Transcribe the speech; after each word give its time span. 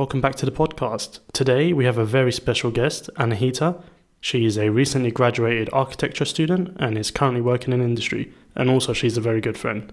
Welcome 0.00 0.22
back 0.22 0.36
to 0.36 0.46
the 0.46 0.50
podcast. 0.50 1.20
Today 1.34 1.74
we 1.74 1.84
have 1.84 1.98
a 1.98 2.06
very 2.06 2.32
special 2.32 2.70
guest, 2.70 3.10
Anahita. 3.16 3.82
She 4.22 4.46
is 4.46 4.56
a 4.56 4.70
recently 4.70 5.10
graduated 5.10 5.68
architecture 5.74 6.24
student 6.24 6.74
and 6.80 6.96
is 6.96 7.10
currently 7.10 7.42
working 7.42 7.74
in 7.74 7.82
industry. 7.82 8.32
And 8.56 8.70
also, 8.70 8.94
she's 8.94 9.18
a 9.18 9.20
very 9.20 9.42
good 9.42 9.58
friend. 9.58 9.92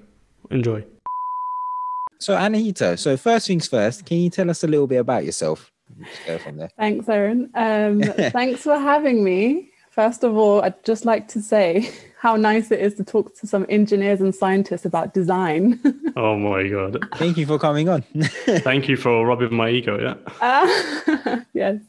Enjoy. 0.49 0.85
So, 2.19 2.37
Anahita, 2.37 2.97
so 2.97 3.17
first 3.17 3.47
things 3.47 3.67
first, 3.67 4.05
can 4.05 4.19
you 4.19 4.29
tell 4.29 4.49
us 4.49 4.63
a 4.63 4.67
little 4.67 4.87
bit 4.87 4.99
about 4.99 5.25
yourself? 5.25 5.73
Let's 5.99 6.19
go 6.25 6.37
from 6.37 6.55
there. 6.55 6.69
Thanks, 6.77 7.09
Aaron. 7.09 7.51
Um, 7.53 8.01
thanks 8.31 8.61
for 8.61 8.79
having 8.79 9.25
me. 9.25 9.71
First 9.97 10.23
of 10.23 10.37
all, 10.37 10.61
I'd 10.61 10.83
just 10.83 11.05
like 11.05 11.27
to 11.29 11.41
say 11.41 11.89
how 12.19 12.35
nice 12.35 12.69
it 12.69 12.79
is 12.79 12.93
to 12.95 13.03
talk 13.03 13.35
to 13.39 13.47
some 13.47 13.65
engineers 13.67 14.21
and 14.21 14.33
scientists 14.33 14.85
about 14.85 15.13
design. 15.13 15.79
Oh 16.17 16.35
my 16.35 16.67
god! 16.67 16.97
Thank 17.17 17.37
you 17.37 17.45
for 17.45 17.59
coming 17.59 17.89
on. 17.89 18.01
Thank 18.63 18.89
you 18.89 18.97
for 18.97 19.23
rubbing 19.23 19.53
my 19.53 19.69
ego. 19.69 19.99
Yeah. 20.01 20.15
Uh, 20.41 21.41
yes. 21.53 21.79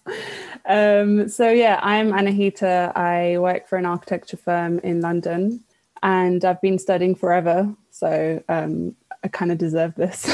Um, 0.67 1.31
so 1.31 1.49
yeah, 1.49 1.81
I'm 1.83 2.13
Anahita. 2.13 2.95
I 2.95 3.39
work 3.39 3.67
for 3.67 3.79
an 3.79 3.87
architecture 3.87 4.37
firm 4.37 4.81
in 4.81 5.01
London, 5.01 5.65
and 6.03 6.45
I've 6.45 6.61
been 6.61 6.79
studying 6.79 7.15
forever. 7.15 7.75
So 7.91 8.43
um, 8.51 8.95
I 9.25 9.29
kind 9.29 9.51
of 9.51 9.57
deserve 9.57 9.95
this. 9.95 10.29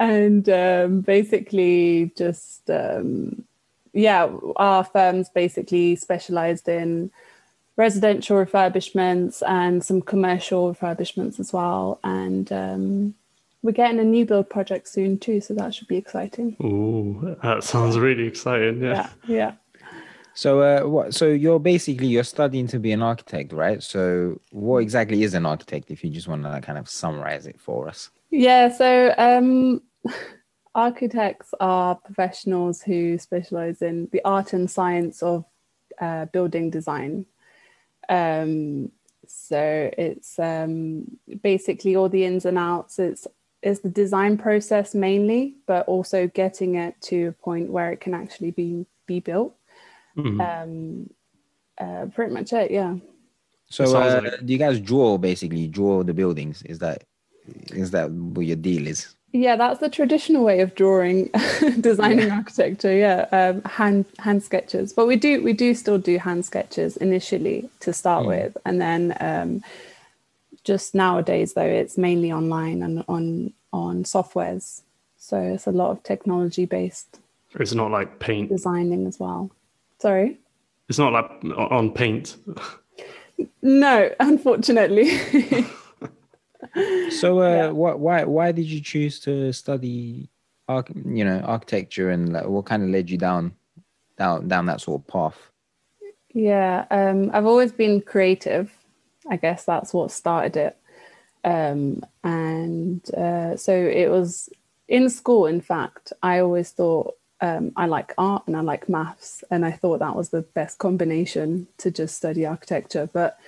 and 0.00 0.48
um, 0.48 1.02
basically, 1.02 2.12
just 2.16 2.68
um, 2.68 3.44
yeah, 3.92 4.28
our 4.56 4.84
firm's 4.84 5.28
basically 5.28 5.96
specialized 5.96 6.68
in 6.68 7.10
residential 7.76 8.36
refurbishments 8.36 9.42
and 9.46 9.82
some 9.82 10.02
commercial 10.02 10.74
refurbishments 10.74 11.40
as 11.40 11.52
well. 11.52 11.98
And 12.04 12.52
um, 12.52 13.14
we're 13.62 13.72
getting 13.72 13.98
a 13.98 14.04
new 14.04 14.24
build 14.24 14.50
project 14.50 14.88
soon 14.88 15.18
too, 15.18 15.40
so 15.40 15.54
that 15.54 15.74
should 15.74 15.88
be 15.88 15.96
exciting. 15.96 16.56
Ooh, 16.62 17.36
that 17.42 17.64
sounds 17.64 17.98
really 17.98 18.26
exciting. 18.26 18.82
Yeah. 18.82 19.10
Yeah, 19.26 19.34
yeah. 19.34 19.52
so, 20.34 20.60
uh, 20.60 20.88
what? 20.88 21.14
So 21.14 21.26
you're 21.26 21.58
basically 21.58 22.08
you're 22.08 22.24
studying 22.24 22.66
to 22.68 22.78
be 22.78 22.92
an 22.92 23.02
architect, 23.02 23.52
right? 23.52 23.82
So, 23.82 24.40
what 24.50 24.78
exactly 24.78 25.22
is 25.22 25.34
an 25.34 25.46
architect? 25.46 25.90
If 25.90 26.04
you 26.04 26.10
just 26.10 26.28
want 26.28 26.44
to 26.44 26.60
kind 26.60 26.78
of 26.78 26.88
summarize 26.88 27.46
it 27.46 27.60
for 27.60 27.88
us. 27.88 28.10
Yeah, 28.30 28.70
so 28.70 29.14
um, 29.18 29.82
architects 30.74 31.54
are 31.60 31.94
professionals 31.94 32.82
who 32.82 33.18
specialize 33.18 33.82
in 33.82 34.08
the 34.12 34.20
art 34.24 34.52
and 34.52 34.70
science 34.70 35.22
of 35.22 35.44
uh, 36.00 36.26
building 36.26 36.70
design. 36.70 37.26
Um, 38.08 38.90
so 39.26 39.90
it's 39.96 40.38
um, 40.38 41.04
basically 41.42 41.96
all 41.96 42.08
the 42.08 42.24
ins 42.24 42.44
and 42.44 42.58
outs. 42.58 42.98
It's 42.98 43.26
it's 43.62 43.80
the 43.80 43.90
design 43.90 44.38
process 44.38 44.94
mainly, 44.94 45.56
but 45.66 45.86
also 45.86 46.26
getting 46.28 46.76
it 46.76 46.94
to 47.02 47.26
a 47.28 47.32
point 47.32 47.70
where 47.70 47.92
it 47.92 48.00
can 48.00 48.14
actually 48.14 48.50
be 48.50 48.86
be 49.06 49.20
built. 49.20 49.54
Mhm. 50.16 50.40
Um, 50.40 51.10
uh, 51.78 52.06
pretty 52.06 52.32
much 52.32 52.52
it, 52.52 52.70
yeah. 52.70 52.96
So, 53.68 53.84
uh, 53.96 54.20
like- 54.22 54.46
do 54.46 54.52
you 54.52 54.58
guys 54.58 54.80
draw 54.80 55.18
basically 55.18 55.68
draw 55.68 56.02
the 56.02 56.14
buildings? 56.14 56.62
Is 56.62 56.78
that 56.80 57.04
is 57.72 57.90
that 57.92 58.10
what 58.10 58.46
your 58.46 58.56
deal 58.56 58.86
is? 58.86 59.14
Yeah, 59.32 59.54
that's 59.56 59.78
the 59.78 59.88
traditional 59.88 60.42
way 60.44 60.60
of 60.60 60.74
drawing, 60.74 61.30
designing 61.80 62.30
architecture. 62.32 62.92
Yeah, 62.96 63.26
um, 63.30 63.62
hand 63.62 64.04
hand 64.18 64.42
sketches. 64.42 64.92
But 64.92 65.06
we 65.06 65.16
do 65.16 65.42
we 65.42 65.52
do 65.52 65.74
still 65.74 65.98
do 65.98 66.18
hand 66.18 66.44
sketches 66.44 66.96
initially 66.96 67.68
to 67.80 67.92
start 67.92 68.24
Mm. 68.24 68.28
with, 68.28 68.56
and 68.64 68.80
then 68.80 69.16
um, 69.20 69.62
just 70.64 70.94
nowadays 70.94 71.54
though 71.54 71.62
it's 71.62 71.96
mainly 71.96 72.32
online 72.32 72.82
and 72.82 73.04
on 73.08 73.52
on 73.72 74.02
softwares. 74.04 74.82
So 75.18 75.40
it's 75.40 75.66
a 75.68 75.72
lot 75.72 75.90
of 75.92 76.02
technology 76.02 76.64
based 76.66 77.18
It's 77.60 77.74
not 77.74 77.90
like 77.92 78.18
paint. 78.18 78.48
designing 78.48 79.06
as 79.06 79.20
well. 79.20 79.50
Sorry. 80.00 80.38
It's 80.88 80.98
not 80.98 81.12
like 81.12 81.30
on 81.56 81.92
paint. 81.92 82.36
No, 83.62 84.10
unfortunately. 84.20 85.08
So, 87.10 87.40
uh, 87.40 87.66
Yeah. 87.66 87.70
what 87.70 87.98
why 87.98 88.24
why 88.24 88.52
did 88.52 88.66
you 88.66 88.80
choose 88.80 89.20
to 89.20 89.52
study, 89.52 90.30
arch, 90.68 90.88
you 91.04 91.24
know, 91.24 91.40
architecture, 91.40 92.10
and 92.10 92.32
like, 92.32 92.46
what 92.46 92.66
kind 92.66 92.82
of 92.82 92.90
led 92.90 93.10
you 93.10 93.18
down 93.18 93.54
down 94.18 94.48
down 94.48 94.66
that 94.66 94.80
sort 94.80 95.02
of 95.02 95.06
path? 95.08 95.50
Yeah, 96.32 96.86
um, 96.90 97.30
I've 97.32 97.46
always 97.46 97.72
been 97.72 98.00
creative. 98.00 98.72
I 99.28 99.36
guess 99.36 99.64
that's 99.64 99.92
what 99.92 100.10
started 100.10 100.56
it. 100.56 100.76
Um, 101.42 102.02
and 102.22 103.02
uh, 103.14 103.56
so 103.56 103.72
it 103.74 104.08
was 104.10 104.48
in 104.88 105.08
school, 105.10 105.46
in 105.46 105.60
fact, 105.60 106.12
I 106.22 106.40
always 106.40 106.70
thought 106.70 107.16
um, 107.40 107.72
I 107.76 107.86
like 107.86 108.12
art 108.18 108.44
and 108.46 108.56
I 108.56 108.60
like 108.60 108.88
maths. 108.88 109.42
And 109.50 109.64
I 109.64 109.72
thought 109.72 110.00
that 110.00 110.16
was 110.16 110.28
the 110.28 110.42
best 110.42 110.78
combination 110.78 111.66
to 111.78 111.90
just 111.90 112.16
study 112.16 112.46
architecture. 112.46 113.08
But 113.12 113.38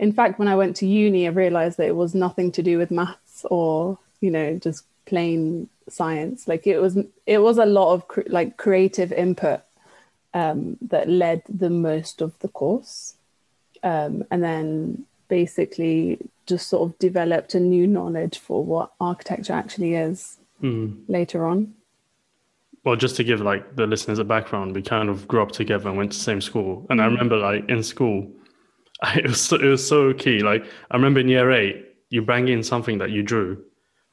in 0.00 0.12
fact, 0.12 0.38
when 0.38 0.48
I 0.48 0.56
went 0.56 0.76
to 0.76 0.86
uni, 0.86 1.26
I 1.26 1.30
realized 1.30 1.76
that 1.76 1.86
it 1.86 1.94
was 1.94 2.14
nothing 2.14 2.50
to 2.52 2.62
do 2.62 2.78
with 2.78 2.90
maths 2.90 3.44
or, 3.50 3.98
you 4.20 4.30
know, 4.30 4.58
just 4.58 4.84
plain 5.04 5.68
science. 5.88 6.48
Like 6.48 6.66
it 6.66 6.80
was, 6.80 6.96
it 7.26 7.38
was 7.38 7.58
a 7.58 7.66
lot 7.66 7.92
of 7.92 8.08
cr- 8.08 8.22
like 8.26 8.56
creative 8.56 9.12
input 9.12 9.60
um, 10.32 10.78
that 10.80 11.08
led 11.08 11.42
the 11.48 11.68
most 11.68 12.22
of 12.22 12.32
the 12.38 12.48
course. 12.48 13.14
Um, 13.82 14.24
and 14.30 14.42
then 14.42 15.04
basically 15.28 16.18
just 16.46 16.68
sort 16.68 16.88
of 16.90 16.98
developed 16.98 17.54
a 17.54 17.60
new 17.60 17.86
knowledge 17.86 18.38
for 18.38 18.64
what 18.64 18.92
architecture 19.00 19.52
actually 19.52 19.94
is 19.94 20.38
Mm. 20.62 21.04
later 21.08 21.46
on. 21.46 21.72
Well, 22.84 22.96
just 22.96 23.16
to 23.16 23.24
give 23.24 23.40
like 23.40 23.76
the 23.76 23.86
listeners 23.86 24.18
a 24.18 24.24
background, 24.24 24.74
we 24.74 24.82
kind 24.82 25.08
of 25.08 25.26
grew 25.26 25.40
up 25.42 25.52
together 25.52 25.88
and 25.88 25.96
went 25.96 26.12
to 26.12 26.18
the 26.18 26.24
same 26.24 26.42
school. 26.42 26.86
And 26.90 27.00
I 27.00 27.06
remember 27.06 27.38
like 27.38 27.66
in 27.70 27.82
school, 27.82 28.30
it 29.16 29.26
was 29.26 29.40
so, 29.40 29.56
it 29.56 29.64
was 29.64 29.86
so 29.86 30.12
key. 30.12 30.40
Like 30.40 30.64
I 30.90 30.96
remember 30.96 31.20
in 31.20 31.28
year 31.28 31.50
eight, 31.50 31.86
you 32.10 32.22
bring 32.22 32.48
in 32.48 32.62
something 32.62 32.98
that 32.98 33.10
you 33.10 33.22
drew, 33.22 33.62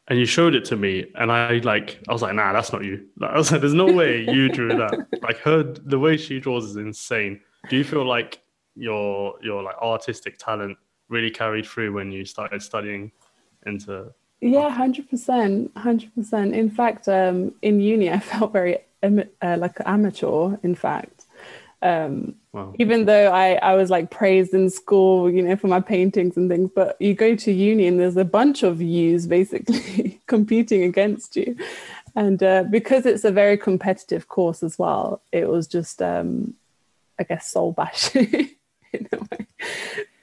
and 0.08 0.20
you 0.20 0.25
showed 0.25 0.56
it 0.56 0.66
to 0.66 0.75
me, 0.75 1.06
and 1.16 1.31
I 1.31 1.58
like 1.59 2.00
I 2.08 2.14
was 2.14 2.22
like, 2.22 2.36
nah, 2.36 2.53
that's 2.53 2.72
not 2.72 2.84
you. 2.84 3.08
Like, 3.20 3.31
I 3.31 3.38
was 3.38 3.52
like, 3.52 3.62
there's 3.62 3.74
no 3.74 3.92
way 3.92 4.22
you 4.22 4.50
drew 4.58 4.70
that. 4.70 5.08
like 5.22 5.40
her, 5.40 5.64
the 5.64 6.00
way 6.00 6.18
she 6.18 6.40
draws 6.40 6.66
is 6.66 6.75
insane. 6.75 7.42
Do 7.70 7.75
you 7.75 7.84
feel 7.84 8.06
like 8.06 8.42
your 8.75 9.36
your 9.42 9.64
like 9.64 9.78
artistic 9.78 10.38
talent 10.38 10.78
really 11.09 11.31
carried 11.31 11.66
through 11.66 11.94
when 11.94 12.12
you 12.12 12.25
started 12.25 12.62
studying 12.62 13.12
into? 13.66 14.14
Yeah, 14.40 14.69
hundred 14.69 15.09
percent, 15.09 15.75
hundred 15.75 16.14
percent. 16.14 16.54
In 16.54 16.69
fact, 16.69 17.09
um, 17.09 17.56
in 17.62 17.80
uni, 17.80 18.12
I 18.12 18.19
felt 18.19 18.54
very 18.54 18.78
am- 19.02 19.30
uh, 19.42 19.58
like 19.59 19.78
amateur. 19.86 20.58
In 20.64 20.75
fact, 20.75 21.17
um, 21.82 22.36
Wow. 22.54 22.74
even 22.80 23.06
though 23.06 23.32
I, 23.32 23.54
I 23.56 23.76
was 23.76 23.92
like 23.92 24.10
praised 24.10 24.52
in 24.54 24.70
school, 24.72 25.30
you 25.30 25.44
know, 25.44 25.56
for 25.56 25.68
my 25.68 25.80
paintings 25.80 26.36
and 26.38 26.50
things, 26.50 26.72
but 26.74 27.00
you 27.00 27.14
go 27.14 27.36
to 27.36 27.52
uni 27.52 27.86
and 27.86 28.00
there's 28.00 28.18
a 28.18 28.26
bunch 28.26 28.64
of 28.64 28.82
yous 28.82 29.28
basically 29.28 30.20
competing 30.28 30.82
against 30.84 31.36
you. 31.36 31.56
And 32.16 32.42
uh, 32.42 32.64
because 32.64 33.06
it's 33.06 33.24
a 33.24 33.32
very 33.32 33.58
competitive 33.58 34.28
course 34.28 34.64
as 34.64 34.80
well, 34.80 35.22
it 35.32 35.48
was 35.48 35.68
just, 35.68 36.02
um, 36.02 36.56
I 37.20 37.24
guess, 37.24 37.52
soul 37.52 37.74
bashing 37.74 38.50
in 38.94 39.08
a 39.12 39.18
way. 39.20 39.46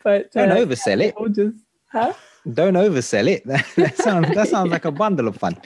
But 0.03 0.33
Don't 0.33 0.51
uh, 0.51 0.57
oversell 0.57 1.01
it. 1.05 1.15
or 1.17 1.29
just, 1.29 1.57
huh? 1.93 2.15
Don't 2.53 2.75
oversell 2.75 3.29
it. 3.29 3.47
that 3.77 3.97
sounds 3.97 4.35
that 4.35 4.49
sounds 4.49 4.71
like 4.73 4.85
a 4.87 4.91
bundle 4.91 5.29
of 5.29 5.37
fun. 5.37 5.57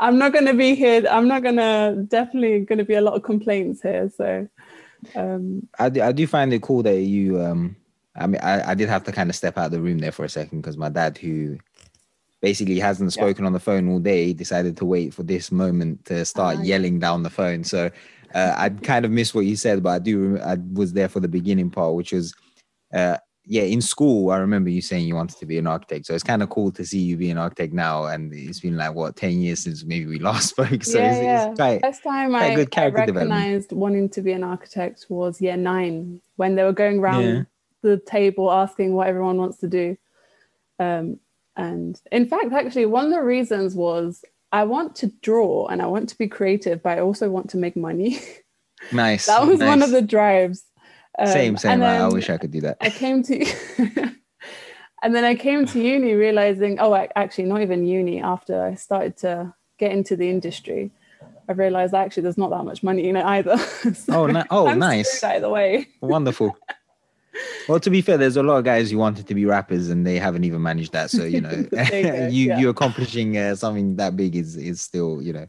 I'm 0.00 0.18
not 0.18 0.32
going 0.32 0.46
to 0.46 0.54
be 0.54 0.74
here. 0.74 1.04
I'm 1.10 1.28
not 1.28 1.42
going 1.42 1.56
to, 1.56 2.04
definitely 2.08 2.60
going 2.60 2.78
to 2.78 2.84
be 2.84 2.94
a 2.94 3.00
lot 3.00 3.14
of 3.14 3.22
complaints 3.22 3.82
here. 3.82 4.10
So, 4.16 4.48
um, 5.14 5.68
I 5.78 5.88
do, 5.88 6.02
I 6.02 6.12
do 6.12 6.26
find 6.26 6.52
it 6.52 6.62
cool 6.62 6.82
that 6.82 7.00
you 7.00 7.40
um 7.40 7.76
I 8.16 8.26
mean 8.26 8.40
I, 8.42 8.70
I 8.70 8.74
did 8.74 8.88
have 8.88 9.04
to 9.04 9.12
kind 9.12 9.30
of 9.30 9.36
step 9.36 9.56
out 9.58 9.66
of 9.66 9.72
the 9.72 9.80
room 9.80 9.98
there 9.98 10.10
for 10.10 10.24
a 10.24 10.28
second 10.28 10.60
because 10.62 10.76
my 10.76 10.88
dad 10.88 11.18
who 11.18 11.58
basically 12.40 12.78
hasn't 12.78 13.14
Yeah. 13.14 13.22
spoken 13.22 13.44
on 13.44 13.52
the 13.52 13.60
phone 13.60 13.88
all 13.88 13.98
day 14.00 14.32
decided 14.32 14.76
to 14.78 14.84
wait 14.84 15.14
for 15.14 15.22
this 15.22 15.52
moment 15.52 16.06
to 16.06 16.24
start 16.24 16.56
yeah. 16.58 16.64
yelling 16.64 16.98
down 16.98 17.22
the 17.22 17.30
phone 17.30 17.62
so 17.62 17.90
uh, 18.34 18.54
I 18.56 18.70
kind 18.70 19.04
of 19.04 19.10
missed 19.10 19.34
what 19.34 19.46
you 19.46 19.54
said 19.54 19.82
but 19.82 19.90
I 19.90 19.98
do 19.98 20.18
rem- 20.18 20.42
I 20.44 20.56
was 20.72 20.92
there 20.92 21.08
for 21.08 21.20
the 21.20 21.28
beginning 21.28 21.70
part 21.70 21.94
which 21.94 22.12
was 22.12 22.34
uh 22.92 23.18
yeah 23.46 23.62
in 23.62 23.80
school 23.80 24.30
I 24.30 24.38
remember 24.38 24.70
you 24.70 24.82
saying 24.82 25.06
you 25.06 25.14
wanted 25.14 25.38
to 25.38 25.46
be 25.46 25.56
an 25.58 25.66
architect 25.66 26.06
so 26.06 26.14
it's 26.14 26.24
kind 26.24 26.42
of 26.42 26.50
cool 26.50 26.72
to 26.72 26.84
see 26.84 26.98
you 26.98 27.16
be 27.16 27.30
an 27.30 27.38
architect 27.38 27.72
now 27.72 28.06
and 28.06 28.32
it's 28.34 28.60
been 28.60 28.76
like 28.76 28.94
what 28.94 29.14
10 29.16 29.40
years 29.40 29.60
since 29.60 29.84
maybe 29.84 30.06
we 30.06 30.18
last 30.30 30.50
spoke 30.50 30.82
so 30.82 30.98
yeah, 30.98 31.12
it's, 31.12 31.22
yeah. 31.22 31.48
it's 31.50 31.58
quite 31.58 31.80
First 31.82 32.02
time 32.02 32.34
I, 32.34 32.54
good 32.54 32.70
character 32.70 33.06
development. 33.06 33.30
recognized 33.30 33.72
wanting 33.72 34.08
to 34.10 34.22
be 34.22 34.32
an 34.32 34.42
architect 34.44 35.06
was 35.08 35.40
year 35.40 35.56
nine 35.56 36.20
when 36.36 36.56
they 36.56 36.64
were 36.64 36.72
going 36.72 36.98
around 36.98 37.22
Yeah. 37.24 37.42
the 37.82 37.98
table 37.98 38.50
asking 38.50 38.94
what 38.94 39.06
everyone 39.06 39.36
wants 39.38 39.58
to 39.58 39.68
do. 39.68 39.96
Um, 40.78 41.20
and 41.56 41.98
in 42.12 42.26
fact, 42.28 42.52
actually, 42.52 42.86
one 42.86 43.06
of 43.06 43.10
the 43.12 43.22
reasons 43.22 43.74
was 43.74 44.24
I 44.52 44.64
want 44.64 44.94
to 44.96 45.06
draw 45.22 45.66
and 45.68 45.80
I 45.80 45.86
want 45.86 46.08
to 46.10 46.18
be 46.18 46.28
creative, 46.28 46.82
but 46.82 46.98
I 46.98 47.00
also 47.00 47.30
want 47.30 47.50
to 47.50 47.56
make 47.56 47.76
money. 47.76 48.18
nice 48.92 49.26
that 49.26 49.46
was 49.46 49.60
one 49.60 49.82
of 49.82 49.90
the 49.90 50.02
drives. 50.02 50.64
Um, 51.18 51.26
same 51.26 51.56
same 51.56 51.82
I, 51.82 51.98
I 51.98 52.08
wish 52.08 52.28
I 52.28 52.36
could 52.36 52.50
do 52.50 52.60
that 52.62 52.76
I 52.80 52.90
came 52.90 53.22
to, 53.22 53.46
and 55.02 55.14
then 55.14 55.24
I 55.24 55.34
came 55.34 55.66
to 55.66 55.80
uni 55.80 56.12
realizing, 56.12 56.78
oh, 56.78 56.94
ac- 56.94 57.12
actually, 57.16 57.44
not 57.44 57.62
even 57.62 57.86
uni. 57.86 58.20
After 58.20 58.62
I 58.62 58.74
started 58.74 59.16
to 59.18 59.54
get 59.78 59.92
into 59.92 60.16
the 60.16 60.28
industry, 60.28 60.90
I 61.48 61.52
realized 61.52 61.94
actually 61.94 62.24
there's 62.24 62.38
not 62.38 62.50
that 62.50 62.64
much 62.64 62.82
money 62.82 63.08
in 63.08 63.16
it 63.16 63.24
either. 63.24 63.56
So 63.94 64.24
oh, 64.24 64.26
ni- 64.26 64.42
oh 64.50 64.68
I'm 64.68 64.78
nice. 64.78 65.22
Either 65.22 65.48
way. 65.48 65.88
Wonderful. 66.00 66.56
Well, 67.68 67.80
to 67.80 67.90
be 67.90 68.00
fair, 68.00 68.16
there's 68.16 68.36
a 68.36 68.42
lot 68.42 68.56
of 68.58 68.64
guys 68.64 68.90
who 68.90 68.98
wanted 68.98 69.26
to 69.26 69.34
be 69.34 69.44
rappers 69.44 69.90
and 69.90 70.06
they 70.06 70.18
haven't 70.18 70.44
even 70.44 70.62
managed 70.62 70.92
that. 70.92 71.10
So 71.10 71.24
you 71.24 71.40
know, 71.40 71.50
you 71.72 72.02
go, 72.02 72.28
you 72.28 72.46
yeah. 72.48 72.58
you 72.58 72.68
accomplishing 72.68 73.36
uh, 73.36 73.54
something 73.56 73.96
that 73.96 74.16
big 74.16 74.36
is 74.36 74.56
is 74.56 74.80
still 74.80 75.22
you 75.22 75.32
know 75.32 75.46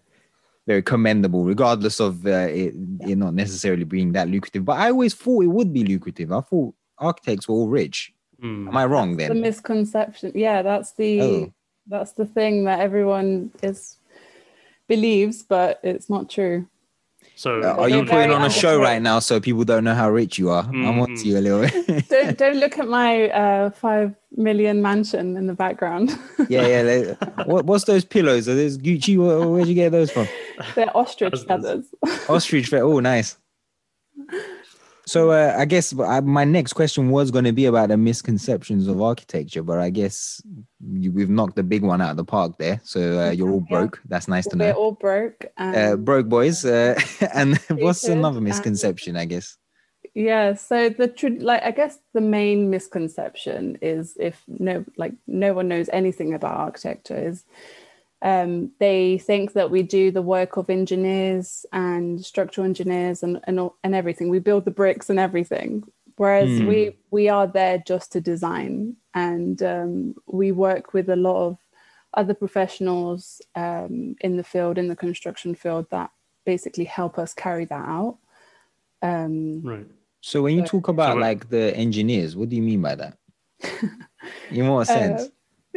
very 0.68 0.82
commendable, 0.84 1.46
regardless 1.46 2.00
of 2.00 2.26
uh, 2.28 2.50
it, 2.52 2.74
it 3.02 3.18
not 3.18 3.34
necessarily 3.34 3.86
being 3.86 4.12
that 4.12 4.28
lucrative. 4.28 4.66
But 4.66 4.78
I 4.80 4.92
always 4.92 5.14
thought 5.16 5.44
it 5.46 5.48
would 5.48 5.72
be 5.74 5.84
lucrative. 5.86 6.32
I 6.32 6.42
thought 6.42 6.76
architects 7.00 7.48
were 7.48 7.56
all 7.56 7.70
rich. 7.70 8.14
Hmm. 8.42 8.68
Am 8.68 8.78
I 8.78 8.86
wrong 8.86 9.16
The 9.18 9.30
then? 9.30 9.42
misconception. 9.42 10.34
Yeah, 10.36 10.62
that's 10.62 10.92
the 10.94 11.22
Oh. 11.22 11.54
that's 11.88 12.12
the 12.12 12.26
thing 12.26 12.66
that 12.66 12.82
everyone 12.82 13.52
is 13.64 13.98
believes, 14.88 15.42
but 15.42 15.80
it's 15.84 16.10
not 16.10 16.30
true. 16.30 16.68
So 17.38 17.62
Uh, 17.62 17.76
are 17.82 17.88
you 17.90 18.04
putting 18.04 18.32
on 18.32 18.44
a 18.44 18.50
show 18.50 18.70
underpaid. 18.82 18.94
right 18.96 19.02
now 19.02 19.20
so 19.20 19.40
people 19.40 19.64
don't 19.64 19.84
know 19.84 19.94
how 19.94 20.10
rich 20.10 20.40
you 20.40 20.50
are? 20.50 20.64
I'm 20.68 21.00
on 21.00 21.10
Mhm. 21.12 21.22
to 21.22 21.28
you 21.28 21.38
a 21.38 21.44
little 21.46 21.62
bit. 21.62 22.10
don't 22.10 22.38
don't 22.44 22.58
look 22.58 22.80
at 22.80 22.88
my 22.88 23.30
uh, 23.30 23.70
five 23.70 24.16
million 24.36 24.82
mansion 24.82 25.38
in 25.38 25.46
the 25.46 25.54
background. 25.54 26.18
yeah, 26.50 26.66
yeah. 26.66 26.82
they- 26.90 27.16
what, 27.46 27.66
what's 27.66 27.86
those 27.86 28.04
pillows? 28.06 28.50
Are 28.50 28.56
those 28.56 28.78
Gucci? 28.80 29.18
Where, 29.18 29.48
where'd 29.48 29.68
you 29.68 29.76
get 29.76 29.92
those 29.92 30.10
from? 30.12 30.28
They're 30.76 30.96
ostrich 30.98 31.40
feathers. 31.48 31.86
Ostrich 32.28 32.68
fe- 32.70 32.82
Oh, 32.82 33.00
nice. 33.00 33.38
So 35.08 35.32
uh, 35.32 35.56
I 35.58 35.64
guess 35.64 35.94
my 35.94 36.44
next 36.44 36.74
question 36.74 37.10
was 37.10 37.32
going 37.32 37.46
to 37.46 37.54
be 37.54 37.64
about 37.64 37.88
the 37.88 37.96
misconceptions 37.96 38.88
of 38.88 39.02
architecture, 39.02 39.64
but 39.64 39.80
I 39.80 39.90
guess 39.90 40.42
you, 40.86 41.14
we've 41.14 41.30
knocked 41.30 41.56
the 41.56 41.64
big 41.64 41.82
one 41.82 42.02
out 42.02 42.12
of 42.12 42.18
the 42.18 42.26
park 42.26 42.58
there. 42.58 42.82
So 42.84 43.18
uh, 43.18 43.32
you're 43.32 43.50
all 43.50 43.62
broke. 43.62 44.02
That's 44.10 44.28
nice 44.28 44.46
to 44.48 44.58
know. 44.58 44.66
We're 44.66 44.74
all 44.74 44.92
broke. 44.92 45.46
Uh, 45.58 45.96
broke 45.96 46.28
boys. 46.28 46.66
Uh, 46.66 47.00
and 47.34 47.58
what's 47.70 48.04
another 48.04 48.42
misconception? 48.42 49.16
I 49.16 49.24
guess. 49.24 49.58
yeah, 50.14 50.56
so 50.56 50.90
the 50.90 51.08
tr- 51.08 51.40
like 51.40 51.64
I 51.64 51.72
guess 51.72 52.00
the 52.14 52.20
main 52.20 52.70
misconception 52.70 53.78
is 53.82 54.18
if 54.20 54.44
no 54.50 54.84
like 54.98 55.14
no 55.26 55.54
one 55.54 55.70
knows 55.70 55.90
anything 55.94 56.34
about 56.34 56.58
architecture 56.58 57.30
is 57.30 57.46
um, 58.22 58.72
they 58.80 59.18
think 59.20 59.54
that 59.54 59.70
we 59.70 59.84
do 59.84 60.10
the 60.12 60.22
work 60.22 60.58
of 60.58 60.70
engineers 60.70 61.66
and 61.72 62.24
structural 62.26 62.66
engineers 62.66 63.24
and 63.24 63.40
and, 63.46 63.70
and 63.84 63.96
everything. 63.96 64.30
We 64.30 64.40
build 64.40 64.66
the 64.66 64.72
bricks 64.72 65.10
and 65.10 65.20
everything. 65.20 65.84
Whereas 66.18 66.58
Hmm. 66.60 66.68
we 66.68 66.98
we 67.12 67.30
are 67.30 67.46
there 67.48 67.78
just 67.86 68.12
to 68.14 68.22
design, 68.22 68.96
and 69.14 69.62
um, 69.62 70.16
we 70.26 70.52
work 70.52 70.94
with 70.94 71.10
a 71.10 71.16
lot 71.16 71.46
of 71.48 71.58
other 72.16 72.34
professionals 72.34 73.40
um, 73.56 74.16
in 74.22 74.38
the 74.38 74.44
field, 74.44 74.78
in 74.80 74.88
the 74.88 74.96
construction 74.96 75.54
field, 75.54 75.86
that 75.92 76.10
basically 76.46 76.86
help 76.86 77.20
us 77.20 77.34
carry 77.36 77.66
that 77.66 77.86
out. 77.88 78.18
Um, 79.04 79.62
right. 79.62 79.86
So 80.22 80.42
when 80.42 80.56
you 80.56 80.62
So- 80.66 80.72
talk 80.80 80.88
about 80.88 81.14
So- 81.14 81.20
like 81.20 81.50
the 81.50 81.76
engineers, 81.78 82.36
what 82.36 82.50
do 82.50 82.56
you 82.56 82.64
mean 82.64 82.82
by 82.82 82.96
that? 82.96 83.18
In 84.52 84.68
what 84.68 84.88
sense? 84.88 85.22
Uh, 85.24 85.28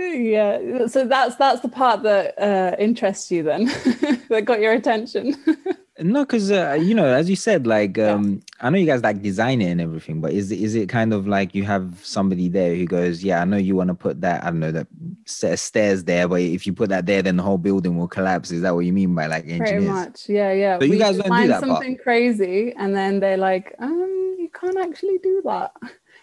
yeah, 0.08 0.86
so 0.86 1.04
that's 1.06 1.36
that's 1.36 1.60
the 1.60 1.68
part 1.68 2.02
that 2.04 2.38
uh, 2.40 2.76
interests 2.78 3.30
you 3.30 3.42
then, 3.42 3.64
that 4.28 4.44
got 4.44 4.60
your 4.60 4.72
attention. 4.72 5.36
No, 6.02 6.24
because 6.24 6.50
uh, 6.50 6.78
you 6.80 6.94
know, 6.94 7.04
as 7.06 7.28
you 7.28 7.36
said, 7.36 7.66
like 7.66 7.98
Yeah. 7.98 8.12
um, 8.14 8.40
I 8.60 8.70
know 8.70 8.78
you 8.78 8.86
guys 8.86 9.02
like 9.02 9.20
design 9.20 9.60
it 9.60 9.70
and 9.70 9.80
everything, 9.82 10.20
but 10.22 10.32
is 10.32 10.50
it 10.50 10.58
is 10.60 10.74
it 10.74 10.88
kind 10.88 11.12
of 11.12 11.26
like 11.28 11.54
you 11.54 11.64
have 11.64 12.00
somebody 12.04 12.48
there 12.48 12.74
who 12.74 12.86
goes, 12.86 13.22
yeah, 13.22 13.42
I 13.42 13.44
know 13.44 13.58
you 13.58 13.76
want 13.76 13.88
to 13.88 13.94
put 13.94 14.20
that, 14.22 14.42
I 14.42 14.46
don't 14.50 14.60
know, 14.60 14.72
that 14.72 14.86
set 15.26 15.52
of 15.52 15.60
stairs 15.60 16.04
there, 16.04 16.26
but 16.26 16.40
if 16.40 16.66
you 16.66 16.72
put 16.72 16.88
that 16.88 17.04
there, 17.04 17.20
then 17.22 17.36
the 17.36 17.42
whole 17.42 17.58
building 17.58 17.98
will 17.98 18.08
collapse. 18.08 18.50
Is 18.50 18.62
that 18.62 18.74
what 18.74 18.86
you 18.86 18.94
mean 18.94 19.14
by 19.14 19.26
like 19.26 19.44
Pretty 19.58 19.82
engineers? 19.82 19.84
much, 19.84 20.28
yeah, 20.28 20.52
yeah. 20.52 20.78
So 20.78 20.86
you 20.86 20.98
guys 20.98 21.18
don't 21.18 21.24
do 21.24 21.28
find 21.28 21.50
that 21.50 21.66
part? 21.66 21.82
something 21.82 21.98
crazy, 21.98 22.72
and 22.78 22.96
then 22.96 23.20
they're 23.20 23.36
like, 23.36 23.74
um, 23.78 24.36
you 24.38 24.48
can't 24.58 24.78
actually 24.78 25.18
do 25.22 25.42
that. 25.44 25.72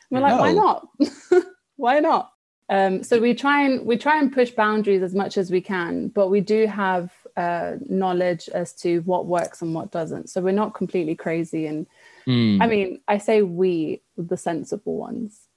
We're 0.10 0.22
like, 0.22 0.38
why 0.40 0.54
not? 0.54 0.88
why 1.76 2.00
not? 2.00 2.32
Um, 2.70 3.04
so 3.04 3.20
we 3.20 3.34
try 3.34 3.62
and 3.62 3.86
we 3.86 3.98
try 3.98 4.20
and 4.20 4.32
push 4.32 4.52
boundaries 4.52 5.02
as 5.02 5.16
much 5.16 5.38
as 5.38 5.50
we 5.52 5.62
can, 5.62 6.10
but 6.10 6.28
we 6.28 6.42
do 6.42 6.68
have 6.68 7.12
uh, 7.38 7.76
knowledge 7.88 8.50
as 8.50 8.74
to 8.74 9.00
what 9.02 9.26
works 9.26 9.62
and 9.62 9.74
what 9.74 9.92
doesn't. 9.92 10.30
So 10.30 10.42
we're 10.42 10.52
not 10.52 10.74
completely 10.74 11.16
crazy. 11.16 11.68
And 11.68 11.88
Mm. 12.28 12.62
I 12.62 12.68
mean, 12.68 13.02
I 13.08 13.18
say 13.20 13.42
we, 13.42 14.02
the 14.18 14.36
sensible 14.36 14.98
ones, 14.98 15.48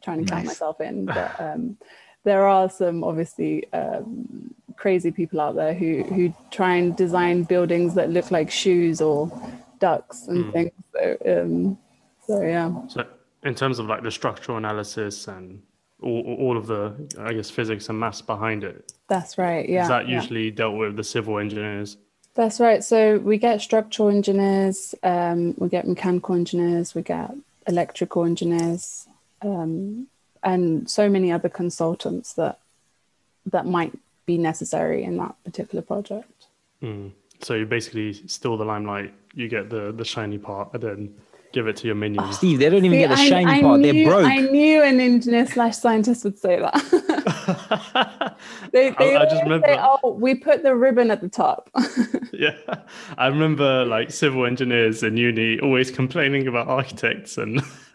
trying 0.00 0.24
to 0.24 0.30
count 0.30 0.46
myself 0.46 0.80
in, 0.80 1.06
but 1.18 1.40
um, 1.40 1.76
there 2.22 2.46
are 2.46 2.70
some 2.70 3.02
obviously 3.02 3.70
um, 3.72 4.54
crazy 4.76 5.10
people 5.10 5.40
out 5.40 5.56
there 5.56 5.74
who 5.74 6.04
who 6.04 6.32
try 6.52 6.76
and 6.76 6.96
design 6.96 7.42
buildings 7.42 7.94
that 7.94 8.10
look 8.10 8.30
like 8.30 8.48
shoes 8.50 9.00
or 9.00 9.30
ducks 9.80 10.28
and 10.28 10.44
Mm. 10.46 10.52
things. 10.52 10.72
So, 10.92 11.16
um, 11.26 11.78
so 12.26 12.42
yeah. 12.42 12.72
So 12.86 13.04
in 13.42 13.54
terms 13.54 13.78
of 13.80 13.86
like 13.86 14.02
the 14.02 14.10
structural 14.10 14.58
analysis 14.58 15.26
and 15.26 15.62
all, 16.02 16.36
all 16.38 16.56
of 16.56 16.66
the, 16.66 16.94
I 17.18 17.32
guess, 17.32 17.50
physics 17.50 17.88
and 17.88 17.98
maths 17.98 18.22
behind 18.22 18.64
it, 18.64 18.92
That's 19.08 19.38
right. 19.38 19.68
Yeah. 19.68 19.82
is 19.82 19.88
that 19.88 20.08
yeah. 20.08 20.16
usually 20.16 20.50
dealt 20.50 20.76
with 20.76 20.96
the 20.96 21.04
civil 21.04 21.38
engineers? 21.38 21.96
That's 22.34 22.60
right. 22.60 22.82
So 22.82 23.18
we 23.18 23.38
get 23.38 23.60
structural 23.60 24.08
engineers, 24.08 24.94
um, 25.02 25.54
we 25.58 25.68
get 25.68 25.86
mechanical 25.86 26.34
engineers, 26.34 26.94
we 26.94 27.02
get 27.02 27.32
electrical 27.66 28.24
engineers, 28.24 29.06
um, 29.42 30.06
and 30.42 30.88
so 30.88 31.08
many 31.08 31.32
other 31.32 31.48
consultants 31.48 32.32
that 32.34 32.58
that 33.46 33.66
might 33.66 33.92
be 34.26 34.38
necessary 34.38 35.02
in 35.02 35.16
that 35.16 35.34
particular 35.44 35.82
project. 35.82 36.46
Mm. 36.82 37.12
So 37.42 37.54
you 37.54 37.66
basically 37.66 38.12
steal 38.26 38.56
the 38.56 38.64
limelight, 38.64 39.12
you 39.34 39.48
get 39.48 39.70
the 39.70 39.92
the 39.92 40.04
shiny 40.04 40.38
part, 40.38 40.72
and 40.74 40.82
then 40.82 41.14
give 41.52 41.66
it 41.66 41.76
to 41.76 41.86
your 41.86 41.96
minions. 41.96 42.36
Steve, 42.36 42.58
they 42.58 42.68
don't 42.68 42.84
even 42.84 42.92
See, 42.92 42.98
get 42.98 43.08
the 43.08 43.14
I- 43.22 43.28
shiny 43.28 43.52
I 43.52 43.60
part. 43.62 43.80
knew- 43.80 43.92
They're 43.92 44.04
broke. 44.06 44.26
I 44.26 44.36
knew 44.38 44.82
an 44.82 45.00
engineer 45.00 45.46
slash 45.46 45.76
scientist 45.76 46.24
would 46.24 46.38
say 46.38 46.58
that. 46.60 48.34
they 48.72 48.90
they 48.98 49.16
I- 49.16 49.22
I 49.22 49.24
just 49.26 49.42
remember- 49.42 49.66
say, 49.66 49.78
"Oh, 49.80 50.12
we 50.12 50.34
put 50.34 50.62
the 50.62 50.74
ribbon 50.74 51.10
at 51.10 51.20
the 51.20 51.28
top." 51.28 51.70
yeah, 52.32 52.56
I 53.18 53.26
remember 53.28 53.84
like 53.84 54.10
civil 54.10 54.46
engineers 54.46 55.02
in 55.02 55.16
uni 55.16 55.58
always 55.60 55.90
complaining 55.90 56.46
about 56.46 56.68
architects, 56.68 57.38
and 57.38 57.60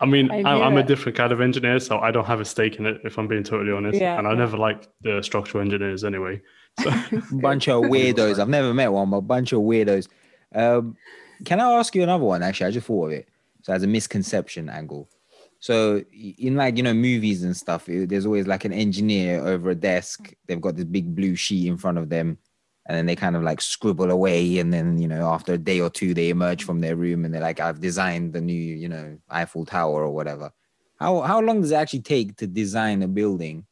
I 0.00 0.06
mean, 0.06 0.30
I 0.30 0.36
I 0.38 0.42
knew 0.42 0.62
I'm 0.62 0.76
a 0.76 0.82
different 0.82 1.16
kind 1.16 1.32
of 1.32 1.40
engineer, 1.40 1.78
so 1.80 1.98
I 1.98 2.10
don't 2.10 2.26
have 2.26 2.40
a 2.40 2.44
stake 2.44 2.76
in 2.76 2.86
it. 2.86 3.00
If 3.04 3.18
I'm 3.18 3.28
being 3.28 3.44
totally 3.44 3.72
honest, 3.72 4.00
Yeah, 4.00 4.18
and 4.18 4.26
I 4.26 4.32
yeah. 4.32 4.38
never 4.38 4.56
liked 4.56 4.88
the 5.02 5.22
structural 5.22 5.62
engineers 5.62 6.04
anyway. 6.04 6.40
So 6.82 6.90
bunch 7.32 7.68
of 7.68 7.84
weirdos. 7.84 8.38
I've 8.38 8.48
never 8.50 8.74
met 8.74 8.92
one, 8.92 9.08
but 9.10 9.16
a 9.18 9.22
bunch 9.22 9.52
of 9.52 9.60
weirdos. 9.60 10.08
Um, 10.54 10.96
can 11.44 11.60
I 11.60 11.72
ask 11.72 11.94
you 11.94 12.02
another 12.02 12.24
one? 12.24 12.42
Actually, 12.42 12.68
I 12.68 12.70
just 12.72 12.86
thought 12.86 13.06
of 13.06 13.12
it. 13.12 13.28
So 13.62 13.72
as 13.72 13.82
a 13.82 13.86
misconception 13.86 14.68
angle. 14.68 15.08
So 15.58 16.02
in 16.12 16.54
like 16.56 16.76
you 16.76 16.82
know 16.82 16.94
movies 16.94 17.42
and 17.42 17.56
stuff, 17.56 17.88
it- 17.88 18.08
there's 18.08 18.26
always 18.26 18.46
like 18.46 18.64
an 18.64 18.72
engineer 18.72 19.40
over 19.44 19.70
a 19.70 19.74
desk. 19.74 20.32
They've 20.46 20.60
got 20.60 20.76
this 20.76 20.84
big 20.84 21.14
blue 21.14 21.34
sheet 21.34 21.66
in 21.66 21.76
front 21.78 21.98
of 21.98 22.08
them, 22.10 22.38
and 22.86 22.96
then 22.96 23.06
they 23.06 23.16
kind 23.16 23.36
of 23.36 23.42
like 23.42 23.60
scribble 23.60 24.10
away. 24.10 24.58
And 24.58 24.72
then 24.72 24.98
you 24.98 25.08
know 25.08 25.28
after 25.30 25.54
a 25.54 25.58
day 25.58 25.80
or 25.80 25.90
two, 25.90 26.14
they 26.14 26.28
emerge 26.28 26.64
from 26.64 26.80
their 26.80 26.96
room 26.96 27.24
and 27.24 27.32
they're 27.34 27.40
like, 27.42 27.60
"I've 27.60 27.80
designed 27.80 28.32
the 28.34 28.40
new 28.40 28.54
you 28.54 28.88
know 28.88 29.18
Eiffel 29.30 29.64
Tower 29.64 30.04
or 30.04 30.10
whatever." 30.12 30.52
How 30.98 31.20
how 31.22 31.40
long 31.40 31.62
does 31.62 31.72
it 31.72 31.76
actually 31.76 32.02
take 32.02 32.36
to 32.36 32.46
design 32.46 33.02
a 33.02 33.08
building? 33.08 33.66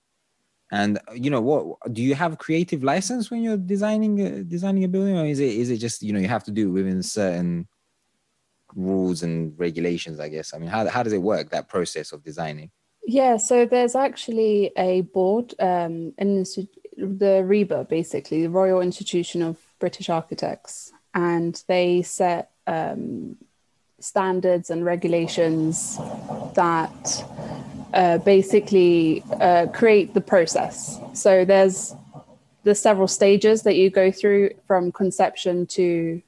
And 0.72 0.98
uh, 0.98 1.12
you 1.14 1.30
know 1.30 1.40
what? 1.40 1.92
Do 1.92 2.02
you 2.02 2.14
have 2.14 2.38
creative 2.38 2.82
license 2.82 3.30
when 3.30 3.42
you're 3.42 3.56
designing 3.56 4.20
a, 4.20 4.44
designing 4.44 4.84
a 4.84 4.88
building, 4.88 5.18
or 5.18 5.26
is 5.26 5.40
it 5.40 5.54
is 5.54 5.70
it 5.70 5.78
just 5.78 6.02
you 6.02 6.12
know 6.12 6.20
you 6.20 6.28
have 6.28 6.44
to 6.44 6.50
do 6.50 6.68
it 6.68 6.72
within 6.72 7.02
certain 7.02 7.68
rules 8.74 9.22
and 9.22 9.58
regulations? 9.58 10.20
I 10.20 10.28
guess. 10.28 10.54
I 10.54 10.58
mean, 10.58 10.68
how 10.68 10.88
how 10.88 11.02
does 11.02 11.12
it 11.12 11.22
work 11.22 11.50
that 11.50 11.68
process 11.68 12.12
of 12.12 12.24
designing? 12.24 12.70
Yeah, 13.06 13.36
so 13.36 13.66
there's 13.66 13.94
actually 13.94 14.72
a 14.78 15.02
board, 15.02 15.54
um, 15.60 16.14
insti- 16.18 16.68
the 16.96 17.44
RIBA, 17.44 17.86
basically, 17.88 18.42
the 18.42 18.50
Royal 18.50 18.80
Institution 18.80 19.42
of 19.42 19.58
British 19.78 20.08
Architects, 20.08 20.90
and 21.12 21.62
they 21.68 22.00
set 22.00 22.52
um, 22.66 23.36
standards 24.00 24.70
and 24.70 24.86
regulations 24.86 25.98
that 26.54 27.24
uh, 27.94 28.18
basically 28.18 29.22
uh, 29.40 29.66
create 29.72 30.14
the 30.14 30.20
process. 30.20 30.98
So 31.14 31.44
there's 31.44 31.94
the 32.64 32.74
several 32.74 33.08
stages 33.08 33.62
that 33.62 33.76
you 33.76 33.88
go 33.88 34.10
through 34.10 34.50
from 34.66 34.90
conception 34.90 35.66
to 35.66 36.20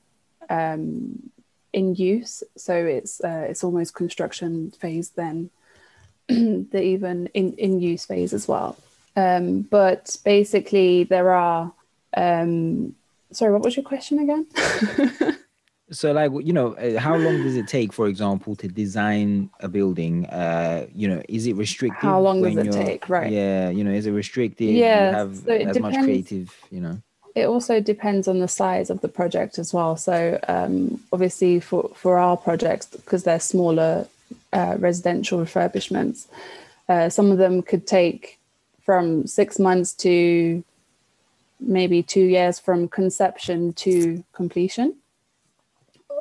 um, 0.49 1.31
in 1.73 1.95
use. 1.95 2.43
So 2.57 2.75
it's 2.75 3.21
uh, 3.23 3.47
it's 3.49 3.65
almost 3.65 3.95
construction 3.95 4.71
phase 4.71 5.11
then 5.11 5.51
the 6.29 6.81
even 6.81 7.27
in, 7.35 7.53
in 7.55 7.81
use 7.81 8.07
phase 8.07 8.33
as 8.33 8.47
well. 8.47 8.77
Um, 9.17 9.63
but 9.63 10.17
basically, 10.25 11.05
there 11.05 11.33
are. 11.33 11.73
Um, 12.17 12.95
sorry, 13.33 13.53
what 13.53 13.63
was 13.63 13.77
your 13.77 13.85
question 13.85 14.19
again? 14.21 15.37
So, 15.91 16.13
like, 16.13 16.33
you 16.43 16.53
know, 16.53 16.75
uh, 16.75 16.99
how 16.99 17.17
long 17.17 17.45
does 17.45 17.55
it 17.55 17.69
take, 17.69 17.93
for 17.93 18.09
example, 18.09 18.57
to 18.57 18.67
design 18.67 19.51
a 19.61 19.69
building? 19.69 20.27
Uh, 20.27 20.87
you 20.93 21.07
know, 21.07 21.23
is 21.29 21.47
it 21.47 21.55
restricted? 21.55 22.01
How 22.01 22.21
long 22.21 22.43
does 22.43 22.57
it 22.57 22.73
take? 22.73 23.09
Right. 23.09 23.31
Yeah, 23.31 23.71
you 23.71 23.85
know, 23.85 23.93
is 23.93 24.07
it 24.07 24.11
restricted? 24.11 24.75
Yeah, 24.75 25.13
have 25.13 25.37
so 25.37 25.53
it 25.53 25.69
as 25.69 25.79
much 25.79 25.93
depends. 25.93 26.07
creative, 26.07 26.57
you 26.73 26.81
know. 26.81 27.01
it 27.37 27.47
also 27.47 27.81
depends 27.81 28.27
on 28.27 28.41
the 28.41 28.49
size 28.49 28.91
of 28.91 29.01
the 29.03 29.09
project 29.09 29.59
as 29.59 29.73
well. 29.73 29.97
So 29.97 30.41
um, 30.49 30.99
obviously 31.13 31.61
for 31.61 31.91
for 31.95 32.19
our 32.19 32.37
projects 32.37 32.87
because 32.87 33.23
they're 33.25 33.39
smaller 33.39 34.09
uh, 34.53 34.77
residential 34.79 35.39
refurbishments, 35.39 36.27
uh, 36.89 37.11
some 37.11 37.31
of 37.31 37.39
them 37.39 37.63
could 37.63 37.87
take 37.87 38.39
from 38.83 39.27
six 39.27 39.59
months 39.59 39.93
to 39.93 40.65
maybe 41.61 42.03
two 42.03 42.25
years 42.25 42.59
from 42.59 42.89
conception 42.89 43.73
to 43.75 44.25
completion. 44.33 44.97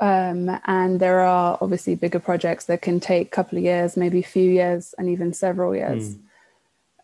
Um, 0.02 0.60
and 0.66 1.00
there 1.00 1.22
are 1.22 1.58
obviously 1.62 1.96
bigger 1.96 2.20
projects 2.20 2.66
that 2.66 2.82
can 2.82 3.00
take 3.00 3.28
a 3.28 3.30
couple 3.32 3.58
of 3.58 3.64
years, 3.64 3.96
maybe 3.96 4.20
a 4.20 4.24
few 4.24 4.50
years, 4.50 4.94
and 4.98 5.10
even 5.10 5.34
several 5.34 5.75
years. 5.75 6.16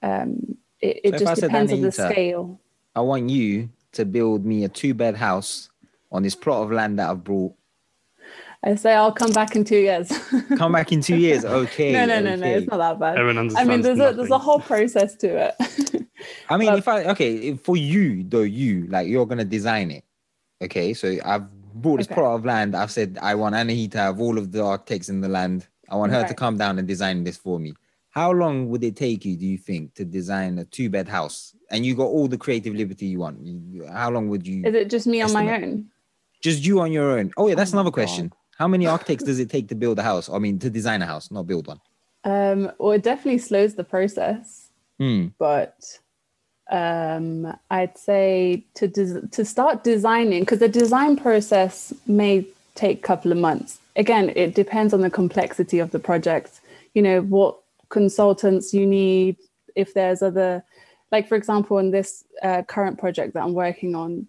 Mm. 0.03 0.23
Um, 0.23 0.57
it, 0.79 0.99
it 1.03 1.19
so 1.19 1.25
just 1.25 1.41
depends 1.41 1.71
on 1.71 1.81
the 1.81 1.91
scale. 1.91 2.59
I 2.95 3.01
want 3.01 3.29
you 3.29 3.69
to 3.93 4.05
build 4.05 4.45
me 4.45 4.63
a 4.63 4.69
two 4.69 4.93
bed 4.93 5.15
house 5.15 5.69
on 6.11 6.23
this 6.23 6.35
plot 6.35 6.63
of 6.63 6.71
land 6.71 6.99
that 6.99 7.09
I've 7.09 7.23
brought. 7.23 7.53
I 8.63 8.75
say 8.75 8.93
I'll 8.93 9.11
come 9.11 9.31
back 9.31 9.55
in 9.55 9.63
two 9.63 9.77
years. 9.77 10.11
come 10.57 10.73
back 10.73 10.91
in 10.91 11.01
two 11.01 11.17
years, 11.17 11.43
okay? 11.45 11.91
no, 11.93 12.05
no, 12.05 12.15
okay. 12.15 12.23
no, 12.23 12.35
no. 12.35 12.47
It's 12.47 12.67
not 12.67 12.77
that 12.77 12.99
bad. 12.99 13.17
Everyone 13.17 13.37
understands 13.39 13.69
I 13.69 13.71
mean, 13.71 13.81
there's 13.81 13.97
nothing. 13.97 14.13
a 14.13 14.17
there's 14.17 14.31
a 14.31 14.37
whole 14.37 14.59
process 14.59 15.15
to 15.17 15.27
it. 15.47 16.07
I 16.49 16.57
mean, 16.57 16.69
but, 16.69 16.77
if 16.77 16.87
I 16.87 17.05
okay 17.05 17.55
for 17.55 17.75
you 17.75 18.23
though, 18.23 18.41
you 18.41 18.85
like 18.87 19.07
you're 19.07 19.25
gonna 19.25 19.45
design 19.45 19.89
it. 19.89 20.03
Okay, 20.61 20.93
so 20.93 21.17
I've 21.25 21.47
this 21.73 22.07
okay. 22.07 22.15
plot 22.15 22.35
of 22.35 22.45
land. 22.45 22.75
I've 22.75 22.91
said 22.91 23.17
I 23.21 23.35
want 23.35 23.55
Anahita 23.55 23.91
to 23.91 23.97
have 23.97 24.19
all 24.19 24.37
of 24.37 24.51
the 24.51 24.63
architects 24.63 25.09
in 25.09 25.21
the 25.21 25.29
land. 25.29 25.67
I 25.89 25.95
want 25.95 26.13
her 26.13 26.27
to 26.27 26.33
come 26.33 26.57
down 26.57 26.79
and 26.79 26.87
design 26.87 27.23
this 27.23 27.37
for 27.37 27.59
me. 27.59 27.73
How 28.11 28.31
long 28.31 28.69
would 28.69 28.83
it 28.83 28.95
take 28.95 29.23
you, 29.23 29.37
do 29.37 29.45
you 29.45 29.57
think, 29.57 29.93
to 29.95 30.03
design 30.03 30.59
a 30.59 30.65
two 30.65 30.89
bed 30.89 31.07
house? 31.07 31.55
And 31.69 31.85
you 31.85 31.95
got 31.95 32.05
all 32.05 32.27
the 32.27 32.37
creative 32.37 32.75
liberty 32.75 33.05
you 33.05 33.19
want. 33.19 33.39
How 33.89 34.09
long 34.09 34.27
would 34.29 34.45
you? 34.45 34.65
Is 34.65 34.75
it 34.75 34.89
just 34.89 35.07
me 35.07 35.21
estimate? 35.21 35.41
on 35.41 35.45
my 35.45 35.67
own? 35.67 35.85
Just 36.41 36.65
you 36.65 36.81
on 36.81 36.91
your 36.91 37.17
own. 37.17 37.31
Oh 37.37 37.47
yeah, 37.47 37.55
that's 37.55 37.73
oh 37.73 37.77
another 37.77 37.91
question. 37.91 38.27
God. 38.27 38.37
How 38.57 38.67
many 38.67 38.85
architects 38.95 39.23
does 39.23 39.39
it 39.39 39.49
take 39.49 39.69
to 39.69 39.75
build 39.75 39.99
a 39.99 40.03
house? 40.03 40.29
I 40.29 40.39
mean, 40.39 40.59
to 40.59 40.69
design 40.69 41.01
a 41.01 41.05
house, 41.05 41.31
not 41.31 41.47
build 41.47 41.67
one. 41.67 41.79
Um, 42.23 42.71
well, 42.77 42.91
it 42.91 43.03
definitely 43.03 43.39
slows 43.39 43.75
the 43.75 43.83
process. 43.83 44.69
Mm. 44.99 45.33
But 45.39 45.99
um, 46.71 47.53
I'd 47.69 47.97
say 47.97 48.63
to 48.75 48.87
des- 48.87 49.27
to 49.27 49.45
start 49.45 49.83
designing 49.83 50.41
because 50.41 50.59
the 50.59 50.69
design 50.69 51.17
process 51.17 51.93
may 52.07 52.47
take 52.75 52.99
a 52.99 53.01
couple 53.01 53.31
of 53.31 53.37
months. 53.37 53.79
Again, 53.97 54.31
it 54.35 54.55
depends 54.55 54.93
on 54.93 55.01
the 55.01 55.09
complexity 55.09 55.79
of 55.79 55.91
the 55.91 55.99
project. 55.99 56.61
You 56.93 57.01
know 57.01 57.21
what 57.21 57.57
consultants 57.89 58.73
you 58.73 58.87
need. 58.87 59.35
If 59.75 59.93
there's 59.93 60.21
other, 60.21 60.63
like 61.11 61.27
for 61.27 61.35
example, 61.35 61.77
in 61.77 61.91
this 61.91 62.23
uh, 62.41 62.63
current 62.63 62.97
project 62.97 63.33
that 63.33 63.43
I'm 63.43 63.53
working 63.53 63.93
on, 63.95 64.27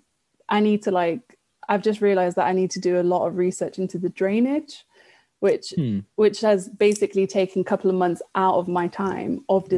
I 0.48 0.60
need 0.60 0.82
to 0.82 0.90
like 0.90 1.38
I've 1.68 1.82
just 1.82 2.00
realized 2.00 2.36
that 2.36 2.46
I 2.46 2.52
need 2.52 2.72
to 2.72 2.80
do 2.80 3.00
a 3.00 3.04
lot 3.04 3.26
of 3.26 3.36
research 3.36 3.78
into 3.78 3.98
the 3.98 4.08
drainage, 4.08 4.84
which 5.38 5.72
hmm. 5.76 6.00
which 6.16 6.40
has 6.40 6.68
basically 6.68 7.28
taken 7.28 7.62
a 7.62 7.64
couple 7.64 7.88
of 7.88 7.96
months 7.96 8.20
out 8.34 8.56
of 8.56 8.66
my 8.66 8.88
time 8.88 9.44
of 9.48 9.62
hmm. 9.64 9.68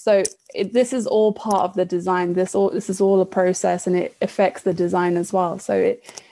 So 0.00 0.22
it, 0.54 0.72
this 0.72 0.94
is 0.94 1.06
all 1.06 1.34
part 1.34 1.64
of 1.64 1.74
the 1.74 1.84
design. 1.84 2.32
This 2.32 2.54
all 2.54 2.70
this 2.70 2.88
is 2.88 3.02
all 3.02 3.20
a 3.20 3.26
process, 3.26 3.86
and 3.86 3.94
it 3.94 4.16
affects 4.22 4.62
the 4.62 4.72
design 4.72 5.18
as 5.18 5.30
well. 5.30 5.58
So 5.58 5.74
it, 5.74 6.22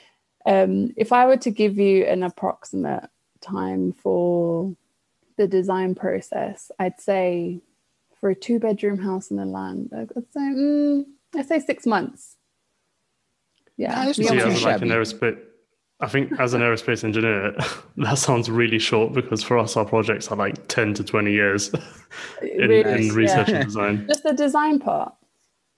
um, 0.47 0.95
if 0.97 1.13
I 1.13 1.27
were 1.27 1.37
to 1.37 1.51
give 1.51 1.79
you 1.79 2.07
an 2.07 2.23
approximate 2.23 3.11
time 3.43 3.93
for 3.93 4.75
the 5.37 5.47
design 5.47 5.95
process, 5.95 6.71
I'd 6.79 6.99
say 6.99 7.61
for 8.19 8.31
a 8.31 8.35
two 8.35 8.59
bedroom 8.59 8.99
house 9.01 9.31
in 9.31 9.37
the 9.37 9.45
land, 9.45 9.93
I'd 9.95 10.15
say 10.33 10.41
mm, 10.41 11.05
I'd 11.37 11.47
say 11.47 11.61
six 11.61 11.85
months. 11.85 12.37
Yeah, 13.77 14.13
yeah, 14.17 14.45
like 14.45 14.81
an 14.81 14.89
aerospace 14.89 15.48
I 16.01 16.07
think 16.07 16.39
as 16.39 16.55
an 16.55 16.61
aerospace 16.61 17.03
engineer, 17.03 17.57
that 17.97 18.19
sounds 18.19 18.51
really 18.51 18.79
short 18.79 19.13
because 19.13 19.43
for 19.43 19.59
us, 19.59 19.77
our 19.77 19.85
projects 19.85 20.29
are 20.29 20.37
like 20.37 20.69
10 20.69 20.95
to 20.95 21.05
20 21.05 21.33
years 21.33 21.69
in, 22.43 22.69
really? 22.69 23.09
in 23.09 23.15
research 23.15 23.49
yeah. 23.49 23.57
and 23.57 23.65
design. 23.65 24.07
Just 24.09 24.23
the 24.23 24.33
design 24.33 24.79
part. 24.79 25.13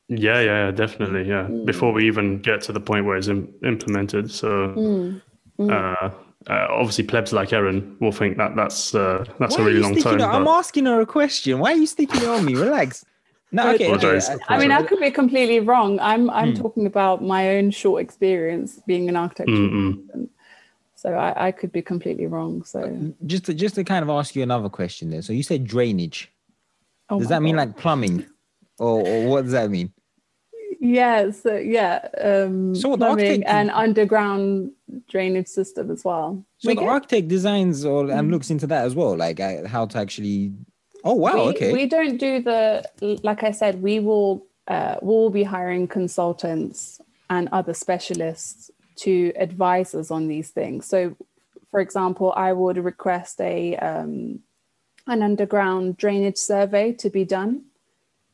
Yeah, 0.09 0.41
yeah, 0.41 0.71
definitely. 0.73 1.29
Yeah. 1.29 1.45
Mm. 1.45 1.65
Before 1.65 1.93
we 1.93 2.07
even 2.07 2.41
get 2.41 2.61
to 2.63 2.73
the 2.73 2.81
point 2.81 3.07
where 3.07 3.17
it's 3.17 3.29
Im- 3.29 3.53
implemented. 3.65 4.31
So, 4.31 4.75
mm. 4.77 5.23
Mm. 5.59 5.71
Uh, 5.71 6.11
uh, 6.51 6.67
obviously, 6.71 7.05
plebs 7.05 7.33
like 7.33 7.53
Erin 7.53 7.97
will 8.01 8.13
think 8.13 8.37
that 8.39 8.57
that's 8.57 8.95
uh, 8.95 9.25
that's 9.39 9.57
Why 9.57 9.63
a 9.63 9.67
really 9.67 9.81
long 9.81 9.95
time. 9.97 10.21
I'm 10.21 10.49
asking 10.49 10.87
her 10.87 11.01
a 11.01 11.07
question. 11.07 11.59
Why 11.59 11.73
are 11.73 11.77
you 11.77 11.87
sticking 11.87 12.23
it 12.23 12.29
on 12.29 12.45
me? 12.45 12.55
Relax. 12.55 13.05
No, 13.53 13.71
okay. 13.75 13.93
okay. 13.93 14.21
I 14.49 14.59
mean, 14.59 14.71
I 14.71 14.83
could 14.83 15.01
be 15.01 15.11
completely 15.11 15.61
wrong. 15.61 15.99
I'm 16.01 16.31
I'm 16.31 16.53
mm. 16.55 16.59
talking 16.59 16.87
about 16.87 17.23
my 17.23 17.57
own 17.57 17.71
short 17.71 18.01
experience 18.01 18.81
being 18.87 19.09
an 19.09 19.17
architecture. 19.17 19.53
Mm-hmm. 19.53 20.25
So 20.95 21.15
I, 21.15 21.49
I 21.49 21.51
could 21.51 21.73
be 21.73 21.83
completely 21.83 22.27
wrong. 22.27 22.63
So 22.63 23.15
just 23.27 23.47
to, 23.47 23.55
just 23.55 23.75
to 23.77 23.85
kind 23.85 24.03
of 24.03 24.11
ask 24.11 24.37
you 24.37 24.43
another 24.43 24.69
question 24.69 25.11
there. 25.11 25.23
So 25.23 25.33
you 25.33 25.43
said 25.43 25.65
drainage. 25.65 26.31
Oh 27.09 27.19
does 27.19 27.29
that 27.29 27.37
God. 27.37 27.43
mean 27.43 27.57
like 27.57 27.77
plumbing, 27.77 28.27
or, 28.79 29.01
or 29.07 29.29
what 29.29 29.43
does 29.43 29.53
that 29.53 29.71
mean? 29.71 29.93
Yes, 30.83 31.43
yeah, 31.45 31.51
so, 31.51 31.57
yeah. 31.57 32.09
Um, 32.21 32.75
so 32.75 32.97
plumbing 32.97 33.45
and 33.45 33.71
underground 33.71 34.73
drainage 35.09 35.49
system 35.49 35.91
as 35.91 36.05
well. 36.05 36.45
So 36.59 36.69
we 36.69 36.75
the 36.75 36.83
get... 36.83 36.89
architect 36.89 37.29
designs 37.29 37.85
or 37.85 38.11
and 38.11 38.29
mm. 38.29 38.31
looks 38.31 38.51
into 38.51 38.67
that 38.69 38.85
as 38.85 38.95
well, 38.95 39.17
like 39.17 39.41
uh, 39.41 39.67
how 39.67 39.87
to 39.87 39.99
actually 39.99 40.53
Oh 41.05 41.15
wow! 41.15 41.35
We, 41.35 41.41
okay. 41.51 41.73
We 41.73 41.87
don't 41.87 42.19
do 42.19 42.43
the 42.43 42.85
like 43.23 43.43
I 43.43 43.51
said. 43.51 43.83
We 43.83 44.01
will 44.01 44.47
uh, 44.69 44.97
we'll 45.03 45.31
be 45.31 45.43
hiring 45.43 45.89
consultants 45.89 47.01
and 47.29 47.49
other 47.53 47.75
specialists 47.75 48.71
to 48.97 49.33
advise 49.37 49.95
us 49.95 50.11
on 50.11 50.29
these 50.29 50.51
things. 50.51 50.87
So, 50.87 51.17
for 51.71 51.81
example, 51.81 52.33
I 52.37 52.53
would 52.53 52.77
request 52.77 53.41
a 53.41 53.77
um, 53.77 54.41
an 55.07 55.23
underground 55.23 55.97
drainage 55.97 56.37
survey 56.37 56.93
to 56.93 57.11
be 57.11 57.25
done. 57.25 57.65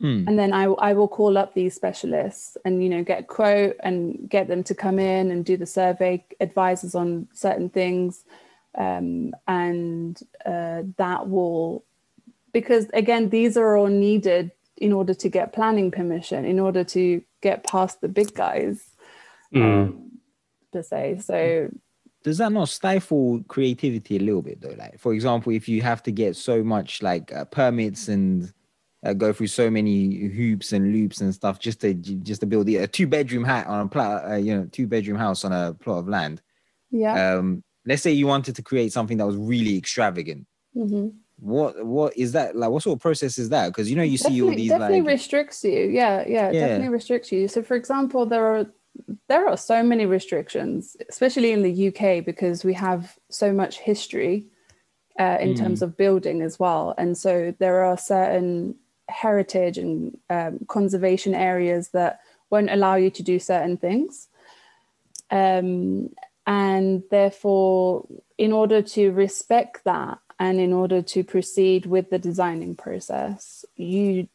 Mm. 0.03 0.27
And 0.27 0.39
then 0.39 0.53
I, 0.53 0.65
I 0.65 0.93
will 0.93 1.09
call 1.09 1.39
up 1.39 1.55
these 1.55 1.75
specialists 1.75 2.59
and 2.67 2.83
you 2.83 2.91
know 2.91 3.03
get 3.03 3.21
a 3.21 3.23
quote 3.23 3.77
and 3.83 4.29
get 4.29 4.49
them 4.49 4.63
to 4.65 4.75
come 4.75 4.99
in 4.99 5.31
and 5.31 5.45
do 5.45 5.57
the 5.57 5.67
survey, 5.67 6.25
advise 6.41 6.85
us 6.85 6.95
on 6.95 7.29
certain 7.33 7.71
things, 7.71 8.25
um, 8.77 9.33
and 9.49 10.21
uh, 10.45 10.83
that 10.99 11.29
will 11.29 11.85
because 12.57 12.87
again 12.95 13.29
these 13.29 13.55
are 13.59 13.77
all 13.77 13.89
needed 14.09 14.51
in 14.79 14.91
order 14.91 15.13
to 15.13 15.29
get 15.29 15.53
planning 15.53 15.91
permission 15.91 16.47
in 16.47 16.59
order 16.59 16.83
to 16.83 17.21
get 17.43 17.63
past 17.65 18.01
the 18.01 18.09
big 18.09 18.35
guys 18.35 18.83
mm. 19.55 19.63
um, 19.63 20.11
per 20.73 20.83
se. 20.83 21.21
So 21.23 21.69
does 22.25 22.39
that 22.39 22.53
not 22.53 22.71
stifle 22.71 23.45
creativity 23.47 24.17
a 24.17 24.21
little 24.21 24.41
bit 24.41 24.63
though? 24.63 24.75
Like 24.79 24.99
for 24.99 25.13
example 25.13 25.53
if 25.53 25.69
you 25.69 25.83
have 25.83 26.03
to 26.05 26.11
get 26.11 26.35
so 26.35 26.65
much 26.65 27.03
like 27.03 27.31
uh, 27.31 27.45
permits 27.45 28.09
and 28.09 28.51
uh, 29.05 29.13
go 29.13 29.35
through 29.35 29.49
so 29.49 29.69
many 29.69 30.15
hoops 30.15 30.73
and 30.73 30.95
loops 30.95 31.21
and 31.21 31.35
stuff 31.35 31.59
just 31.59 31.83
to 31.83 31.93
just 31.93 32.41
to 32.41 32.47
build 32.47 32.71
a 32.71 32.87
two 32.87 33.07
bedroom 33.07 33.45
hat 33.45 33.67
on 33.67 33.81
a 33.85 33.89
plot 33.89 34.31
uh, 34.31 34.37
you 34.37 34.57
know 34.57 34.67
two 34.73 34.87
bedroom 34.87 35.19
house 35.19 35.45
on 35.45 35.53
a 35.53 35.75
plot 35.75 35.99
of 35.99 36.09
land. 36.09 36.41
Yeah. 36.91 37.35
Um 37.35 37.63
let's 37.85 38.01
say 38.01 38.13
you 38.13 38.27
wanted 38.27 38.57
to 38.57 38.63
create 38.63 38.95
something 38.95 39.19
that 39.19 39.27
was 39.27 39.37
really 39.37 39.77
extravagant. 39.77 40.47
Mm-hmm 40.75 41.09
what 41.39 41.85
what 41.85 42.17
is 42.17 42.33
that 42.33 42.57
like 42.57 42.71
what 42.71 42.83
sort 42.83 42.97
of 42.97 43.03
process 43.03 43.39
is 43.39 43.51
that? 43.51 43.69
Because 43.69 43.91
you 43.91 43.97
know 43.97 44.03
you 44.03 44.17
definitely, 44.19 44.39
see 44.39 44.43
all 44.43 44.51
these 44.51 44.69
definitely 44.71 45.01
like 45.03 45.09
restricts 45.09 45.65
you. 45.65 45.89
Yeah, 45.89 46.25
yeah 46.27 46.51
yeah. 46.51 46.61
definitely 46.61 46.89
restricts 46.89 47.33
you. 47.33 47.49
So 47.49 47.63
for 47.63 47.77
example 47.77 48.27
there 48.27 48.47
are 48.47 48.67
there 49.29 49.47
are 49.47 49.59
so 49.59 49.83
many 49.83 50.07
restrictions 50.07 50.97
especially 51.11 51.53
in 51.53 51.63
the 51.63 51.89
uk 51.89 52.25
because 52.25 52.65
we 52.65 52.73
have 52.73 53.19
so 53.29 53.53
much 53.53 53.79
history 53.79 54.47
uh, 55.19 55.37
in 55.39 55.53
mm. 55.53 55.59
terms 55.59 55.83
of 55.83 55.97
building 55.97 56.43
as 56.43 56.59
well. 56.59 56.95
And 56.97 57.17
so 57.17 57.55
there 57.59 57.85
are 57.85 57.97
certain 57.97 58.77
heritage 59.09 59.79
and 59.79 60.19
um, 60.31 60.61
conservation 60.69 61.35
areas 61.35 61.91
that 61.91 62.21
won't 62.51 62.71
allow 62.71 62.97
you 62.97 63.11
to 63.11 63.23
do 63.23 63.39
certain 63.39 63.77
things. 63.77 64.29
Um, 65.31 66.11
and 66.47 67.03
therefore 67.11 68.07
in 68.39 68.53
order 68.53 68.81
to 68.81 69.11
respect 69.11 69.83
that 69.85 70.19
and 70.39 70.61
in 70.61 70.73
order 70.73 71.01
to 71.03 71.25
proceed 71.25 71.87
with 71.87 72.11
the 72.11 72.19
designing 72.19 72.75
process 72.75 73.65
you 73.77 74.29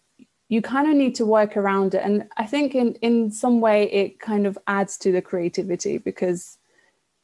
you 0.49 0.61
kind 0.61 0.89
of 0.89 0.95
need 0.95 1.15
to 1.15 1.25
work 1.25 1.55
around 1.55 1.93
it 1.93 2.03
and 2.03 2.27
i 2.37 2.45
think 2.45 2.75
in 2.75 2.93
in 2.95 3.31
some 3.31 3.61
way 3.61 3.89
it 3.91 4.19
kind 4.19 4.45
of 4.45 4.57
adds 4.67 4.97
to 4.97 5.11
the 5.11 5.21
creativity 5.21 5.97
because 5.97 6.57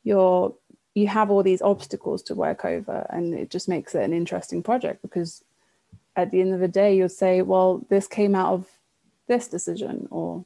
you're 0.03 0.53
you 0.95 1.07
have 1.07 1.29
all 1.29 1.43
these 1.43 1.61
obstacles 1.61 2.23
to 2.23 2.33
work 2.33 2.65
over 2.65 3.05
and 3.11 3.33
it 3.35 3.51
just 3.51 3.69
makes 3.69 3.93
it 3.93 4.03
an 4.03 4.13
interesting 4.13 4.63
project 4.63 5.01
because 5.01 5.43
at 6.15 6.31
the 6.31 6.41
end 6.41 6.53
of 6.53 6.59
the 6.59 6.67
day 6.67 6.95
you'll 6.95 7.09
say 7.09 7.41
well 7.41 7.85
this 7.89 8.07
came 8.07 8.33
out 8.33 8.53
of 8.53 8.67
this 9.27 9.47
decision 9.47 10.07
or 10.09 10.43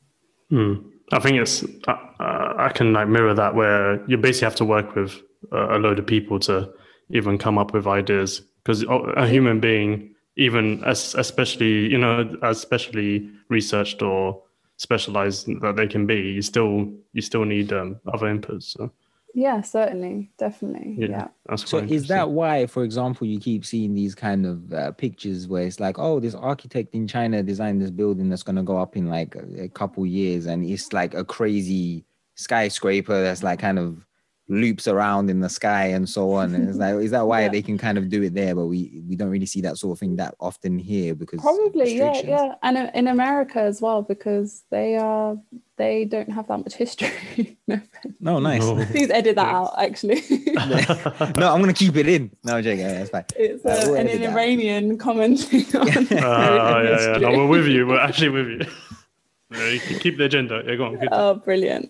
hmm. 0.49 0.73
i 1.13 1.19
think 1.19 1.37
it's 1.37 1.63
uh, 1.87 2.53
i 2.57 2.69
can 2.73 2.91
like 2.91 3.07
mirror 3.07 3.33
that 3.33 3.55
where 3.55 4.03
you 4.09 4.17
basically 4.17 4.45
have 4.45 4.55
to 4.55 4.65
work 4.65 4.95
with 4.95 5.21
a 5.51 5.77
load 5.77 5.99
of 5.99 6.05
people 6.05 6.39
to 6.39 6.71
even 7.13 7.37
come 7.37 7.57
up 7.57 7.73
with 7.73 7.87
ideas 7.87 8.41
because 8.63 8.83
a 8.83 9.27
human 9.27 9.59
being 9.59 10.15
even 10.37 10.83
as 10.85 11.13
especially 11.15 11.91
you 11.91 11.97
know 11.97 12.35
especially 12.43 13.29
researched 13.49 14.01
or 14.01 14.41
specialized 14.81 15.47
that 15.61 15.75
they 15.75 15.87
can 15.87 16.07
be, 16.07 16.19
you 16.19 16.41
still 16.41 16.91
you 17.13 17.21
still 17.21 17.45
need 17.45 17.71
um, 17.71 17.99
other 18.11 18.27
inputs. 18.27 18.63
So 18.63 18.91
Yeah, 19.35 19.61
certainly, 19.61 20.31
definitely. 20.39 20.95
yeah, 20.97 21.07
Yeah. 21.07 21.27
that's 21.45 21.69
So 21.69 21.77
is 21.77 22.07
that 22.07 22.31
why, 22.31 22.65
for 22.65 22.83
example, 22.83 23.27
you 23.27 23.39
keep 23.39 23.63
seeing 23.63 23.93
these 23.93 24.15
kind 24.15 24.45
of 24.45 24.73
uh, 24.73 24.91
pictures 24.93 25.47
where 25.47 25.63
it's 25.63 25.79
like, 25.79 25.99
oh, 25.99 26.19
this 26.19 26.33
architect 26.33 26.95
in 26.95 27.07
China 27.07 27.43
designed 27.43 27.79
this 27.81 27.91
building 27.91 28.27
that's 28.29 28.43
going 28.43 28.55
to 28.55 28.63
go 28.63 28.77
up 28.77 28.97
in 28.97 29.07
like 29.07 29.35
a, 29.35 29.65
a 29.65 29.69
couple 29.69 30.05
years, 30.05 30.47
and 30.47 30.65
it's 30.65 30.91
like 30.91 31.13
a 31.13 31.23
crazy 31.23 32.03
skyscraper 32.35 33.21
that's 33.21 33.43
like 33.43 33.59
kind 33.59 33.77
of 33.77 34.03
loops 34.51 34.85
around 34.85 35.29
in 35.29 35.39
the 35.39 35.47
sky 35.49 35.85
and 35.85 36.07
so 36.09 36.33
on. 36.33 36.53
And 36.53 36.67
it's 36.67 36.77
like, 36.77 36.95
is 36.95 37.11
that 37.11 37.25
why 37.25 37.43
Yeah. 37.43 37.47
they 37.49 37.61
can 37.61 37.77
kind 37.77 37.97
of 37.97 38.09
do 38.09 38.21
it 38.23 38.33
there, 38.33 38.53
but 38.53 38.65
we 38.67 39.01
we 39.07 39.15
don't 39.15 39.29
really 39.29 39.45
see 39.45 39.61
that 39.61 39.77
sort 39.77 39.95
of 39.95 39.99
thing 39.99 40.17
that 40.17 40.35
often 40.39 40.77
here 40.77 41.15
because 41.15 41.39
Probably, 41.39 41.95
yeah, 41.97 42.21
yeah, 42.23 42.55
and 42.61 42.77
uh, 42.77 42.91
in 42.93 43.07
America 43.07 43.59
as 43.61 43.81
well 43.81 44.01
because 44.01 44.63
they 44.69 44.97
are 44.97 45.37
they 45.77 46.03
don't 46.05 46.29
have 46.31 46.47
that 46.49 46.57
much 46.59 46.73
history. 46.75 47.57
no. 47.67 47.79
No, 48.19 48.39
nice. 48.39 48.61
No. 48.61 48.85
please 48.91 49.09
edit 49.09 49.35
that 49.37 49.47
out. 49.47 49.73
Actually, 49.77 50.21
no, 51.39 51.47
I'm 51.51 51.61
gonna 51.61 51.73
keep 51.73 51.95
it 51.95 52.07
in. 52.07 52.29
No, 52.43 52.57
I'm 52.57 52.63
joking. 52.63 52.85
That's 52.85 53.09
fine. 53.09 53.25
it's 53.37 53.65
Uh, 53.65 53.69
uh, 53.69 53.81
we'll 53.85 53.95
an 53.95 54.07
edit. 54.09 54.29
Iranian 54.29 54.97
commenting 54.97 55.65
on 55.75 55.87
Ah, 56.21 56.81
yeah, 56.81 57.11
yeah. 57.13 57.17
No, 57.19 57.31
we're 57.37 57.47
with 57.47 57.67
you. 57.67 57.87
We're 57.87 57.99
actually 57.99 58.29
with 58.29 58.47
you. 58.47 58.61
Yeah, 59.51 59.67
you 59.69 59.79
can 59.79 59.99
keep 59.99 60.17
the 60.17 60.25
agenda. 60.25 60.61
Yeah, 60.65 60.75
go 60.75 60.85
on. 60.85 60.97
Good. 60.97 61.09
Oh, 61.11 61.35
brilliant! 61.35 61.87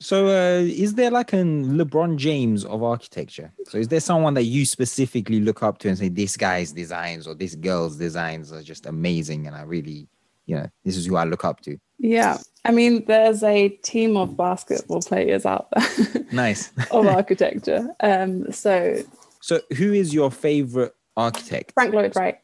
So, 0.00 0.26
uh, 0.28 0.60
is 0.62 0.94
there 0.94 1.10
like 1.10 1.32
a 1.32 1.36
LeBron 1.36 2.16
James 2.16 2.64
of 2.64 2.82
architecture? 2.82 3.52
So, 3.66 3.78
is 3.78 3.88
there 3.88 4.00
someone 4.00 4.34
that 4.34 4.44
you 4.44 4.64
specifically 4.64 5.40
look 5.40 5.62
up 5.62 5.78
to 5.78 5.88
and 5.88 5.98
say, 5.98 6.08
this 6.08 6.36
guy's 6.36 6.72
designs 6.72 7.26
or 7.26 7.34
this 7.34 7.56
girl's 7.56 7.96
designs 7.96 8.52
are 8.52 8.62
just 8.62 8.86
amazing? 8.86 9.46
And 9.48 9.56
I 9.56 9.62
really, 9.62 10.06
you 10.46 10.56
know, 10.56 10.68
this 10.84 10.96
is 10.96 11.06
who 11.06 11.16
I 11.16 11.24
look 11.24 11.44
up 11.44 11.60
to. 11.62 11.76
Yeah, 11.98 12.38
I 12.64 12.70
mean, 12.70 13.04
there's 13.06 13.42
a 13.42 13.70
team 13.70 14.16
of 14.16 14.36
basketball 14.36 15.02
players 15.02 15.44
out 15.44 15.66
there 15.72 16.24
Nice. 16.30 16.70
of 16.92 17.06
architecture. 17.06 17.88
Um, 17.98 18.52
so 18.52 19.02
so, 19.40 19.60
who 19.76 19.92
is 19.92 20.12
your 20.12 20.30
favorite 20.30 20.94
architect? 21.16 21.72
Frank 21.72 21.94
Lloyd 21.94 22.14
Wright. 22.16 22.38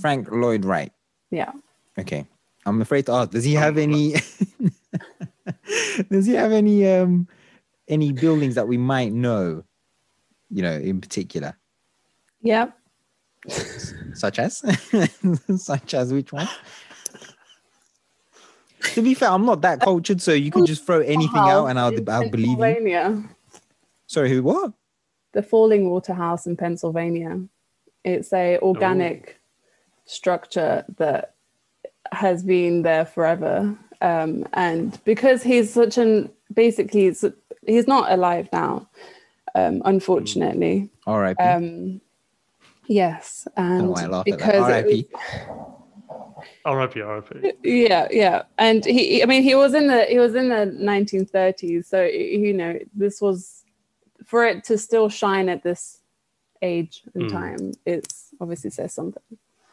Frank 0.00 0.30
Lloyd 0.30 0.64
Wright. 0.64 0.92
Yeah. 1.30 1.52
Okay. 1.98 2.26
I'm 2.66 2.80
afraid 2.82 3.06
to 3.06 3.12
ask, 3.12 3.30
does 3.30 3.44
he 3.44 3.54
have 3.54 3.78
any 3.78 4.14
does 6.10 6.26
he 6.26 6.34
have 6.34 6.52
any 6.52 6.86
um 6.86 7.28
any 7.88 8.12
buildings 8.12 8.54
that 8.54 8.68
we 8.68 8.76
might 8.76 9.12
know, 9.12 9.64
you 10.50 10.62
know, 10.62 10.74
in 10.74 11.00
particular? 11.00 11.56
Yeah. 12.42 12.70
Such 14.14 14.38
as? 14.38 14.62
Such 15.56 15.94
as 15.94 16.12
which 16.12 16.32
one? 16.32 16.48
to 18.80 19.02
be 19.02 19.14
fair, 19.14 19.30
I'm 19.30 19.46
not 19.46 19.62
that 19.62 19.80
cultured, 19.80 20.20
so 20.20 20.32
you 20.32 20.50
can 20.50 20.66
just 20.66 20.84
throw 20.84 21.00
anything 21.00 21.40
out 21.40 21.66
and 21.66 21.78
I'll, 21.78 21.92
I'll 22.10 22.28
believe 22.30 22.50
you. 22.50 22.56
Pennsylvania. 22.56 23.24
Sorry, 24.06 24.30
who? 24.30 24.42
What? 24.42 24.72
The 25.32 25.42
Falling 25.42 25.90
Water 25.90 26.14
House 26.14 26.46
in 26.46 26.56
Pennsylvania. 26.56 27.40
It's 28.04 28.32
a 28.32 28.58
organic 28.60 29.38
structure 30.04 30.84
that 30.96 31.34
has 32.12 32.42
been 32.42 32.82
there 32.82 33.04
forever. 33.04 33.78
Um, 34.00 34.46
and 34.52 34.98
because 35.04 35.42
he's 35.42 35.72
such 35.72 35.98
an 35.98 36.30
basically 36.52 37.02
he's, 37.06 37.24
he's 37.66 37.86
not 37.88 38.10
alive 38.12 38.48
now, 38.52 38.88
um, 39.54 39.82
unfortunately. 39.84 40.90
All 41.06 41.18
right. 41.18 41.36
Um, 41.40 42.00
yes, 42.86 43.48
and 43.56 43.88
know 43.88 43.94
I 43.96 44.06
laugh 44.06 44.24
at 44.28 44.38
that. 44.38 44.38
because 44.38 44.68
it 44.68 45.08
R.I.P. 45.08 45.08
R.I.P. 46.64 47.00
R.I.P. 47.00 47.52
yeah 47.64 48.06
yeah 48.10 48.42
and 48.58 48.84
he 48.84 49.22
i 49.22 49.26
mean 49.26 49.42
he 49.42 49.54
was 49.54 49.74
in 49.74 49.86
the 49.88 50.04
he 50.04 50.18
was 50.18 50.34
in 50.34 50.48
the 50.48 50.66
1930s 50.80 51.84
so 51.86 52.02
you 52.04 52.52
know 52.52 52.78
this 52.94 53.20
was 53.20 53.64
for 54.24 54.44
it 54.44 54.62
to 54.64 54.78
still 54.78 55.08
shine 55.08 55.48
at 55.48 55.62
this 55.62 56.00
age 56.62 57.02
and 57.14 57.24
Mm. 57.24 57.32
time 57.32 57.72
it's 57.86 58.28
obviously 58.40 58.70
says 58.70 58.92
something 58.92 59.22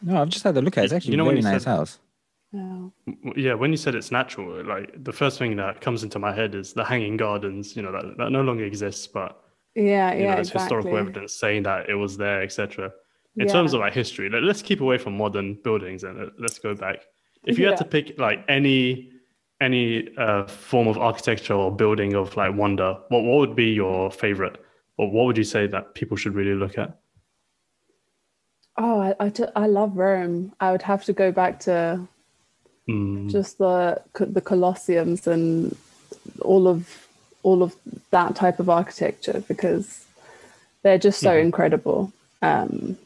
No, 0.02 0.22
I've 0.22 0.30
just 0.30 0.44
had 0.44 0.58
a 0.58 0.62
look 0.62 0.78
at 0.78 0.82
it. 0.82 0.86
It's 0.86 0.94
actually 0.94 1.12
You 1.12 1.18
know 1.18 1.24
a 1.24 1.28
when 1.28 1.42
very 1.42 1.54
nice 1.54 1.64
said- 1.64 1.70
house. 1.78 2.00
Yeah 2.56 2.90
Yeah, 3.36 3.54
when 3.54 3.72
you 3.72 3.78
said 3.78 3.96
it's 3.96 4.12
natural, 4.12 4.64
like 4.66 5.04
the 5.04 5.14
first 5.14 5.38
thing 5.40 5.56
that 5.58 5.82
comes 5.82 6.04
into 6.04 6.20
my 6.20 6.34
head 6.34 6.56
is 6.56 6.74
the 6.74 6.84
hanging 6.84 7.18
gardens. 7.18 7.76
You 7.76 7.84
know 7.84 7.92
that 7.92 8.18
that 8.18 8.32
no 8.32 8.42
longer 8.42 8.66
exists, 8.66 9.08
but 9.08 9.32
yeah 9.76 10.14
you 10.14 10.24
yeah 10.24 10.30
know, 10.30 10.36
there's 10.36 10.48
exactly 10.50 10.60
historical 10.62 10.98
evidence 10.98 11.34
saying 11.34 11.64
that 11.64 11.90
it 11.90 11.96
was 11.96 12.18
there, 12.18 12.42
etc. 12.42 12.92
In 13.38 13.46
Yeah. 13.46 13.54
terms 13.54 13.74
of 13.74 13.82
like 13.82 13.94
history, 13.94 14.30
let, 14.30 14.44
us 14.44 14.62
keep 14.62 14.82
away 14.82 14.98
from 14.98 15.18
modern 15.18 15.56
buildings 15.64 16.04
and 16.04 16.32
let's 16.40 16.60
go 16.60 16.74
back. 16.74 17.00
If 17.46 17.60
you 17.60 17.66
had 17.68 17.78
to 17.78 17.86
pick 17.86 18.18
like 18.18 18.44
any 18.48 19.12
any 19.62 20.16
uh, 20.18 20.48
form 20.48 20.88
of 20.88 20.98
architecture 20.98 21.54
or 21.54 21.76
building 21.76 22.16
of 22.16 22.36
like 22.38 22.54
wonder, 22.56 22.98
what 23.10 23.24
what 23.24 23.38
would 23.40 23.56
be 23.56 23.70
your 23.72 24.10
favorite, 24.12 24.58
or 24.98 25.12
what 25.12 25.26
would 25.26 25.38
you 25.38 25.44
say 25.44 25.68
that 25.68 25.94
people 25.96 26.18
should 26.18 26.34
really 26.36 26.56
look 26.56 26.78
at? 26.78 26.98
oh 28.78 29.00
I, 29.02 29.16
I, 29.20 29.32
I 29.56 29.68
love 29.68 29.96
rome 29.98 30.54
i 30.60 30.72
would 30.72 30.82
have 30.82 31.04
to 31.06 31.14
go 31.14 31.32
back 31.32 31.60
to 31.62 32.08
Mm, 32.90 33.32
just 33.32 33.58
the 33.58 34.02
the 34.14 34.42
colosseums 34.42 35.28
and 35.28 35.76
all 36.42 36.68
of 36.68 37.08
all 37.44 37.64
of 37.64 37.76
that 38.12 38.36
type 38.36 38.60
of 38.60 38.70
architecture 38.70 39.44
because 39.48 40.06
they're 40.84 40.98
just 41.00 41.20
so 41.22 41.32
Mhm. 41.32 41.42
incredible 41.42 42.12
um 42.42 42.98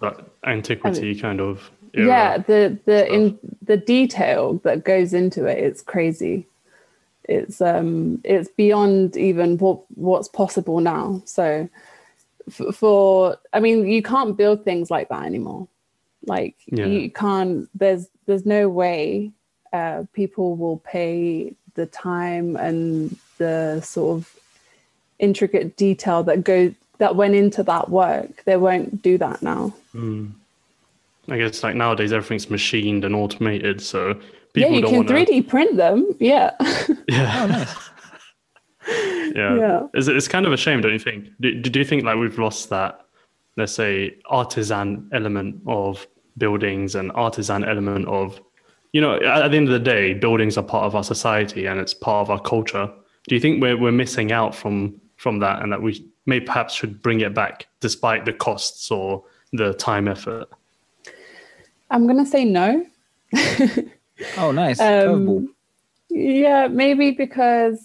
that 0.00 0.24
antiquity 0.44 1.14
kind 1.14 1.40
of. 1.40 1.70
era. 1.94 2.06
yeah 2.08 2.38
the 2.38 2.78
the 2.84 3.04
stuff. 3.04 3.14
in 3.16 3.38
the 3.62 3.76
detail 3.76 4.54
that 4.64 4.84
goes 4.84 5.12
into 5.14 5.46
it 5.46 5.58
it's 5.58 5.82
crazy 5.82 6.46
it's 7.24 7.60
um 7.60 8.20
it's 8.24 8.48
beyond 8.50 9.16
even 9.16 9.56
what 9.58 9.80
what's 9.94 10.28
possible 10.28 10.80
now 10.80 11.22
so 11.24 11.68
f- 12.48 12.74
for 12.74 13.36
i 13.52 13.60
mean 13.60 13.86
you 13.86 14.02
can't 14.02 14.36
build 14.36 14.64
things 14.64 14.90
like 14.90 15.08
that 15.08 15.24
anymore 15.24 15.66
like 16.26 16.54
Yeah. 16.66 16.86
you 16.86 17.10
can't 17.10 17.68
there's 17.74 18.08
there's 18.26 18.46
no 18.46 18.68
way 18.68 19.30
uh 19.72 20.04
people 20.12 20.56
will 20.56 20.78
pay 20.78 21.54
the 21.74 21.86
time 21.86 22.56
and 22.56 23.16
the 23.38 23.80
sort 23.82 24.16
of 24.18 24.36
intricate 25.18 25.76
detail 25.76 26.22
that 26.24 26.44
go 26.44 26.74
that 26.98 27.16
went 27.16 27.34
into 27.34 27.62
that 27.62 27.88
work 27.90 28.44
they 28.44 28.56
won't 28.56 29.02
do 29.02 29.18
that 29.18 29.42
now 29.42 29.72
Mm. 29.94 30.32
I 31.28 31.38
guess 31.38 31.62
like 31.62 31.74
nowadays 31.76 32.12
everything's 32.12 32.50
machined 32.50 33.04
and 33.04 33.14
automated, 33.14 33.80
so 33.80 34.20
yeah 34.54 34.68
you 34.68 34.80
don't 34.82 34.90
can 34.90 34.96
want 34.98 35.08
to. 35.08 35.14
3d 35.14 35.48
print 35.48 35.76
them 35.76 36.06
yeah 36.20 36.50
Yeah. 37.08 37.40
Oh, 37.42 37.46
nice. 37.46 37.74
yeah. 39.34 39.56
Yeah. 39.56 39.86
It's, 39.94 40.08
it's 40.08 40.28
kind 40.28 40.46
of 40.46 40.52
a 40.52 40.56
shame, 40.56 40.80
don't 40.80 40.92
you 40.92 40.98
think? 40.98 41.28
Do, 41.40 41.54
do 41.60 41.78
you 41.78 41.84
think 41.84 42.04
like 42.04 42.16
we've 42.18 42.38
lost 42.38 42.68
that, 42.70 43.00
let's 43.56 43.72
say, 43.72 44.16
artisan 44.26 45.08
element 45.12 45.60
of 45.66 46.06
buildings 46.38 46.94
and 46.94 47.12
artisan 47.14 47.64
element 47.64 48.06
of, 48.08 48.40
you 48.92 49.00
know, 49.00 49.16
at, 49.16 49.42
at 49.42 49.50
the 49.50 49.56
end 49.56 49.68
of 49.68 49.72
the 49.72 49.78
day, 49.78 50.14
buildings 50.14 50.56
are 50.56 50.64
part 50.64 50.84
of 50.84 50.94
our 50.94 51.04
society 51.04 51.66
and 51.66 51.80
it's 51.80 51.94
part 51.94 52.26
of 52.26 52.30
our 52.30 52.40
culture. 52.40 52.90
Do 53.28 53.34
you 53.34 53.40
think 53.40 53.62
we're, 53.62 53.78
we're 53.78 53.92
missing 53.92 54.32
out 54.32 54.54
from 54.54 55.00
from 55.16 55.38
that 55.38 55.62
and 55.62 55.72
that 55.72 55.80
we 55.80 56.06
may 56.26 56.40
perhaps 56.40 56.74
should 56.74 57.00
bring 57.00 57.20
it 57.20 57.32
back 57.34 57.66
despite 57.80 58.24
the 58.24 58.32
costs 58.32 58.90
or 58.90 59.24
the 59.52 59.72
time 59.74 60.08
effort? 60.08 60.48
i'm 61.90 62.06
gonna 62.06 62.26
say 62.26 62.44
no 62.44 62.84
Oh, 64.36 64.52
nice. 64.52 64.80
Um, 64.80 65.54
Yeah, 66.08 66.68
maybe 66.68 67.10
because 67.10 67.80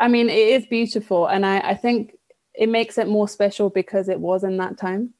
I 0.00 0.08
mean 0.08 0.28
it 0.28 0.36
is 0.36 0.66
beautiful 0.66 1.26
and 1.26 1.44
I, 1.44 1.58
I 1.60 1.74
think 1.74 2.16
it 2.54 2.68
makes 2.68 2.98
it 2.98 3.08
more 3.08 3.28
special 3.28 3.70
because 3.70 4.08
it 4.08 4.20
was 4.20 4.44
in 4.44 4.56
that 4.58 4.76
time. 4.78 5.14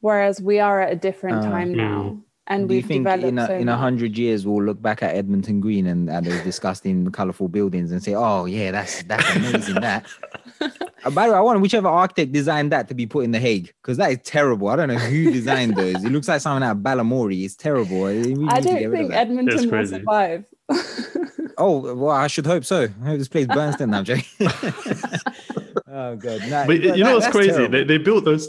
Whereas 0.00 0.40
we 0.40 0.60
are 0.60 0.80
at 0.80 0.92
a 0.92 0.96
different 0.96 1.38
Ah. 1.38 1.50
time 1.50 1.74
now. 1.74 2.18
And 2.50 2.66
Do 2.66 2.72
you 2.74 2.78
we've 2.78 2.86
think 2.86 3.04
developed 3.04 3.28
in 3.28 3.38
a, 3.38 3.46
so 3.46 3.54
in 3.54 3.68
a 3.68 3.76
hundred 3.76 4.16
years 4.16 4.46
we'll 4.46 4.62
look 4.64 4.80
back 4.80 5.02
at 5.02 5.14
Edmonton 5.14 5.60
Green 5.60 5.86
and 5.86 6.08
at 6.08 6.24
those 6.24 6.40
disgusting, 6.44 7.06
colourful 7.10 7.48
buildings 7.48 7.92
and 7.92 8.02
say, 8.02 8.14
"Oh 8.14 8.46
yeah, 8.46 8.70
that's 8.70 9.02
that's 9.02 9.36
amazing." 9.36 9.74
that. 9.82 10.06
Uh, 11.04 11.10
by 11.10 11.26
the 11.28 11.32
way, 11.32 11.38
I 11.38 11.40
want 11.40 11.60
whichever 11.60 11.86
architect 11.86 12.32
designed 12.32 12.72
that 12.72 12.88
to 12.88 12.94
be 12.94 13.06
put 13.06 13.22
in 13.24 13.30
the 13.30 13.38
Hague 13.38 13.72
because 13.80 13.98
that 13.98 14.10
is 14.10 14.18
terrible. 14.24 14.66
I 14.66 14.74
don't 14.74 14.88
know 14.88 14.96
who 14.96 15.30
designed 15.30 15.76
those. 15.76 16.02
It 16.02 16.10
looks 16.10 16.26
like 16.26 16.40
something 16.40 16.66
out 16.66 16.72
of 16.76 16.82
Balamory. 16.82 17.44
It's 17.44 17.54
terrible. 17.54 18.00
We 18.02 18.34
really 18.34 18.48
I 18.48 18.54
need 18.58 18.62
to 18.64 18.68
get 18.70 18.82
don't 18.82 18.92
think. 18.92 19.12
Edmonton 19.12 19.70
will 19.70 19.86
survive. 19.86 20.44
Oh 21.60 21.94
well, 21.94 22.10
I 22.10 22.26
should 22.28 22.46
hope 22.46 22.64
so. 22.64 22.88
I 23.02 23.04
hope 23.06 23.18
this 23.18 23.28
place 23.28 23.46
burns 23.46 23.76
down. 23.76 23.94
I'm 23.94 24.04
joking. 24.04 24.24
oh 25.88 26.16
god, 26.16 26.40
Nah, 26.48 26.66
But 26.66 26.80
you 26.80 26.88
that- 26.92 26.98
know 26.98 27.14
what's 27.14 27.28
crazy? 27.28 27.50
terrible. 27.50 27.70
They, 27.72 27.84
they 27.84 27.98
built 27.98 28.24
those 28.24 28.48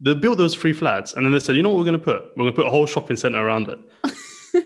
they 0.00 0.14
built 0.14 0.38
those 0.38 0.54
three 0.54 0.72
flats 0.72 1.12
and 1.14 1.24
then 1.24 1.32
they 1.32 1.40
said, 1.40 1.56
you 1.56 1.62
know 1.62 1.68
what 1.70 1.78
we're 1.78 1.84
gonna 1.84 1.98
put? 1.98 2.22
We're 2.36 2.44
gonna 2.44 2.52
put 2.56 2.66
a 2.66 2.70
whole 2.70 2.86
shopping 2.86 3.16
center 3.16 3.44
around 3.44 3.68
it. 3.68 3.78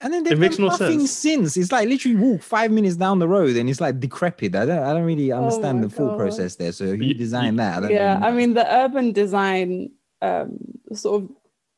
And 0.00 0.12
then 0.14 0.22
they've 0.22 0.34
It 0.34 0.38
makes 0.38 0.56
done 0.58 0.66
no 0.66 0.70
nothing 0.70 1.00
sense. 1.00 1.10
since. 1.10 1.56
It's 1.56 1.72
like 1.72 1.88
literally 1.88 2.16
walk 2.16 2.40
five 2.42 2.70
minutes 2.70 2.94
down 2.94 3.18
the 3.18 3.26
road 3.26 3.56
and 3.56 3.68
it's 3.68 3.80
like 3.80 3.98
decrepit. 3.98 4.54
I 4.54 4.64
don't 4.64 4.78
I 4.84 4.92
don't 4.92 5.02
really 5.02 5.32
understand 5.32 5.80
Oh 5.82 5.88
the 5.88 5.90
full 5.94 6.08
God. 6.10 6.18
process 6.18 6.54
there. 6.54 6.70
So 6.70 6.86
who 6.94 6.98
Y- 6.98 7.14
designed 7.14 7.58
that? 7.58 7.84
I 7.84 7.88
yeah, 7.90 8.14
really 8.14 8.26
I 8.26 8.30
mean 8.30 8.54
the 8.54 8.72
urban 8.72 9.10
design 9.10 9.90
um, 10.22 10.56
sort 10.92 11.22
of 11.24 11.30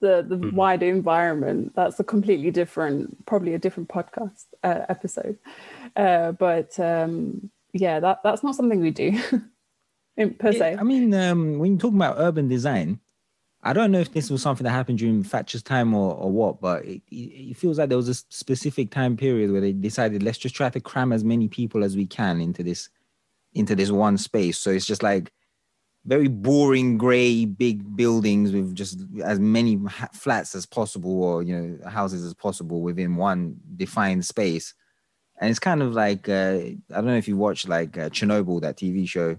the 0.03 0.23
the 0.29 0.37
Mhm. 0.37 0.53
wider 0.53 0.87
environment. 0.87 1.73
That's 1.75 1.99
a 1.99 2.05
completely 2.05 2.51
different, 2.51 3.25
probably 3.25 3.55
a 3.55 3.59
different 3.59 3.89
podcast 3.89 4.45
uh, 4.63 4.83
episode. 4.91 5.39
Uh, 5.97 6.33
but 6.33 6.79
um, 6.79 7.51
yeah, 7.73 8.01
that 8.01 8.19
that's 8.23 8.43
not 8.43 8.55
something 8.55 8.81
we 8.81 8.91
do 8.91 9.19
in, 9.33 9.51
per 10.39 10.53
se. 10.53 10.77
I 10.79 10.83
mean, 10.83 11.15
um, 11.15 11.59
when 11.59 11.73
you 11.73 11.79
talk 11.79 11.95
about 11.95 12.17
urban 12.19 12.49
design, 12.49 13.01
I 13.63 13.73
don't 13.73 13.93
know 13.93 14.01
if 14.01 14.13
this 14.13 14.31
was 14.31 14.43
something 14.43 14.65
that 14.65 14.71
happened 14.71 14.99
during 14.99 15.23
Thatcher's 15.23 15.63
time 15.63 15.95
or, 15.95 16.15
or 16.15 16.31
what, 16.31 16.61
but 16.61 16.85
it, 16.85 17.03
it 17.11 17.57
feels 17.57 17.79
like 17.79 17.89
there 17.91 17.99
was 17.99 18.09
a 18.09 18.15
specific 18.15 18.91
time 18.91 19.17
period 19.17 19.53
where 19.53 19.61
they 19.61 19.73
decided 19.73 20.23
let's 20.23 20.39
just 20.39 20.55
try 20.55 20.71
to 20.71 20.81
cram 20.81 21.13
as 21.13 21.25
many 21.25 21.49
people 21.49 21.85
as 21.85 21.97
we 21.97 22.07
can 22.07 22.41
into 22.41 22.63
this 22.63 22.89
into 23.53 23.75
this 23.75 23.91
one 23.91 24.17
space. 24.17 24.59
So 24.59 24.71
it's 24.71 24.87
just 24.87 25.03
like 25.03 25.33
very 26.07 26.29
boring 26.29 26.97
gray 26.97 27.45
big 27.45 27.97
buildings 27.97 28.53
with 28.53 28.75
just 28.75 29.01
as 29.23 29.39
many 29.39 29.79
ha- 29.87 30.09
flats 30.15 30.55
as 30.55 30.65
possible 30.65 31.23
or 31.23 31.43
you 31.43 31.55
know 31.55 31.91
houses 31.91 32.25
as 32.25 32.33
possible 32.35 32.81
within 32.81 33.17
one 33.17 33.57
defined 33.77 34.25
space 34.25 34.73
and 35.41 35.51
it's 35.51 35.59
kind 35.59 35.83
of 35.83 35.93
like 35.93 36.29
uh, 36.29 36.55
i 36.55 36.77
don't 36.91 37.07
know 37.07 37.17
if 37.17 37.29
you 37.29 37.37
watch 37.37 37.69
like 37.69 37.99
uh, 37.99 38.09
chernobyl 38.09 38.63
that 38.63 38.79
tv 38.79 39.07
show 39.07 39.37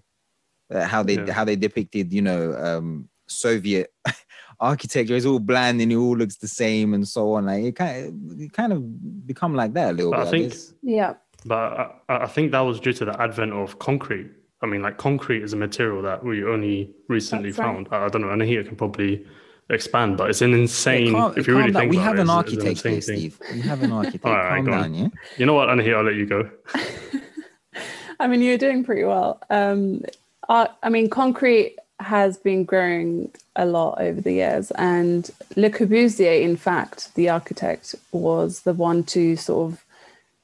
uh, 0.73 0.85
how 0.85 1.03
they 1.03 1.15
Yeah. 1.15 1.31
how 1.33 1.43
they 1.45 1.55
depicted 1.55 2.11
you 2.13 2.21
know 2.21 2.53
um 2.55 3.07
soviet 3.27 3.93
architecture 4.59 5.15
is 5.15 5.25
all 5.25 5.39
bland 5.39 5.81
and 5.81 5.91
it 5.91 5.95
all 5.95 6.15
looks 6.17 6.37
the 6.37 6.47
same 6.47 6.93
and 6.93 7.07
so 7.07 7.33
on 7.33 7.45
like 7.45 7.63
it 7.63 7.75
kind 7.75 8.05
of, 8.07 8.39
it 8.41 8.53
kind 8.53 8.73
of 8.73 9.27
become 9.27 9.55
like 9.55 9.73
that 9.73 9.91
a 9.91 9.93
little 9.93 10.11
But 10.11 10.17
bit 10.19 10.25
I 10.25 10.27
I 10.27 10.31
think- 10.31 10.49
guess. 10.51 10.73
yeah, 10.83 11.13
But 11.45 12.03
I, 12.09 12.15
I 12.25 12.27
think 12.27 12.51
that 12.51 12.59
was 12.61 12.79
due 12.79 12.93
to 12.93 13.05
the 13.05 13.19
advent 13.21 13.53
of 13.53 13.79
concrete. 13.79 14.29
I 14.61 14.67
mean, 14.67 14.83
like 14.83 14.97
concrete 14.99 15.41
is 15.41 15.53
a 15.53 15.55
material 15.55 16.03
that 16.03 16.23
we 16.23 16.43
only 16.43 16.93
recently 17.09 17.49
That's 17.49 17.57
right. 17.59 17.65
found. 17.73 17.87
I, 17.91 18.05
I 18.05 18.09
don't 18.09 18.21
know, 18.21 18.29
and 18.29 18.41
here 18.43 18.63
can 18.63 18.75
probably 18.75 19.25
expand, 19.71 20.17
but 20.17 20.29
it's 20.29 20.43
an 20.43 20.53
insane. 20.53 21.13
Yeah, 21.13 21.31
if 21.35 21.47
you 21.47 21.53
calm 21.53 21.61
really 21.61 21.71
down. 21.71 21.81
think 21.81 21.91
we 21.91 21.97
about 21.97 22.05
have 22.05 22.15
it, 22.19 22.21
an 22.21 22.29
it's- 22.29 22.53
it's 22.53 22.59
architect 22.61 22.83
here, 22.83 22.93
insane. 22.93 23.17
Steve. 23.17 23.39
We 23.53 23.61
have 23.61 23.81
an 23.81 23.91
architect. 24.01 24.25
All 24.25 24.33
right, 24.35 24.57
Calm 24.57 24.65
go 24.65 24.71
on. 24.73 24.81
down, 24.83 24.93
yeah. 24.93 25.07
You 25.39 25.45
know 25.47 25.55
what, 25.55 25.69
Anahir, 25.69 25.97
I'll 25.97 26.03
let 26.03 26.13
you 26.21 26.27
go. 26.27 26.47
I 28.19 28.27
mean, 28.27 28.41
you're 28.43 28.59
doing 28.59 28.83
pretty 28.83 29.03
well. 29.03 29.41
Um, 29.49 30.03
I, 30.51 30.67
I 30.83 30.89
mean, 30.89 31.09
concrete 31.09 31.77
has 32.01 32.37
been 32.37 32.65
growing 32.65 33.31
a 33.55 33.65
lot 33.65 34.01
over 34.01 34.19
the 34.19 34.33
years, 34.33 34.69
and 34.71 35.29
Le 35.55 35.69
Corbusier, 35.69 36.41
in 36.41 36.57
fact, 36.57 37.15
the 37.15 37.29
architect, 37.29 37.95
was 38.11 38.61
the 38.61 38.73
one 38.73 39.03
to 39.05 39.37
sort 39.37 39.71
of 39.71 39.85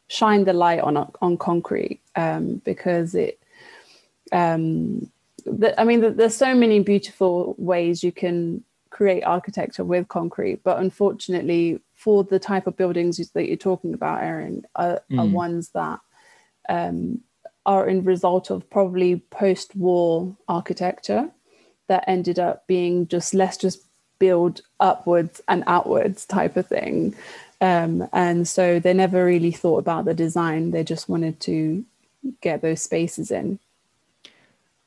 shine 0.08 0.46
the 0.46 0.54
light 0.54 0.80
on 0.80 0.96
on 1.22 1.38
concrete 1.38 2.00
um, 2.15 2.62
because 2.63 3.13
it. 3.15 3.38
Um, 4.32 5.12
the, 5.46 5.80
I 5.80 5.84
mean, 5.84 6.02
th- 6.02 6.15
there's 6.15 6.36
so 6.36 6.54
many 6.56 6.80
beautiful 6.80 7.56
ways 7.58 8.04
you 8.04 8.12
can 8.12 8.63
create 8.89 9.24
architecture 9.24 9.84
with 9.84 10.08
concrete, 10.08 10.62
but 10.63 10.80
unfortunately, 10.80 11.80
for 11.96 12.24
the 12.24 12.39
type 12.39 12.67
of 12.67 12.78
buildings 12.78 13.17
that 13.17 13.48
you're 13.48 13.58
talking 13.58 13.93
about, 13.93 14.24
Erin, 14.24 14.65
are, 14.76 15.02
are 15.17 15.26
Mm. 15.26 15.32
ones 15.32 15.70
that 15.70 16.00
um, 16.70 17.22
are 17.67 17.88
in 17.88 18.03
result 18.03 18.49
of 18.49 18.67
probably 18.69 19.17
post-war 19.30 20.36
architecture 20.47 21.30
that 21.88 22.03
ended 22.08 22.39
up 22.39 22.65
being 22.65 23.08
just 23.08 23.34
let's 23.34 23.58
just 23.58 23.84
build 24.19 24.62
upwards 24.80 25.41
and 25.47 25.63
outwards 25.67 26.25
type 26.25 26.58
of 26.58 26.65
thing. 26.65 27.13
Um, 27.62 28.08
and 28.13 28.47
so 28.47 28.80
they 28.80 28.93
never 28.93 29.23
really 29.25 29.51
thought 29.51 29.80
about 29.80 30.06
the 30.06 30.13
design. 30.13 30.71
They 30.71 30.84
just 30.84 31.10
wanted 31.10 31.39
to 31.41 31.86
get 32.41 32.62
those 32.62 32.82
spaces 32.82 33.32
in. 33.32 33.60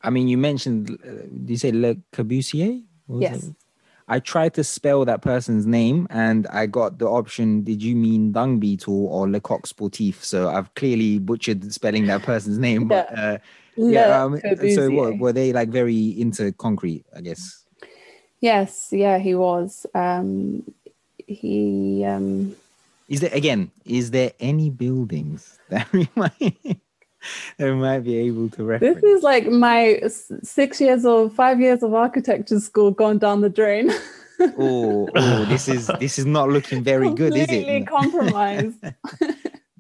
I 0.02 0.10
mean, 0.10 0.28
you 0.28 0.38
mentioned, 0.38 0.90
uh, 0.90 1.26
did 1.44 1.50
you 1.50 1.56
say 1.56 1.72
Le 1.72 1.94
Corbusier? 2.12 2.82
Yes. 3.08 3.44
it? 3.44 3.54
I 4.10 4.18
tried 4.18 4.54
to 4.54 4.64
spell 4.64 5.04
that 5.04 5.22
person's 5.22 5.66
name 5.66 6.08
and 6.10 6.48
I 6.48 6.66
got 6.66 6.98
the 6.98 7.06
option, 7.06 7.62
did 7.62 7.80
you 7.80 7.94
mean 7.94 8.32
dung 8.32 8.58
beetle 8.58 9.06
or 9.06 9.30
Le 9.30 9.40
Coq 9.40 9.68
Sportif? 9.68 10.24
So 10.24 10.48
I've 10.48 10.74
clearly 10.74 11.20
butchered 11.20 11.72
spelling 11.72 12.08
that 12.08 12.24
person's 12.24 12.58
name. 12.68 12.88
But 12.88 13.16
uh, 13.16 13.38
yeah, 13.76 14.20
um, 14.20 14.40
so 14.74 14.90
what, 14.90 15.18
were 15.18 15.32
they 15.32 15.52
like 15.52 15.68
very 15.68 16.20
into 16.20 16.50
concrete, 16.50 17.04
I 17.16 17.20
guess? 17.20 17.64
Yes, 18.40 18.88
yeah, 18.90 19.18
he 19.18 19.36
was. 19.36 19.86
Um, 19.94 20.64
he 21.28 22.04
um, 22.04 22.56
Is 23.08 23.20
there, 23.20 23.32
again, 23.32 23.70
is 23.84 24.10
there 24.10 24.32
any 24.40 24.70
buildings 24.70 25.60
that 25.68 25.86
we 25.92 26.08
might, 27.58 27.64
that 27.64 27.72
we 27.74 27.74
might 27.80 28.00
be 28.00 28.16
able 28.16 28.48
to 28.50 28.64
reference. 28.64 29.00
This 29.00 29.04
is 29.18 29.22
like 29.22 29.46
my 29.48 30.00
six 30.42 30.80
years 30.80 31.04
or 31.04 31.30
five 31.30 31.60
years 31.60 31.82
of 31.82 31.94
architecture 31.94 32.60
school 32.60 32.90
gone 32.90 33.18
down 33.18 33.40
the 33.40 33.50
drain. 33.50 33.90
oh, 34.58 35.08
oh, 35.16 35.44
this 35.46 35.68
is 35.68 35.88
this 36.00 36.18
is 36.18 36.26
not 36.26 36.48
looking 36.48 36.82
very 36.82 37.12
good, 37.14 37.34
is 37.36 37.46
Completely 37.46 37.76
it? 37.78 37.86
compromised. 37.86 38.76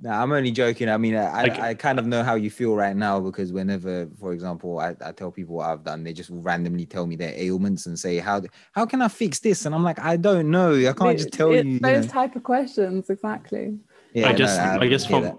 No, 0.02 0.10
I'm 0.12 0.32
only 0.32 0.50
joking. 0.50 0.88
I 0.88 0.96
mean, 0.96 1.14
I, 1.14 1.42
Like- 1.42 1.58
I, 1.58 1.68
I 1.70 1.74
kind 1.74 1.98
of 1.98 2.06
know 2.06 2.22
how 2.22 2.34
you 2.34 2.50
feel 2.50 2.74
right 2.74 2.96
now 2.96 3.20
because 3.20 3.52
whenever, 3.52 4.08
for 4.18 4.32
example, 4.32 4.78
I, 4.78 4.96
I 5.04 5.12
tell 5.12 5.30
people 5.30 5.56
what 5.56 5.68
I've 5.68 5.84
done, 5.84 6.04
they 6.04 6.14
just 6.14 6.30
randomly 6.32 6.86
tell 6.86 7.06
me 7.06 7.16
their 7.16 7.34
ailments 7.36 7.84
and 7.84 7.98
say, 7.98 8.16
"How 8.18 8.40
how 8.72 8.86
can 8.86 9.02
I 9.02 9.08
fix 9.08 9.40
this?" 9.40 9.66
And 9.66 9.74
I'm 9.74 9.82
like, 9.84 9.98
I 9.98 10.16
don't 10.16 10.50
know. 10.50 10.72
I 10.74 10.92
can't 10.94 11.18
just 11.18 11.32
tell 11.32 11.50
it's 11.52 11.64
you. 11.66 11.72
you 11.72 11.80
those 11.80 12.06
know. 12.06 12.12
type 12.12 12.34
of 12.34 12.44
questions 12.44 13.10
exactly. 13.10 13.78
Yeah, 14.14 14.28
I 14.28 14.32
no, 14.32 14.38
guess, 14.38 14.58
I 14.58 14.78
I 14.78 14.86
guess 14.88 15.04
hear 15.04 15.16
from, 15.16 15.24
that. 15.24 15.36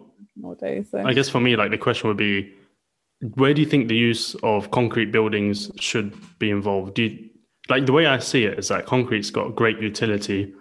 Day. 0.60 0.84
So 0.84 1.00
I 1.00 1.14
guess 1.14 1.30
for 1.30 1.40
me, 1.40 1.56
like 1.56 1.72
the 1.72 1.78
question 1.78 2.08
would 2.08 2.18
be, 2.18 2.54
where 3.36 3.54
do 3.54 3.62
you 3.62 3.68
think 3.68 3.88
the 3.88 3.96
use 3.96 4.36
of 4.44 4.72
concrete 4.72 5.12
buildings 5.12 5.72
should 5.80 6.14
be 6.40 6.50
involved? 6.50 6.96
Do 6.96 7.04
you, 7.04 7.30
like 7.70 7.86
the 7.86 7.92
way 7.92 8.06
I 8.08 8.18
see 8.20 8.46
it 8.46 8.58
is 8.58 8.70
that 8.70 8.86
concrete's 8.86 9.30
got 9.30 9.56
great 9.56 9.80
utility, 9.80 10.54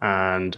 and 0.00 0.56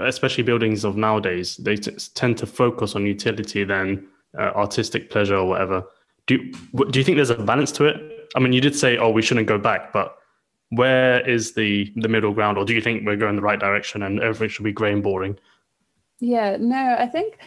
especially 0.00 0.44
buildings 0.44 0.84
of 0.84 0.96
nowadays, 0.96 1.56
they 1.56 1.76
t- 1.76 1.96
tend 2.14 2.38
to 2.38 2.46
focus 2.46 2.94
on 2.94 3.06
utility 3.06 3.64
than 3.64 4.06
uh, 4.38 4.52
artistic 4.54 5.10
pleasure 5.10 5.36
or 5.36 5.46
whatever. 5.46 5.84
Do 6.26 6.36
you, 6.36 6.52
do 6.90 6.98
you 6.98 7.04
think 7.04 7.16
there's 7.16 7.30
a 7.30 7.36
balance 7.36 7.72
to 7.72 7.86
it? 7.86 8.28
I 8.36 8.40
mean, 8.40 8.52
you 8.52 8.60
did 8.60 8.76
say, 8.76 8.96
oh, 8.98 9.10
we 9.10 9.22
shouldn't 9.22 9.46
go 9.46 9.58
back, 9.58 9.92
but 9.92 10.16
where 10.70 11.28
is 11.28 11.52
the 11.52 11.92
the 11.96 12.08
middle 12.08 12.32
ground, 12.32 12.56
or 12.58 12.64
do 12.64 12.72
you 12.72 12.80
think 12.80 13.04
we're 13.04 13.16
going 13.16 13.36
the 13.36 13.42
right 13.42 13.60
direction 13.60 14.02
and 14.02 14.20
everything 14.20 14.48
should 14.48 14.64
be 14.64 14.72
grey 14.72 14.92
and 14.92 15.02
boring? 15.02 15.38
Yeah, 16.20 16.56
no, 16.58 16.96
I 16.98 17.06
think 17.06 17.38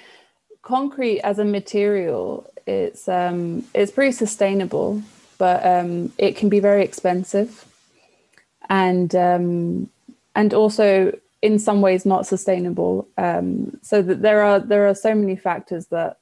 concrete 0.66 1.22
as 1.22 1.38
a 1.38 1.46
material 1.46 2.50
it's 2.68 3.08
um 3.08 3.64
it's 3.74 3.92
pretty 3.92 4.12
sustainable, 4.12 5.02
but 5.38 5.66
um 5.66 6.12
it 6.18 6.36
can 6.36 6.50
be 6.50 6.60
very 6.60 6.84
expensive 6.84 7.66
and 8.70 9.16
um 9.16 9.90
and 10.36 10.54
also 10.54 11.16
in 11.42 11.60
some 11.60 11.82
ways 11.82 12.06
not 12.06 12.26
sustainable. 12.26 13.08
Um 13.18 13.78
so 13.84 14.02
that 14.02 14.22
there 14.24 14.42
are 14.42 14.60
there 14.60 14.88
are 14.88 14.96
so 14.96 15.14
many 15.14 15.36
factors 15.36 15.86
that 15.88 16.18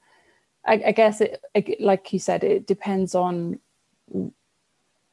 I, 0.66 0.74
I 0.88 0.92
guess 0.92 1.22
it 1.22 1.42
like 1.80 2.12
you 2.12 2.20
said, 2.20 2.44
it 2.44 2.68
depends 2.68 3.16
on 3.16 3.60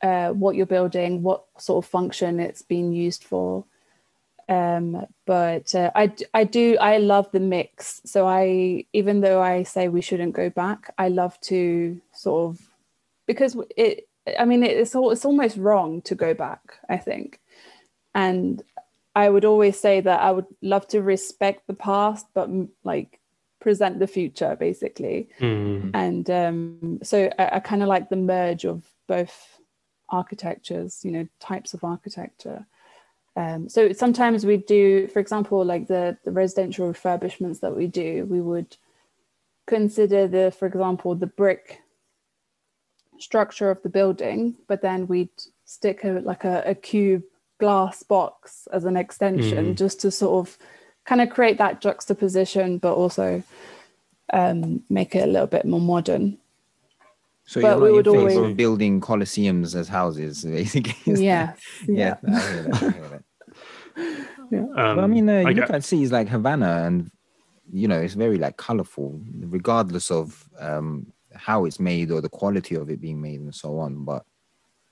uh, 0.02 0.30
what 0.30 0.56
you're 0.56 0.66
building, 0.66 1.22
what 1.22 1.44
sort 1.58 1.84
of 1.84 1.90
function 1.90 2.40
it's 2.40 2.62
being 2.62 2.92
used 2.92 3.22
for 3.22 3.64
um 4.50 5.06
but 5.26 5.74
uh, 5.74 5.90
I, 5.94 6.12
I 6.34 6.44
do 6.44 6.76
i 6.80 6.98
love 6.98 7.30
the 7.30 7.40
mix 7.40 8.02
so 8.04 8.26
i 8.26 8.84
even 8.92 9.20
though 9.20 9.40
i 9.40 9.62
say 9.62 9.88
we 9.88 10.00
shouldn't 10.00 10.34
go 10.34 10.50
back 10.50 10.92
i 10.98 11.08
love 11.08 11.40
to 11.42 12.00
sort 12.12 12.50
of 12.50 12.60
because 13.26 13.56
it 13.76 14.08
i 14.38 14.44
mean 14.44 14.62
it's 14.62 14.94
all 14.94 15.12
it's 15.12 15.24
almost 15.24 15.56
wrong 15.56 16.02
to 16.02 16.14
go 16.14 16.34
back 16.34 16.60
i 16.88 16.96
think 16.96 17.40
and 18.14 18.62
i 19.14 19.30
would 19.30 19.44
always 19.44 19.78
say 19.78 20.00
that 20.00 20.20
i 20.20 20.32
would 20.32 20.46
love 20.62 20.86
to 20.88 21.00
respect 21.00 21.66
the 21.66 21.74
past 21.74 22.26
but 22.34 22.50
mm, 22.50 22.68
like 22.82 23.20
present 23.60 23.98
the 23.98 24.06
future 24.06 24.56
basically 24.56 25.28
Hmm. 25.38 25.90
and 25.94 26.30
um, 26.30 26.98
so 27.02 27.30
I, 27.38 27.56
I 27.56 27.60
kind 27.60 27.82
of 27.82 27.88
like 27.88 28.08
the 28.08 28.16
merge 28.16 28.64
of 28.64 28.84
both 29.06 29.58
architectures, 30.10 31.00
you 31.04 31.10
know, 31.12 31.26
types 31.40 31.74
of 31.74 31.84
architecture. 31.84 32.66
Um, 33.36 33.68
so 33.68 33.92
sometimes 33.92 34.44
we 34.44 34.56
do, 34.56 35.06
for 35.08 35.20
example, 35.20 35.64
like 35.64 35.86
the 35.86 36.18
the 36.24 36.32
residential 36.32 36.92
refurbishments 36.92 37.60
that 37.60 37.76
we 37.76 37.86
do, 37.86 38.26
we 38.28 38.40
would 38.40 38.76
consider 39.66 40.26
the, 40.26 40.50
for 40.50 40.66
example, 40.66 41.14
the 41.14 41.28
brick 41.28 41.80
structure 43.18 43.70
of 43.70 43.82
the 43.82 43.88
building, 43.88 44.56
but 44.66 44.82
then 44.82 45.06
we'd 45.06 45.30
stick 45.64 46.02
a 46.04 46.20
like 46.24 46.44
a, 46.44 46.64
a 46.66 46.74
cube 46.74 47.22
glass 47.60 48.02
box 48.02 48.66
as 48.72 48.84
an 48.84 48.96
extension, 48.96 49.74
Mm. 49.74 49.76
just 49.76 50.00
to 50.00 50.10
sort 50.10 50.48
of 50.48 50.58
kind 51.04 51.20
of 51.20 51.30
create 51.30 51.58
that 51.58 51.80
juxtaposition, 51.80 52.78
but 52.78 52.94
also 52.94 53.42
um, 54.32 54.82
make 54.88 55.14
it 55.14 55.28
a 55.28 55.30
little 55.30 55.46
bit 55.46 55.64
more 55.64 55.80
modern. 55.80 56.38
So 57.50 57.60
but 57.60 57.66
you're 57.68 57.76
not 57.78 57.82
we 57.82 57.88
in 57.88 57.94
would 57.96 58.04
favor 58.06 58.18
always- 58.18 58.36
of 58.52 58.56
building 58.56 59.00
coliseums 59.00 59.74
as 59.74 59.88
houses, 59.88 60.44
basically. 60.58 60.94
is 61.12 61.18
that- 61.18 61.24
Yes. 61.24 61.58
yeah. 61.88 62.14
I 62.24 62.40
hear 62.52 62.62
that. 62.62 62.74
I 62.74 62.90
hear 62.98 63.08
that. 63.14 63.24
Um, 64.52 64.68
Well, 64.74 65.00
I 65.00 65.06
mean, 65.06 65.28
uh, 65.28 65.40
you 65.40 65.48
I 65.48 65.52
look 65.52 65.66
get- 65.66 65.74
at 65.76 65.84
cities 65.84 66.10
like 66.12 66.28
Havana, 66.28 66.70
and 66.86 67.10
you 67.72 67.86
know, 67.88 68.00
it's 68.00 68.14
very 68.14 68.38
like 68.38 68.56
colorful, 68.56 69.20
regardless 69.58 70.10
of 70.10 70.48
um, 70.58 71.06
how 71.34 71.64
it's 71.66 71.78
made 71.78 72.10
or 72.10 72.20
the 72.20 72.28
quality 72.28 72.74
of 72.76 72.88
it 72.90 73.00
being 73.00 73.20
made 73.20 73.40
and 73.40 73.54
so 73.54 73.78
on. 73.78 74.04
But 74.04 74.22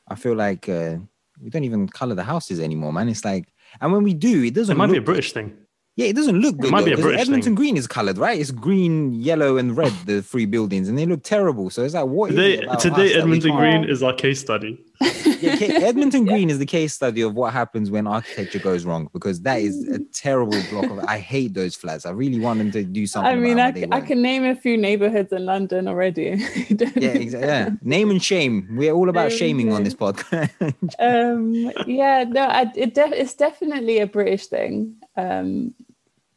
I 0.09 0.15
feel 0.17 0.35
like 0.35 0.69
uh, 0.69 0.97
we 1.43 1.51
don't 1.51 1.65
even 1.65 1.89
color 1.89 2.15
the 2.15 2.23
houses 2.25 2.59
anymore, 2.61 2.93
man. 2.93 3.09
It's 3.09 3.25
like 3.25 3.47
And 3.81 3.93
when 3.93 4.03
we 4.05 4.15
do, 4.15 4.43
it 4.45 4.55
doesn't. 4.55 4.75
It 4.77 4.79
might 4.79 4.93
be 4.93 4.99
a 4.99 5.03
British 5.11 5.33
thing. 5.33 5.57
Yeah, 5.99 6.07
it 6.07 6.15
doesn't 6.15 6.39
look 6.39 6.57
good. 6.59 6.71
might 6.71 6.85
be 6.85 6.93
though, 6.93 6.93
a 6.93 6.97
'cause 6.99 7.03
British 7.07 7.21
Edmonton 7.23 7.43
thing. 7.43 7.55
Green 7.57 7.77
is 7.77 7.89
colored, 7.89 8.19
right? 8.19 8.41
It's 8.41 8.53
green, 8.53 9.13
yellow, 9.13 9.57
and 9.57 9.77
red. 9.77 9.93
The 10.07 10.23
three 10.23 10.47
buildings, 10.47 10.89
and 10.89 10.97
they 10.97 11.07
look 11.07 11.25
terrible. 11.25 11.71
So 11.71 11.83
it's 11.83 11.95
like, 11.95 12.07
what? 12.07 12.31
Today, 12.31 12.53
it 12.59 12.65
about 12.65 12.79
today 12.79 13.07
us 13.07 13.13
that 13.15 13.25
we 13.27 13.33
Edmonton 13.39 13.57
Green 13.57 13.83
is 13.85 14.01
our 14.03 14.13
case 14.13 14.41
study. 14.41 14.79
Yeah, 15.41 15.55
Ca- 15.57 15.85
Edmonton 15.87 16.25
Green 16.25 16.51
is 16.51 16.59
the 16.59 16.67
case 16.67 16.93
study 16.95 17.21
of 17.21 17.33
what 17.35 17.53
happens 17.53 17.93
when 17.93 18.09
architecture 18.09 18.59
goes 18.59 18.85
wrong 18.85 19.09
because 19.13 19.41
that 19.43 19.61
is 19.61 19.87
a 19.87 20.01
terrible 20.13 20.61
block 20.69 20.91
of. 20.91 20.99
I 21.01 21.19
hate 21.19 21.55
those 21.55 21.77
flats. 21.77 22.05
I 22.07 22.11
really 22.11 22.41
want 22.41 22.59
them 22.59 22.73
to 22.73 22.83
do 22.83 23.07
something. 23.07 23.31
I 23.33 23.37
mean, 23.37 23.53
about 23.53 23.63
I, 23.63 23.71
what 23.71 23.77
c- 23.79 23.89
I 23.93 24.01
can 24.01 24.21
name 24.21 24.43
a 24.45 24.57
few 24.57 24.77
neighborhoods 24.77 25.33
in 25.33 25.47
London 25.47 25.87
already. 25.87 26.25
Yeah, 26.71 27.13
need 27.15 27.29
exa- 27.29 27.41
to- 27.41 27.47
yeah. 27.47 27.71
Name 27.83 28.11
and 28.11 28.21
shame. 28.23 28.67
We're 28.73 28.93
all 28.93 29.09
about 29.09 29.29
Name 29.29 29.39
shaming 29.39 29.73
on 29.73 29.85
this 29.85 29.95
podcast. 29.95 30.51
um 30.99 31.71
yeah 31.87 32.25
no 32.29 32.43
I, 32.43 32.73
it 32.75 32.95
def- 32.95 33.13
it's 33.13 33.35
definitely 33.35 33.99
a 34.01 34.07
british 34.07 34.47
thing 34.47 34.97
um 35.17 35.73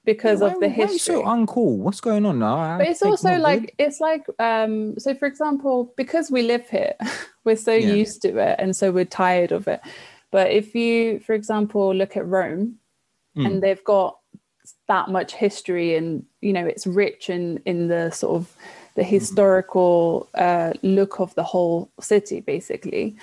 because 0.05 0.41
Why- 0.41 0.47
of 0.51 0.59
the 0.59 0.67
why 0.69 0.73
are 0.73 0.77
you 0.87 0.87
history 0.87 1.15
so 1.15 1.23
uncool. 1.23 1.77
What's 1.77 2.01
going 2.01 2.25
on 2.25 2.39
now? 2.39 2.77
but 2.77 2.87
it's 2.87 3.01
also 3.03 3.35
like 3.37 3.75
it's 3.77 3.99
like 3.99 4.25
um 4.39 4.97
so 4.99 5.13
for 5.13 5.27
example 5.27 5.93
because 5.97 6.31
we 6.31 6.41
live 6.41 6.67
here 6.69 6.93
we're 7.45 7.55
so 7.55 7.73
Yeah. 7.73 7.93
used 7.93 8.21
to 8.23 8.37
it 8.37 8.55
and 8.59 8.75
so 8.75 8.91
we're 8.91 9.05
tired 9.05 9.51
of 9.51 9.67
it 9.67 9.81
but 10.31 10.51
if 10.51 10.73
you 10.75 11.19
for 11.19 11.33
example 11.33 11.93
look 11.95 12.17
at 12.17 12.25
rome 12.27 12.77
Mm. 13.37 13.45
and 13.45 13.63
they've 13.63 13.83
got 13.85 14.17
that 14.89 15.07
much 15.09 15.31
history 15.33 15.95
and 15.95 16.25
you 16.41 16.51
know 16.51 16.65
it's 16.65 16.85
rich 16.85 17.29
in 17.29 17.61
in 17.65 17.87
the 17.87 18.09
sort 18.11 18.35
of 18.35 18.53
the 18.95 19.03
historical 19.03 20.27
uh, 20.35 20.73
look 20.83 21.21
of 21.21 21.33
the 21.35 21.43
whole 21.43 21.89
city 22.01 22.41
basically 22.41 23.15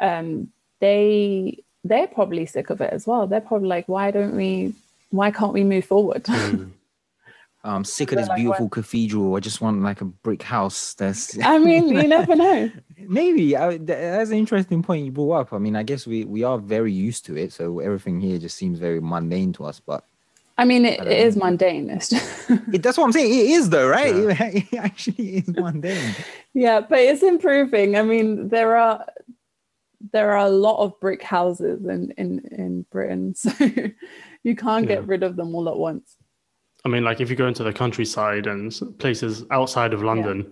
um 0.00 0.48
they 0.80 1.62
they're 1.84 2.08
probably 2.08 2.44
sick 2.44 2.70
of 2.70 2.80
it 2.80 2.92
as 2.92 3.06
well 3.06 3.28
they're 3.28 3.40
probably 3.40 3.68
like 3.68 3.86
why 3.88 4.10
don't 4.10 4.34
we 4.36 4.74
why 5.12 5.30
can't 5.30 5.52
we 5.52 5.64
move 5.64 5.84
forward 5.84 6.24
Mm. 6.24 6.72
I'm 7.64 7.84
sick 7.84 8.10
of 8.10 8.18
this 8.18 8.26
like, 8.26 8.38
beautiful 8.38 8.68
cathedral. 8.68 9.36
I 9.36 9.38
just 9.38 9.60
want 9.60 9.82
like 9.82 10.00
a 10.00 10.04
brick 10.04 10.42
house. 10.42 10.94
That's 10.94 11.38
i 11.44 11.58
mean 11.58 11.86
you 11.86 12.08
never 12.08 12.34
know 12.34 12.68
maybe 13.08 13.56
I, 13.56 13.76
that's 13.76 14.30
an 14.30 14.38
interesting 14.38 14.82
point 14.82 15.04
you 15.04 15.12
brought 15.12 15.40
up. 15.40 15.52
I 15.52 15.58
mean, 15.58 15.76
I 15.76 15.82
guess 15.82 16.06
we 16.06 16.24
we 16.24 16.42
are 16.42 16.58
very 16.58 16.92
used 16.92 17.24
to 17.26 17.36
it, 17.36 17.52
so 17.52 17.78
everything 17.80 18.20
here 18.20 18.38
just 18.38 18.56
seems 18.56 18.78
very 18.78 19.00
mundane 19.00 19.52
to 19.54 19.64
us. 19.64 19.80
But 19.80 20.04
i 20.58 20.64
mean 20.64 20.84
it, 20.84 21.00
I 21.00 21.04
it 21.04 21.26
is 21.26 21.36
mundane 21.36 21.88
it, 21.90 22.82
that's 22.82 22.98
what 22.98 23.04
I'm 23.04 23.12
saying. 23.12 23.32
It 23.32 23.50
is 23.52 23.70
though, 23.70 23.88
right? 23.88 24.14
Yeah. 24.14 24.50
It, 24.52 24.74
actually 24.74 25.36
is 25.38 25.48
mundane. 25.48 26.14
yeah 26.54 26.80
but 26.80 26.98
it's 26.98 27.22
improving 27.22 27.96
i 27.96 28.02
mean 28.02 28.48
there 28.48 28.76
are 28.76 29.06
there 30.12 30.32
are 30.32 30.46
a 30.46 30.50
lot 30.50 30.82
of 30.84 30.98
brick 31.00 31.22
houses 31.22 31.86
in 31.86 32.10
in 32.18 32.40
in 32.50 32.86
britain 32.90 33.34
so 33.34 33.50
you 34.42 34.56
can't 34.56 34.88
get 34.88 35.06
rid 35.06 35.22
of 35.22 35.36
them 35.36 35.54
all 35.54 35.68
at 35.68 35.76
once 35.76 36.16
I 36.84 36.88
mean, 36.88 37.04
like 37.04 37.20
if 37.20 37.30
you 37.30 37.36
go 37.36 37.46
into 37.46 37.62
the 37.62 37.72
countryside 37.72 38.46
and 38.46 38.72
places 38.98 39.44
outside 39.50 39.94
of 39.94 40.02
London, 40.02 40.50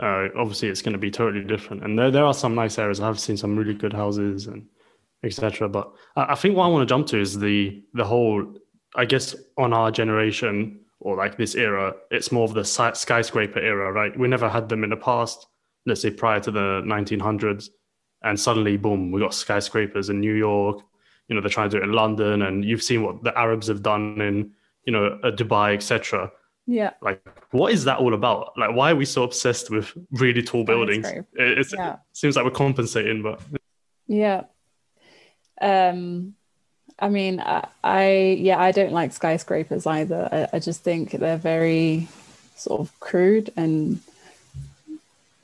uh, 0.00 0.28
obviously 0.36 0.68
it's 0.68 0.82
going 0.82 0.92
to 0.92 0.98
be 0.98 1.10
totally 1.10 1.44
different. 1.44 1.84
And 1.84 1.98
there, 1.98 2.10
there 2.10 2.24
are 2.24 2.34
some 2.34 2.54
nice 2.54 2.78
areas. 2.78 3.00
I've 3.00 3.18
seen 3.18 3.36
some 3.36 3.56
really 3.56 3.74
good 3.74 3.92
houses 3.92 4.46
and 4.46 4.66
etc. 5.24 5.68
But 5.68 5.92
I, 6.16 6.32
I 6.32 6.34
think 6.36 6.56
what 6.56 6.66
I 6.66 6.68
want 6.68 6.88
to 6.88 6.92
jump 6.92 7.06
to 7.08 7.20
is 7.20 7.38
the 7.38 7.82
the 7.94 8.04
whole. 8.04 8.54
I 8.96 9.04
guess 9.04 9.34
on 9.58 9.72
our 9.72 9.90
generation 9.90 10.78
or 11.00 11.16
like 11.16 11.36
this 11.36 11.56
era, 11.56 11.92
it's 12.12 12.30
more 12.30 12.44
of 12.44 12.54
the 12.54 12.64
skyscraper 12.64 13.58
era, 13.58 13.92
right? 13.92 14.16
We 14.16 14.28
never 14.28 14.48
had 14.48 14.68
them 14.68 14.84
in 14.84 14.90
the 14.90 14.96
past. 14.96 15.48
Let's 15.84 16.00
say 16.00 16.10
prior 16.10 16.38
to 16.40 16.50
the 16.52 16.82
1900s, 16.86 17.68
and 18.22 18.38
suddenly, 18.38 18.76
boom, 18.76 19.10
we 19.10 19.20
got 19.20 19.34
skyscrapers 19.34 20.08
in 20.08 20.20
New 20.20 20.34
York. 20.34 20.80
You 21.28 21.34
know, 21.34 21.40
they're 21.40 21.50
trying 21.50 21.70
to 21.70 21.76
do 21.76 21.82
it 21.82 21.86
in 21.86 21.92
London, 21.92 22.42
and 22.42 22.64
you've 22.64 22.82
seen 22.82 23.02
what 23.02 23.22
the 23.24 23.36
Arabs 23.38 23.66
have 23.68 23.82
done 23.82 24.20
in 24.20 24.52
you 24.84 24.92
know, 24.92 25.18
uh, 25.22 25.30
Dubai, 25.30 25.74
etc. 25.74 26.30
yeah 26.66 26.90
Like, 27.00 27.22
what 27.50 27.72
is 27.72 27.84
that 27.84 27.98
all 27.98 28.14
about? 28.14 28.52
Like, 28.56 28.74
why 28.74 28.92
are 28.92 28.96
we 28.96 29.04
so 29.04 29.22
obsessed 29.22 29.70
with 29.70 29.92
really 30.10 30.42
tall 30.42 30.64
buildings? 30.64 31.06
It, 31.06 31.26
Yeah. 31.72 31.94
it 31.94 31.98
seems 32.12 32.36
like 32.36 32.44
we're 32.44 32.50
compensating, 32.50 33.22
but 33.22 33.40
Yeah. 34.06 34.44
Um 35.60 36.34
I 36.98 37.08
mean 37.08 37.40
I, 37.40 37.66
I 37.82 38.36
yeah, 38.38 38.58
I 38.60 38.72
don't 38.72 38.92
like 38.92 39.12
skyscrapers 39.12 39.86
either. 39.86 40.28
I, 40.30 40.56
I 40.56 40.58
just 40.58 40.82
think 40.82 41.12
they're 41.12 41.36
very 41.36 42.08
sort 42.56 42.80
of 42.80 43.00
crude 43.00 43.52
and 43.56 44.00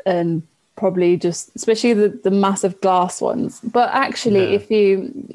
and 0.06 0.42
probably 0.80 1.16
just 1.26 1.42
especially 1.54 1.94
the, 2.02 2.08
the 2.26 2.30
massive 2.46 2.74
glass 2.84 3.14
ones. 3.30 3.60
But 3.78 3.88
actually 4.06 4.46
Yeah. 4.48 4.58
if 4.58 4.64
you 4.76 4.88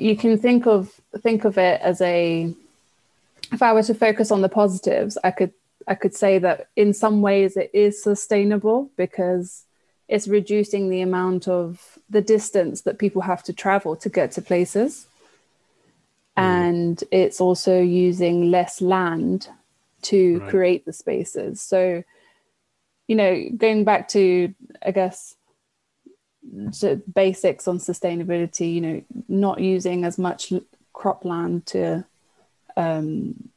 you 0.08 0.16
can 0.24 0.34
think 0.46 0.62
of 0.76 0.82
think 1.26 1.46
of 1.50 1.56
it 1.70 1.78
as 1.92 1.98
a 2.02 2.22
if 3.56 3.62
I 3.62 3.72
were 3.76 3.84
to 3.92 3.94
focus 4.08 4.28
on 4.36 4.42
the 4.42 4.50
positives, 4.62 5.14
I 5.30 5.32
could 5.38 5.54
I 5.94 5.96
could 6.02 6.16
say 6.24 6.34
that 6.46 6.58
in 6.76 6.90
some 7.04 7.18
ways 7.22 7.52
it 7.64 7.70
is 7.86 7.94
sustainable 8.12 8.80
because 9.04 9.48
it's 10.14 10.28
reducing 10.40 10.84
the 10.90 11.02
amount 11.10 11.48
of 11.48 11.66
the 12.16 12.22
distance 12.36 12.78
that 12.86 12.98
people 13.04 13.22
have 13.32 13.42
to 13.48 13.54
travel 13.64 13.96
to 14.04 14.10
get 14.18 14.30
to 14.34 14.42
places. 14.52 14.92
Hmm. 16.38 16.44
And 16.54 16.98
it's 17.12 17.40
also 17.46 17.76
using 17.82 18.38
less 18.58 18.82
land 18.82 19.40
to 20.12 20.20
Right. 20.40 20.50
create 20.52 20.82
the 20.86 20.94
spaces. 21.04 21.54
So, 21.72 22.04
you 23.08 23.16
know, 23.16 23.50
going 23.56 23.84
back 23.84 24.08
to, 24.10 24.54
I 24.86 24.92
guess, 24.92 25.36
to 26.80 26.98
basics 27.14 27.68
on 27.68 27.80
sustainability, 27.80 28.74
you 28.74 28.82
know, 28.82 29.02
not 29.28 29.60
using 29.60 30.06
as 30.06 30.18
much 30.18 30.54
cropland 30.94 31.66
to 31.66 32.06
um, 32.78 33.50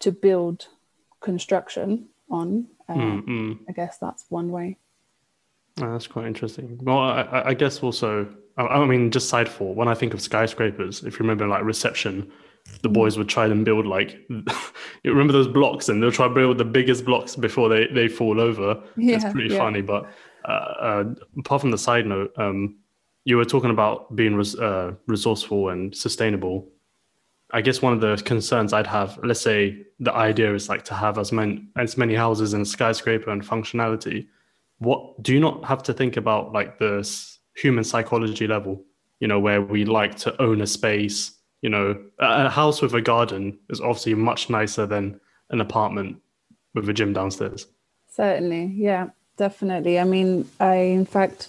to 0.00 0.12
build 0.12 0.66
construction 1.20 2.06
on. 2.30 2.66
Uh, 2.88 2.94
mm, 2.94 3.24
mm. 3.26 3.58
I 3.68 3.72
guess 3.72 3.98
that's 3.98 4.24
one 4.28 4.50
way. 4.50 4.76
Oh, 5.80 5.92
that's 5.92 6.06
quite 6.06 6.26
interesting. 6.26 6.78
Well, 6.82 6.98
I, 6.98 7.22
I- 7.22 7.48
I 7.50 7.54
guess 7.54 7.82
also, 7.82 8.28
I, 8.56 8.62
I 8.62 8.86
mean, 8.86 9.10
just 9.10 9.28
side 9.28 9.48
for 9.48 9.74
when 9.74 9.88
I 9.88 9.94
think 9.94 10.14
of 10.14 10.20
skyscrapers, 10.20 11.02
if 11.04 11.14
you 11.14 11.18
remember, 11.20 11.46
like 11.46 11.64
reception, 11.64 12.30
the 12.82 12.88
boys 12.88 13.16
would 13.16 13.28
try 13.28 13.46
and 13.46 13.64
build 13.64 13.86
like, 13.86 14.18
you 14.28 15.10
remember 15.10 15.32
those 15.32 15.48
blocks, 15.48 15.88
and 15.88 16.02
they'll 16.02 16.12
try 16.12 16.28
to 16.28 16.34
build 16.34 16.58
the 16.58 16.64
biggest 16.64 17.04
blocks 17.04 17.36
before 17.36 17.68
they 17.68 17.86
they 17.88 18.08
fall 18.08 18.40
over. 18.40 18.82
yeah, 18.96 19.16
it's 19.16 19.32
pretty 19.32 19.54
yeah. 19.54 19.58
funny. 19.58 19.82
But 19.82 20.10
uh, 20.44 20.48
uh, 20.48 21.04
apart 21.38 21.60
from 21.60 21.70
the 21.70 21.78
side 21.78 22.06
note, 22.06 22.32
um, 22.36 22.76
you 23.24 23.36
were 23.36 23.44
talking 23.44 23.70
about 23.70 24.14
being 24.16 24.34
res- 24.34 24.58
uh, 24.58 24.92
resourceful 25.06 25.68
and 25.68 25.96
sustainable. 25.96 26.68
I 27.52 27.60
guess 27.60 27.82
one 27.82 27.92
of 27.92 28.00
the 28.00 28.20
concerns 28.24 28.72
I'd 28.72 28.86
have, 28.86 29.18
let's 29.22 29.40
say 29.40 29.84
the 30.00 30.12
idea 30.12 30.54
is 30.54 30.68
like 30.68 30.84
to 30.84 30.94
have 30.94 31.18
as 31.18 31.32
many 31.32 31.64
as 31.76 31.96
many 31.96 32.14
houses 32.14 32.54
and 32.54 32.66
skyscraper 32.66 33.30
and 33.30 33.42
functionality. 33.42 34.26
What 34.78 35.22
do 35.22 35.32
you 35.32 35.40
not 35.40 35.64
have 35.64 35.82
to 35.84 35.92
think 35.92 36.16
about 36.16 36.52
like 36.52 36.78
the 36.78 37.08
human 37.54 37.84
psychology 37.84 38.46
level? 38.46 38.82
You 39.20 39.28
know, 39.28 39.38
where 39.38 39.62
we 39.62 39.84
like 39.84 40.16
to 40.16 40.42
own 40.42 40.62
a 40.62 40.66
space. 40.66 41.38
You 41.62 41.70
know, 41.70 42.02
a, 42.18 42.50
house 42.50 42.82
with 42.82 42.94
a 42.94 43.00
garden 43.00 43.58
is 43.70 43.80
obviously 43.80 44.14
much 44.14 44.50
nicer 44.50 44.84
than 44.84 45.20
an 45.50 45.60
apartment 45.60 46.20
with 46.74 46.88
a 46.88 46.92
gym 46.92 47.12
downstairs. 47.12 47.66
Certainly, 48.08 48.72
yeah, 48.76 49.10
definitely. 49.36 49.98
I 49.98 50.04
mean, 50.04 50.48
I 50.60 50.74
in 50.74 51.06
fact 51.06 51.48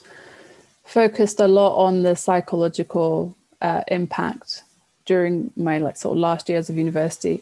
focused 0.85 1.39
a 1.39 1.47
lot 1.47 1.75
on 1.75 2.03
the 2.03 2.15
psychological 2.15 3.35
uh, 3.61 3.81
impact 3.87 4.63
during 5.05 5.51
my 5.55 5.77
like 5.79 5.97
sort 5.97 6.15
of 6.15 6.21
last 6.21 6.49
years 6.49 6.69
of 6.69 6.77
university. 6.77 7.41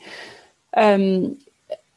Um, 0.75 1.37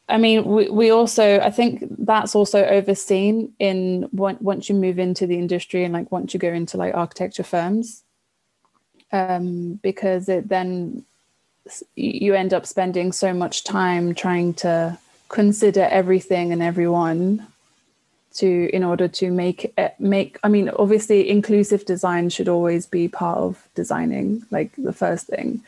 I 0.07 0.17
mean, 0.17 0.45
we, 0.45 0.69
we 0.69 0.91
also 0.91 1.39
I 1.39 1.49
think 1.49 1.83
that's 1.99 2.35
also 2.35 2.63
overseen 2.65 3.53
in 3.59 4.07
once 4.11 4.69
you 4.69 4.75
move 4.75 4.99
into 4.99 5.25
the 5.25 5.37
industry 5.37 5.83
and 5.83 5.93
like 5.93 6.11
once 6.11 6.33
you 6.33 6.39
go 6.39 6.53
into 6.53 6.77
like 6.77 6.93
architecture 6.93 7.43
firms, 7.43 8.03
um, 9.15 9.79
because 9.81 10.27
it 10.27 10.49
then 10.49 11.05
you 11.95 12.35
end 12.35 12.53
up 12.53 12.65
spending 12.65 13.11
so 13.11 13.33
much 13.33 13.63
time 13.63 14.13
trying 14.13 14.53
to 14.53 14.97
consider 15.29 15.83
everything 15.89 16.51
and 16.51 16.61
everyone 16.61 17.47
to 18.33 18.69
in 18.73 18.83
order 18.83 19.07
to 19.07 19.31
make 19.31 19.73
it 19.77 19.95
make 19.97 20.37
i 20.43 20.49
mean 20.49 20.69
obviously 20.77 21.29
inclusive 21.29 21.85
design 21.85 22.29
should 22.29 22.49
always 22.49 22.85
be 22.85 23.07
part 23.07 23.37
of 23.37 23.67
designing 23.73 24.45
like 24.51 24.71
the 24.77 24.93
first 24.93 25.27
thing. 25.27 25.61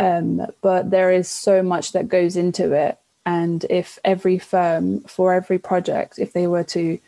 Um, 0.00 0.46
but 0.62 0.90
there 0.90 1.10
is 1.10 1.28
so 1.28 1.60
much 1.60 1.90
that 1.90 2.08
goes 2.08 2.36
into 2.36 2.72
it. 2.72 3.00
And 3.26 3.66
if 3.68 3.98
every 4.04 4.38
firm 4.38 5.00
for 5.00 5.34
every 5.34 5.58
project 5.58 6.20
if 6.20 6.32
they 6.32 6.46
were 6.46 6.64
to 6.76 6.98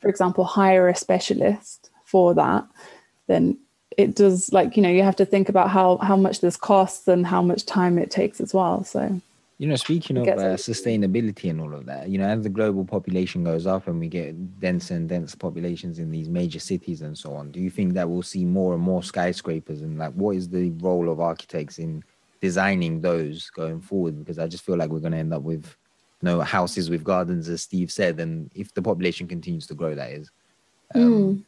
for 0.00 0.08
example 0.08 0.44
hire 0.44 0.88
a 0.88 0.96
specialist 0.96 1.90
for 2.04 2.34
that 2.34 2.66
then 3.28 3.56
it 3.98 4.14
does 4.14 4.52
like 4.52 4.76
you 4.76 4.82
know 4.82 4.88
you 4.88 5.02
have 5.02 5.16
to 5.16 5.24
think 5.24 5.48
about 5.48 5.70
how 5.70 5.98
how 5.98 6.16
much 6.16 6.40
this 6.40 6.56
costs 6.56 7.08
and 7.08 7.26
how 7.26 7.42
much 7.42 7.66
time 7.66 7.98
it 7.98 8.10
takes 8.10 8.40
as 8.40 8.52
well 8.54 8.84
so 8.84 9.20
You 9.58 9.68
know, 9.68 9.76
speaking 9.76 10.16
of 10.16 10.26
uh, 10.26 10.56
sustainability 10.56 11.48
and 11.48 11.60
all 11.60 11.72
of 11.72 11.86
that, 11.86 12.08
you 12.08 12.18
know, 12.18 12.26
as 12.26 12.42
the 12.42 12.48
global 12.48 12.84
population 12.84 13.44
goes 13.44 13.64
up 13.64 13.86
and 13.86 14.00
we 14.00 14.08
get 14.08 14.58
denser 14.58 14.94
and 14.94 15.08
denser 15.08 15.36
populations 15.36 16.00
in 16.00 16.10
these 16.10 16.28
major 16.28 16.58
cities 16.58 17.02
and 17.02 17.16
so 17.16 17.34
on, 17.34 17.52
do 17.52 17.60
you 17.60 17.70
think 17.70 17.94
that 17.94 18.08
we'll 18.08 18.22
see 18.22 18.44
more 18.44 18.74
and 18.74 18.82
more 18.82 19.04
skyscrapers? 19.04 19.82
And 19.82 19.98
like, 19.98 20.14
what 20.14 20.34
is 20.34 20.48
the 20.48 20.70
role 20.80 21.08
of 21.08 21.20
architects 21.20 21.78
in 21.78 22.02
designing 22.40 23.00
those 23.00 23.50
going 23.50 23.80
forward 23.80 24.18
because 24.18 24.38
I 24.40 24.48
just 24.48 24.64
feel 24.64 24.76
like 24.76 24.90
we're 24.90 25.06
going 25.06 25.12
to 25.12 25.18
end 25.18 25.32
up 25.32 25.42
with 25.42 25.64
you 25.66 25.82
no 26.22 26.40
houses 26.40 26.88
with 26.88 27.04
gardens, 27.04 27.48
as 27.48 27.62
Steve 27.62 27.90
said, 27.90 28.20
and 28.20 28.50
if 28.54 28.72
the 28.72 28.82
population 28.82 29.26
continues 29.26 29.66
to 29.66 29.74
grow, 29.74 29.94
that 29.94 30.12
is. 30.12 30.30
Um, 30.94 31.02
Mm. 31.02 31.44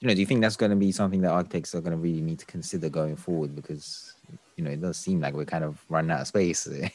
You 0.00 0.08
know, 0.08 0.14
do 0.14 0.20
you 0.20 0.26
think 0.26 0.40
that's 0.40 0.56
going 0.56 0.70
to 0.70 0.76
be 0.76 0.92
something 0.92 1.20
that 1.22 1.30
architects 1.30 1.74
are 1.74 1.80
going 1.80 1.92
to 1.92 1.98
really 1.98 2.20
need 2.20 2.38
to 2.38 2.46
consider 2.46 2.88
going 2.88 3.16
forward? 3.16 3.56
Because 3.56 4.14
you 4.56 4.64
know, 4.64 4.70
it 4.70 4.80
does 4.80 4.96
seem 4.96 5.20
like 5.20 5.34
we're 5.34 5.44
kind 5.44 5.64
of 5.64 5.82
running 5.88 6.10
out 6.10 6.20
of 6.20 6.26
space 6.26 6.66
in, 6.66 6.90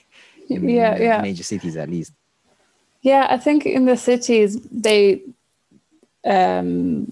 Yeah, 0.50 0.92
in 0.92 0.98
the 0.98 1.04
yeah. 1.04 1.22
major 1.22 1.44
cities, 1.44 1.78
at 1.78 1.89
least. 1.89 2.13
Yeah, 3.02 3.28
I 3.30 3.38
think 3.38 3.66
in 3.66 3.86
the 3.86 3.98
cities 3.98 4.62
they, 4.70 5.22
um, 6.26 7.10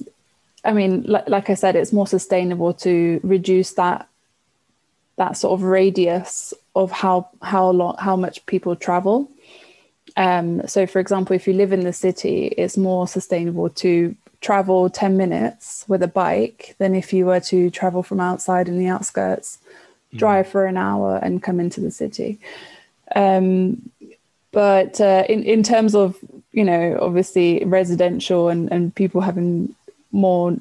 I 0.63 0.73
mean, 0.73 1.03
like, 1.03 1.27
like 1.27 1.49
I 1.49 1.53
said, 1.55 1.75
it's 1.75 1.91
more 1.91 2.07
sustainable 2.07 2.73
to 2.75 3.19
reduce 3.23 3.73
that 3.73 4.07
that 5.17 5.37
sort 5.37 5.59
of 5.59 5.63
radius 5.63 6.53
of 6.75 6.91
how 6.91 7.29
how 7.41 7.69
long 7.69 7.95
how 7.97 8.15
much 8.15 8.45
people 8.45 8.75
travel. 8.75 9.29
Um, 10.17 10.65
so, 10.67 10.85
for 10.87 10.99
example, 10.99 11.35
if 11.35 11.47
you 11.47 11.53
live 11.53 11.73
in 11.73 11.81
the 11.81 11.93
city, 11.93 12.47
it's 12.57 12.77
more 12.77 13.07
sustainable 13.07 13.69
to 13.69 14.15
travel 14.41 14.89
ten 14.89 15.17
minutes 15.17 15.85
with 15.87 16.03
a 16.03 16.07
bike 16.07 16.75
than 16.77 16.95
if 16.95 17.13
you 17.13 17.25
were 17.25 17.39
to 17.39 17.69
travel 17.69 18.03
from 18.03 18.19
outside 18.19 18.67
in 18.67 18.77
the 18.77 18.87
outskirts, 18.87 19.59
drive 20.15 20.47
for 20.47 20.65
an 20.65 20.77
hour, 20.77 21.19
and 21.21 21.43
come 21.43 21.59
into 21.59 21.79
the 21.79 21.91
city. 21.91 22.39
Um, 23.15 23.89
but 24.51 24.99
uh, 24.99 25.23
in 25.29 25.43
in 25.43 25.63
terms 25.63 25.95
of 25.95 26.17
you 26.51 26.63
know 26.63 26.97
obviously 26.99 27.63
residential 27.65 28.49
and 28.49 28.71
and 28.71 28.93
people 28.93 29.21
having 29.21 29.75
more 30.11 30.57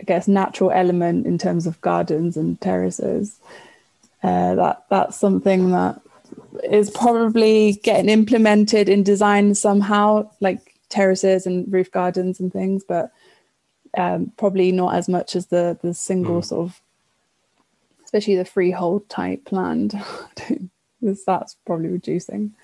I 0.00 0.04
guess 0.04 0.26
natural 0.26 0.72
element 0.72 1.26
in 1.26 1.38
terms 1.38 1.66
of 1.66 1.80
gardens 1.80 2.36
and 2.36 2.60
terraces 2.60 3.38
uh, 4.22 4.54
that 4.54 4.84
that's 4.88 5.16
something 5.16 5.70
that 5.70 6.00
is 6.64 6.90
probably 6.90 7.74
getting 7.82 8.08
implemented 8.08 8.88
in 8.88 9.02
design 9.02 9.54
somehow 9.54 10.30
like 10.40 10.71
terraces 10.92 11.46
and 11.46 11.72
roof 11.72 11.90
gardens 11.90 12.38
and 12.38 12.52
things 12.52 12.84
but 12.84 13.10
um, 13.96 14.32
probably 14.36 14.72
not 14.72 14.94
as 14.94 15.08
much 15.08 15.34
as 15.34 15.46
the 15.46 15.78
the 15.82 15.94
single 15.94 16.42
sort 16.42 16.68
of 16.68 16.80
especially 18.04 18.36
the 18.36 18.44
freehold 18.44 19.08
type 19.08 19.50
land 19.52 19.94
that's 21.26 21.56
probably 21.66 21.88
reducing 21.88 22.54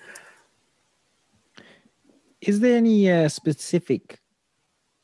Is 2.41 2.59
there 2.61 2.77
any 2.77 3.11
uh, 3.11 3.27
specific, 3.27 4.19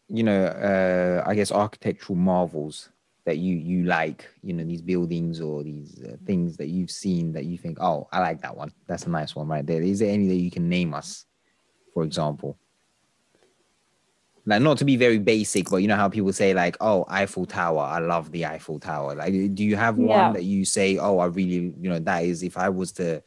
you 0.08 0.24
know, 0.24 0.46
uh, 0.46 1.24
I 1.30 1.36
guess 1.36 1.52
architectural 1.52 2.16
marvels 2.16 2.90
that 3.26 3.40
you 3.40 3.58
you 3.58 3.84
like? 3.84 4.30
You 4.42 4.54
know, 4.54 4.64
these 4.64 4.82
buildings 4.82 5.42
or 5.42 5.64
these 5.64 6.02
uh, 6.02 6.16
things 6.26 6.56
that 6.58 6.68
you've 6.68 6.92
seen 6.92 7.34
that 7.34 7.46
you 7.46 7.58
think, 7.58 7.78
oh, 7.82 8.08
I 8.14 8.20
like 8.20 8.42
that 8.42 8.56
one. 8.56 8.72
That's 8.88 9.06
a 9.06 9.10
nice 9.10 9.36
one 9.36 9.48
right 9.48 9.66
there. 9.66 9.82
Is 9.82 10.00
there 10.00 10.14
any 10.14 10.28
that 10.28 10.36
you 10.36 10.50
can 10.50 10.70
name 10.70 10.94
us, 10.94 11.26
for 11.94 12.04
example? 12.04 12.58
Like 14.48 14.62
not 14.62 14.78
to 14.78 14.86
be 14.86 14.96
very 14.96 15.18
basic, 15.18 15.70
but 15.70 15.78
you 15.78 15.88
know 15.88 15.96
how 15.96 16.08
people 16.08 16.32
say 16.32 16.54
like, 16.54 16.78
"Oh, 16.80 17.06
Eiffel 17.10 17.46
Tower, 17.46 17.80
I 17.82 18.00
love 18.00 18.32
the 18.32 18.46
Eiffel 18.46 18.80
Tower." 18.80 19.16
Like, 19.16 19.34
do 19.56 19.64
you 19.64 19.76
have 19.76 19.98
Yeah. 19.98 20.26
one 20.26 20.34
that 20.34 20.44
you 20.44 20.66
say, 20.66 20.98
"Oh, 20.98 21.18
I 21.18 21.26
really, 21.26 21.74
you 21.80 21.90
know, 21.90 22.00
that 22.00 22.24
is 22.24 22.44
if 22.44 22.56
I 22.58 22.70
was 22.70 22.92
to, 22.94 23.24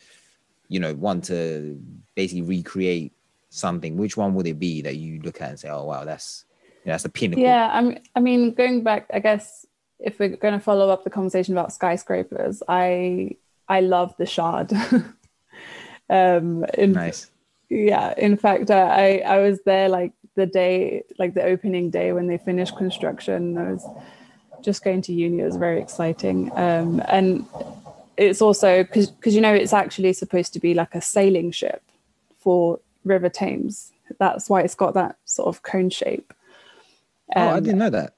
you 0.68 0.78
know, 0.78 0.94
want 0.94 1.24
to 1.24 1.81
basically 2.14 2.42
recreate 2.42 3.12
something, 3.50 3.96
which 3.96 4.16
one 4.16 4.35
would 4.35 4.46
it 4.46 4.61
be 4.61 4.81
that 4.83 4.96
you 4.96 5.20
look 5.22 5.40
at 5.40 5.50
and 5.50 5.59
say, 5.59 5.68
"Oh, 5.70 5.85
wow, 5.85 6.04
that's 6.04 6.44
you 6.85 6.87
know, 6.87 6.92
that's 6.92 7.02
the 7.02 7.09
pinnacle." 7.09 7.42
Yeah, 7.42 7.68
I 7.72 7.81
mean, 7.81 8.00
I 8.14 8.20
mean, 8.20 8.54
going 8.54 8.85
back, 8.85 9.07
I 9.12 9.18
guess 9.18 9.66
if 9.98 10.20
we're 10.20 10.28
going 10.28 10.54
to 10.54 10.61
follow 10.61 10.88
up 10.90 11.02
the 11.02 11.11
conversation 11.11 11.52
about 11.52 11.72
skyscrapers, 11.72 12.62
I 12.68 13.33
I 13.68 13.81
love 13.81 14.14
the 14.18 14.26
Shard. 14.26 14.72
um, 16.11 16.64
in, 16.74 16.92
Nice. 16.92 17.31
Yeah, 17.70 18.14
in 18.16 18.37
fact, 18.37 18.70
I 18.70 19.18
I 19.18 19.38
was 19.40 19.61
there 19.66 19.88
like 19.88 20.12
the 20.38 20.46
day, 20.46 21.03
like 21.18 21.35
the 21.35 21.44
opening 21.55 21.90
day 21.90 22.12
when 22.12 22.27
they 22.31 22.38
finished 22.38 22.77
construction. 22.77 23.59
I 23.59 23.72
was 23.72 23.85
just 24.62 24.83
going 24.87 25.03
to 25.03 25.12
uni. 25.12 25.40
It 25.42 25.44
was 25.51 25.57
very 25.57 25.81
exciting, 25.81 26.51
um, 26.66 27.03
and 27.09 27.44
it's 28.16 28.40
also 28.40 28.83
because 28.85 29.35
you 29.37 29.40
know 29.40 29.53
it's 29.62 29.72
actually 29.83 30.12
supposed 30.22 30.53
to 30.55 30.61
be 30.61 30.72
like 30.74 30.94
a 30.94 31.01
sailing 31.03 31.51
ship 31.53 31.83
for 32.38 32.81
River 33.05 33.29
Thames. 33.29 33.92
That's 34.18 34.48
why 34.51 34.62
it's 34.62 34.74
got 34.85 34.94
that 34.94 35.16
sort 35.24 35.48
of 35.48 35.62
cone 35.62 35.90
shape. 35.90 36.33
oh, 37.37 37.40
I 37.40 37.59
Um, 37.59 37.64
didn't 37.64 37.79
know 37.85 37.90
that. 38.01 38.11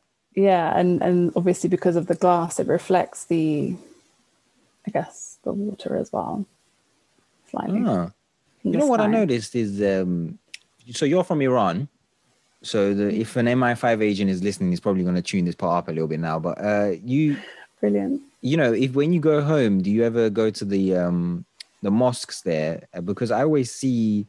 yeah 0.49 0.67
and 0.79 1.03
and 1.07 1.33
obviously 1.39 1.69
because 1.77 1.97
of 2.01 2.07
the 2.07 2.15
glass 2.25 2.61
it 2.63 2.69
reflects 2.79 3.21
the 3.33 3.75
i 4.87 4.89
guess 4.97 5.39
the 5.45 5.53
water 5.53 5.91
as 6.03 6.09
well 6.15 6.35
slightly 7.51 7.83
Ah. 7.85 8.07
You 8.63 8.79
know 8.79 8.87
what 8.93 9.01
I 9.07 9.09
noticed 9.21 9.53
is 9.65 9.71
um 9.95 10.39
so 10.99 11.05
you're 11.11 11.25
from 11.31 11.41
Iran. 11.51 11.77
So 12.63 12.93
the, 12.95 13.09
if 13.15 13.37
an 13.37 13.47
MI5 13.47 14.03
agent 14.03 14.31
is 14.31 14.43
listening, 14.43 14.71
he's 14.71 14.81
probably 14.81 15.03
going 15.03 15.15
to 15.15 15.23
tune 15.23 15.45
this 15.47 15.55
part 15.55 15.79
up 15.79 15.89
a 15.89 15.93
little 15.93 16.09
bit 16.09 16.21
now. 16.21 16.39
But 16.39 16.63
uh, 16.63 16.93
you, 17.03 17.37
brilliant 17.81 18.21
you 18.43 18.57
know, 18.57 18.73
if 18.73 18.93
when 18.95 19.13
you 19.13 19.21
go 19.21 19.43
home, 19.43 19.83
do 19.83 19.91
you 19.91 20.03
ever 20.05 20.31
go 20.31 20.49
to 20.51 20.65
the 20.65 20.97
um 20.97 21.45
the 21.83 21.91
mosques 21.91 22.43
there? 22.43 22.87
Uh, 22.95 23.01
Because 23.03 23.31
I 23.31 23.43
always 23.43 23.71
see, 23.71 24.27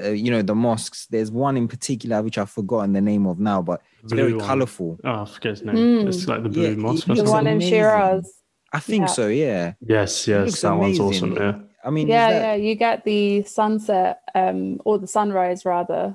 uh, 0.00 0.10
you 0.10 0.30
know, 0.30 0.42
the 0.42 0.54
mosques. 0.54 1.06
There's 1.06 1.30
one 1.32 1.56
in 1.56 1.66
particular 1.68 2.22
which 2.22 2.38
I've 2.38 2.50
forgotten 2.50 2.92
the 2.92 3.00
name 3.00 3.26
of 3.26 3.38
now, 3.40 3.60
but 3.62 3.80
it's 4.04 4.12
very 4.12 4.34
one. 4.34 4.46
colorful. 4.46 4.98
Oh, 5.04 5.22
I 5.22 5.24
forget 5.24 5.50
his 5.52 5.64
name. 5.64 5.76
Mm. 5.76 6.08
It's 6.08 6.26
like 6.28 6.42
the 6.44 6.48
blue 6.48 6.70
Yeah, 6.70 6.74
mosque. 6.76 7.06
the 7.06 7.24
one 7.24 7.46
in 7.46 7.60
shiraz 7.60 8.32
I 8.72 8.78
think 8.80 9.02
Yeah. 9.02 9.06
so. 9.06 9.26
Yeah. 9.28 9.72
Yes, 9.80 10.28
yes, 10.28 10.46
looks 10.46 10.60
that 10.60 10.74
one's 10.74 11.00
awesome. 11.00 11.32
Yeah. 11.34 11.58
I 11.84 11.90
mean, 11.90 12.06
yeah 12.08 12.30
that- 12.30 12.40
yeah 12.42 12.54
you 12.54 12.74
get 12.76 13.04
the 13.04 13.42
sunset 13.42 14.20
um 14.34 14.80
or 14.84 14.98
the 14.98 15.06
sunrise 15.08 15.64
rather 15.64 16.14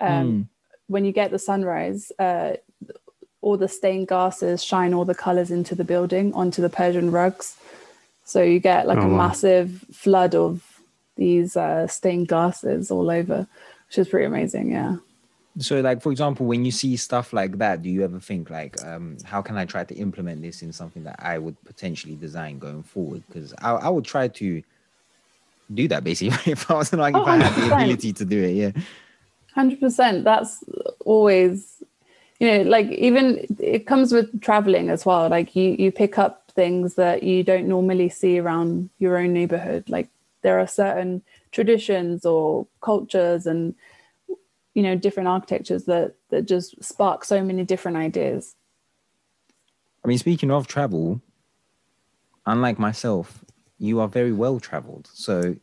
um 0.00 0.08
Mm. 0.10 0.48
When 0.88 1.04
you 1.04 1.12
get 1.12 1.30
the 1.30 1.38
sunrise 1.38 2.12
uh 2.18 2.52
all 3.42 3.56
the 3.56 3.68
stained 3.68 4.08
glasses 4.08 4.62
shine 4.64 4.92
all 4.94 5.04
the 5.04 5.14
colors 5.14 5.50
into 5.50 5.74
the 5.74 5.84
building 5.84 6.32
onto 6.34 6.60
the 6.62 6.70
persian 6.70 7.10
rugs 7.10 7.56
so 8.24 8.42
you 8.42 8.58
get 8.58 8.86
like 8.86 8.98
Oh, 8.98 9.02
a 9.02 9.08
wow. 9.08 9.28
massive 9.28 9.84
flood 9.92 10.34
of 10.34 10.62
these 11.16 11.56
uh 11.56 11.86
stained 11.86 12.28
glasses 12.28 12.90
all 12.90 13.10
over 13.10 13.46
which 13.88 13.98
is 13.98 14.08
pretty 14.08 14.26
amazing 14.26 14.70
yeah 14.72 14.96
So, 15.58 15.80
like 15.80 16.02
for 16.02 16.12
example, 16.12 16.44
when 16.44 16.64
you 16.66 16.70
see 16.70 16.96
stuff 16.96 17.32
like 17.32 17.56
that, 17.58 17.80
do 17.80 17.88
you 17.88 18.04
ever 18.04 18.20
think 18.20 18.50
like, 18.50 18.76
um, 18.84 19.16
how 19.24 19.40
can 19.40 19.56
I 19.56 19.64
try 19.64 19.84
to 19.84 19.94
implement 19.94 20.42
this 20.42 20.60
in 20.60 20.70
something 20.72 21.04
that 21.04 21.16
I 21.18 21.38
would 21.38 21.56
potentially 21.64 22.14
design 22.14 22.58
going 22.58 22.82
forward? 22.82 23.22
Because 23.26 23.54
I, 23.62 23.70
I 23.72 23.88
would 23.88 24.04
try 24.04 24.28
to 24.28 24.62
do 25.72 25.88
that 25.88 26.04
basically 26.04 26.36
if 26.52 26.70
I 26.70 26.74
was 26.74 26.92
like 26.92 27.16
if 27.16 27.22
Oh, 27.22 27.26
I 27.26 27.36
had 27.38 27.54
the 27.54 27.68
ability 27.68 28.12
to 28.12 28.24
do 28.26 28.42
it. 28.42 28.52
Yeah. 28.52 28.72
Hundred 29.56 29.80
percent. 29.80 30.22
That's 30.22 30.62
always, 31.06 31.82
you 32.38 32.46
know, 32.46 32.62
like 32.68 32.88
even 32.88 33.46
it 33.58 33.86
comes 33.86 34.12
with 34.12 34.42
traveling 34.42 34.90
as 34.90 35.06
well. 35.06 35.30
Like 35.30 35.56
you, 35.56 35.74
you 35.78 35.90
pick 35.90 36.18
up 36.18 36.52
things 36.54 36.94
that 36.96 37.22
you 37.22 37.42
don't 37.42 37.66
normally 37.66 38.10
see 38.10 38.38
around 38.38 38.90
your 38.98 39.16
own 39.16 39.32
neighborhood. 39.32 39.88
Like 39.88 40.10
there 40.42 40.60
are 40.60 40.66
certain 40.66 41.22
traditions 41.52 42.26
or 42.26 42.66
cultures 42.82 43.46
and 43.46 43.74
you 44.74 44.82
know 44.82 44.94
different 44.94 45.30
architectures 45.30 45.86
that 45.86 46.16
that 46.28 46.46
just 46.46 46.84
spark 46.84 47.24
so 47.24 47.42
many 47.42 47.64
different 47.64 47.96
ideas. 47.96 48.56
I 50.04 50.08
mean, 50.08 50.18
speaking 50.18 50.50
of 50.50 50.66
travel, 50.66 51.22
unlike 52.44 52.78
myself, 52.78 53.42
you 53.78 54.00
are 54.00 54.08
very 54.08 54.32
well 54.32 54.58
traveled. 54.58 55.08
So, 55.12 55.54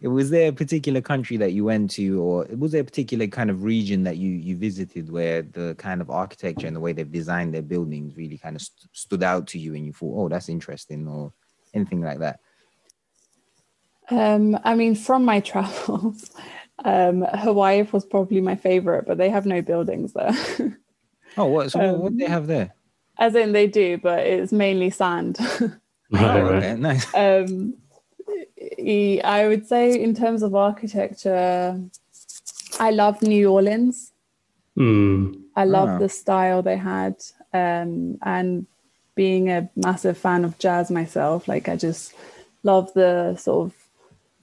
it 0.00 0.08
was 0.08 0.30
there 0.30 0.48
a 0.50 0.52
particular 0.52 1.00
country 1.00 1.36
that 1.38 1.52
you 1.52 1.64
went 1.64 1.90
to, 1.92 2.20
or 2.22 2.46
was 2.56 2.72
there 2.72 2.82
a 2.82 2.84
particular 2.84 3.26
kind 3.26 3.50
of 3.50 3.64
region 3.64 4.04
that 4.04 4.16
you 4.16 4.30
you 4.30 4.56
visited 4.56 5.10
where 5.10 5.42
the 5.42 5.74
kind 5.78 6.00
of 6.00 6.10
architecture 6.10 6.66
and 6.66 6.76
the 6.76 6.80
way 6.80 6.92
they've 6.92 7.10
designed 7.10 7.54
their 7.54 7.62
buildings 7.62 8.16
really 8.16 8.38
kind 8.38 8.56
of 8.56 8.62
st- 8.62 8.88
stood 8.92 9.22
out 9.22 9.46
to 9.48 9.58
you, 9.58 9.74
and 9.74 9.84
you 9.86 9.92
thought, 9.92 10.14
"Oh, 10.16 10.28
that's 10.28 10.48
interesting," 10.48 11.08
or 11.08 11.32
anything 11.74 12.00
like 12.02 12.18
that? 12.20 12.40
Um, 14.10 14.58
I 14.64 14.74
mean, 14.74 14.94
from 14.94 15.24
my 15.24 15.40
travels, 15.52 16.30
um, 16.84 17.22
Hawaii 17.22 17.82
was 17.92 18.04
probably 18.04 18.40
my 18.40 18.56
favorite, 18.56 19.06
but 19.06 19.18
they 19.18 19.30
have 19.30 19.46
no 19.46 19.62
buildings 19.62 20.12
there. 20.12 20.78
Oh, 21.36 21.46
what? 21.46 21.70
So 21.72 21.80
what, 21.80 21.98
what 21.98 22.12
do 22.12 22.18
they 22.18 22.26
Um, 22.26 22.30
have 22.30 22.46
there? 22.46 22.74
As 23.18 23.34
in, 23.34 23.52
they 23.52 23.66
do, 23.66 23.98
but 23.98 24.20
it's 24.20 24.52
mainly 24.52 24.90
sand. 24.90 25.38
Right, 26.10 26.36
oh, 26.36 26.42
right. 26.42 26.62
okay, 26.64 26.76
nice. 26.76 27.14
um, 27.14 27.74
I 29.24 29.46
would 29.48 29.66
say, 29.66 30.00
in 30.02 30.14
terms 30.14 30.42
of 30.42 30.54
architecture, 30.54 31.80
I 32.78 32.90
love 32.90 33.22
New 33.22 33.50
Orleans. 33.50 34.12
Mm. 34.78 35.42
I 35.56 35.64
love 35.64 35.88
Ah. 35.88 35.98
the 35.98 36.08
style 36.08 36.62
they 36.62 36.76
had, 36.76 37.16
um, 37.52 38.18
and 38.22 38.66
being 39.14 39.50
a 39.50 39.68
massive 39.76 40.16
fan 40.16 40.44
of 40.44 40.58
jazz 40.58 40.90
myself, 40.90 41.48
like 41.48 41.68
I 41.68 41.76
just 41.76 42.14
love 42.62 42.92
the 42.94 43.36
sort 43.36 43.66
of 43.68 43.76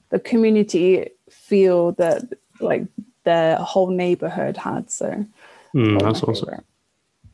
the 0.09 0.20
community 0.20 1.09
feel 1.30 1.93
that 1.93 2.22
like 2.59 2.86
the 3.24 3.57
whole 3.59 3.89
neighborhood 3.89 4.57
had. 4.57 4.89
So 4.91 5.26
Mm, 5.74 5.99
that's 5.99 6.24
awesome. 6.24 6.63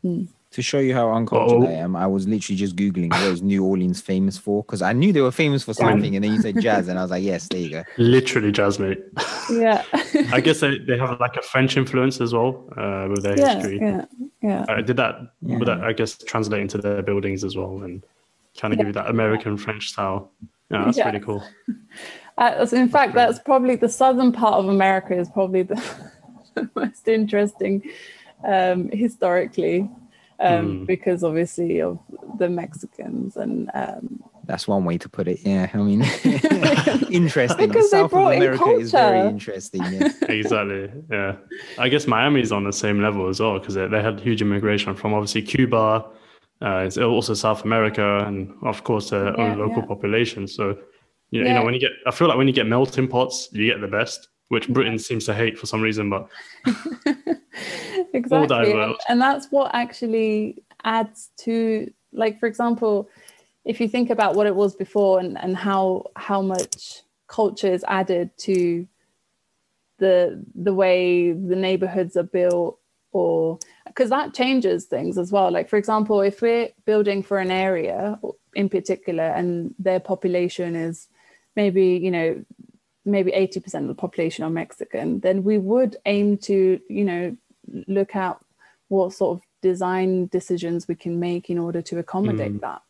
favorite. 0.03 0.27
To 0.53 0.61
show 0.61 0.79
you 0.79 0.93
how 0.93 1.11
uncultured 1.11 1.63
Uh-oh. 1.63 1.67
I 1.67 1.73
am, 1.73 1.95
I 1.95 2.07
was 2.07 2.27
literally 2.27 2.55
just 2.57 2.75
googling 2.75 3.09
what 3.11 3.23
is 3.23 3.41
New 3.41 3.63
Orleans 3.65 3.99
famous 4.01 4.37
for 4.37 4.63
because 4.63 4.81
I 4.81 4.93
knew 4.93 5.11
they 5.11 5.21
were 5.21 5.31
famous 5.31 5.63
for 5.63 5.73
something, 5.73 6.15
and 6.15 6.23
then 6.23 6.33
you 6.33 6.41
said 6.41 6.59
jazz, 6.61 6.87
and 6.87 6.97
I 6.97 7.01
was 7.01 7.11
like, 7.11 7.23
yes, 7.23 7.47
there 7.49 7.59
you 7.59 7.69
go. 7.69 7.83
Literally 7.97 8.51
jazz, 8.51 8.79
mate. 8.79 8.99
Yeah. 9.51 9.83
I 10.31 10.39
guess 10.39 10.61
they, 10.61 10.77
they 10.79 10.97
have 10.97 11.19
like 11.19 11.35
a 11.35 11.41
French 11.41 11.75
influence 11.75 12.21
as 12.21 12.33
well 12.33 12.63
uh, 12.77 13.07
with 13.09 13.23
their 13.23 13.37
yeah, 13.37 13.55
history. 13.55 13.77
yeah, 13.81 14.05
yeah. 14.41 14.65
Uh, 14.69 14.81
did 14.81 14.95
that, 14.97 15.15
would 15.41 15.67
that, 15.67 15.83
I 15.83 15.91
guess, 15.91 16.17
translate 16.17 16.61
into 16.61 16.77
their 16.77 17.01
buildings 17.03 17.43
as 17.43 17.57
well 17.57 17.81
and 17.83 18.01
kind 18.57 18.73
of 18.73 18.77
give 18.77 18.87
you 18.87 18.93
that 18.93 19.09
American 19.09 19.57
French 19.57 19.89
style? 19.89 20.31
Yeah, 20.71 20.85
that's 20.85 20.97
Yeah. 20.97 21.07
really 21.07 21.19
cool. 21.19 21.43
Uh, 22.35 22.65
so 22.65 22.75
in 22.75 22.89
fact, 22.89 23.13
that's 23.13 23.37
probably 23.37 23.75
the 23.75 23.87
southern 23.87 24.31
part 24.31 24.55
of 24.55 24.67
America 24.67 25.15
is 25.15 25.29
probably 25.29 25.61
the, 25.61 25.75
the 26.55 26.67
most 26.75 27.07
interesting 27.07 27.83
um, 28.43 28.89
historically, 28.89 29.87
um, 30.39 30.81
Mm. 30.81 30.85
because 30.87 31.23
obviously 31.23 31.81
of 31.81 31.99
the 32.37 32.49
Mexicans 32.49 33.37
and 33.37 33.69
um, 33.73 34.21
That's 34.45 34.67
one 34.67 34.83
way 34.85 34.97
to 34.97 35.07
put 35.09 35.27
it. 35.27 35.39
Yeah, 35.45 35.69
I 35.73 35.77
mean, 35.77 36.01
interesting. 37.11 37.67
Because 37.67 37.89
the 37.89 37.97
they 37.97 38.01
South 38.01 38.05
of 38.05 38.11
brought 38.11 38.33
in 38.35 38.41
America 38.43 38.65
is 38.71 38.91
very 38.91 39.19
culture. 39.19 39.29
interesting. 39.29 39.83
Yeah. 39.83 40.09
exactly. 40.29 40.91
Yeah. 41.11 41.35
I 41.77 41.89
guess 41.89 42.07
Miami's 42.07 42.51
on 42.51 42.63
the 42.63 42.73
same 42.73 43.01
level 43.01 43.27
as 43.29 43.39
well 43.39 43.59
because 43.59 43.75
they, 43.75 43.87
they 43.87 44.01
had 44.01 44.19
huge 44.19 44.41
immigration 44.41 44.95
from 44.95 45.13
obviously 45.13 45.41
Cuba, 45.43 46.05
uh, 46.61 46.83
it's 46.85 46.97
also 46.97 47.33
South 47.33 47.63
America, 47.65 48.23
and 48.27 48.53
of 48.63 48.83
course 48.83 49.09
their 49.09 49.25
Yeah, 49.37 49.51
own 49.51 49.59
local 49.59 49.79
yeah. 49.79 49.85
population. 49.87 50.47
So, 50.47 50.77
you, 51.31 51.41
you 51.43 51.53
know, 51.53 51.63
when 51.65 51.73
you 51.73 51.79
get, 51.79 51.91
I 52.05 52.11
feel 52.11 52.27
like 52.27 52.37
when 52.37 52.47
you 52.47 52.53
get 52.53 52.67
melting 52.67 53.07
pots, 53.07 53.49
you 53.51 53.65
get 53.65 53.81
the 53.81 53.87
best, 53.87 54.29
which 54.53 54.69
Britain 54.69 54.97
seems 54.97 55.25
to 55.25 55.33
hate 55.33 55.57
for 55.57 55.65
some 55.65 55.81
reason. 55.81 56.09
But 56.09 56.29
exactly 58.13 58.71
and, 58.71 58.95
and 59.09 59.21
that's 59.21 59.47
what 59.51 59.73
actually 59.73 60.63
adds 60.83 61.31
to 61.37 61.91
like 62.11 62.39
for 62.39 62.45
example 62.45 63.09
if 63.65 63.79
you 63.79 63.87
think 63.87 64.09
about 64.09 64.35
what 64.35 64.47
it 64.47 64.55
was 64.55 64.75
before 64.75 65.19
and, 65.19 65.37
and 65.37 65.57
how 65.57 66.05
how 66.15 66.41
much 66.41 67.01
culture 67.27 67.71
is 67.71 67.83
added 67.87 68.29
to 68.37 68.87
the 69.99 70.43
the 70.55 70.73
way 70.73 71.31
the 71.31 71.55
neighborhoods 71.55 72.15
are 72.15 72.23
built 72.23 72.79
or 73.11 73.57
because 73.87 74.09
that 74.09 74.33
changes 74.33 74.85
things 74.85 75.17
as 75.17 75.31
well 75.31 75.51
like 75.51 75.69
for 75.69 75.77
example 75.77 76.21
if 76.21 76.41
we're 76.41 76.69
building 76.85 77.23
for 77.23 77.39
an 77.39 77.51
area 77.51 78.19
in 78.55 78.69
particular 78.69 79.23
and 79.23 79.73
their 79.79 79.99
population 79.99 80.75
is 80.75 81.07
maybe 81.55 81.85
you 82.01 82.11
know 82.11 82.43
maybe 83.05 83.31
80% 83.31 83.81
of 83.81 83.87
the 83.87 83.95
population 83.95 84.43
are 84.45 84.49
mexican 84.49 85.19
then 85.19 85.43
we 85.43 85.57
would 85.57 85.97
aim 86.05 86.37
to 86.37 86.79
you 86.89 87.03
know 87.05 87.35
look 87.87 88.15
at 88.15 88.37
what 88.87 89.13
sort 89.13 89.37
of 89.37 89.43
design 89.61 90.27
decisions 90.27 90.87
we 90.87 90.95
can 90.95 91.19
make 91.19 91.49
in 91.49 91.57
order 91.57 91.81
to 91.81 91.99
accommodate 91.99 92.53
Mm. 92.53 92.61
that 92.61 92.81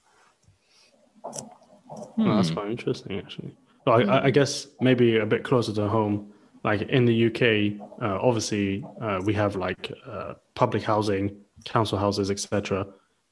Oh, 2.17 2.35
that's 2.35 2.49
Hmm. 2.49 2.53
quite 2.55 2.69
interesting, 2.71 3.17
actually. 3.17 3.55
So 3.85 3.91
I, 3.91 4.01
I- 4.03 4.23
I 4.25 4.29
guess 4.31 4.67
maybe 4.81 5.17
a 5.17 5.25
bit 5.25 5.43
closer 5.43 5.73
to 5.73 5.87
home, 5.87 6.33
like 6.63 6.81
in 6.83 7.05
the 7.05 7.13
UK, 7.27 7.79
uh, 8.01 8.17
obviously 8.21 8.83
uh, 9.01 9.21
we 9.25 9.33
have 9.33 9.55
like 9.55 9.91
uh, 10.05 10.33
public 10.55 10.83
housing, 10.83 11.35
council 11.65 11.97
houses, 11.97 12.29
etc., 12.31 12.85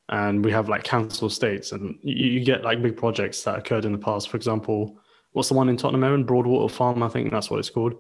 and 0.10 0.44
we 0.44 0.52
have 0.52 0.68
like 0.70 0.84
council 0.84 1.28
estates, 1.28 1.72
and 1.72 1.98
you, 2.02 2.28
you 2.40 2.40
get 2.46 2.64
like 2.64 2.82
big 2.82 2.98
projects 2.98 3.44
that 3.44 3.58
occurred 3.58 3.86
in 3.86 3.92
the 3.92 3.98
past. 3.98 4.30
For 4.30 4.38
example, 4.38 4.98
what's 5.34 5.50
the 5.50 5.56
one 5.56 5.70
in 5.70 5.78
Tottenham, 5.78 6.04
Aaron? 6.04 6.24
Broadwater 6.24 6.74
Farm, 6.74 7.04
I 7.04 7.08
think 7.10 7.32
that's 7.32 7.50
what 7.50 7.60
it's 7.60 7.70
called. 7.70 7.94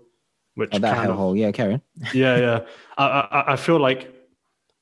Which 0.56 0.70
Oh, 0.74 0.80
that 0.80 0.96
kind 0.96 1.10
of, 1.10 1.18
hellhole. 1.18 1.38
Yeah, 1.38 1.52
Karen. 1.52 1.82
yeah, 2.14 2.38
yeah. 2.38 2.60
I, 2.98 3.06
I, 3.06 3.54
I 3.54 3.56
feel 3.56 3.80
like 3.80 4.14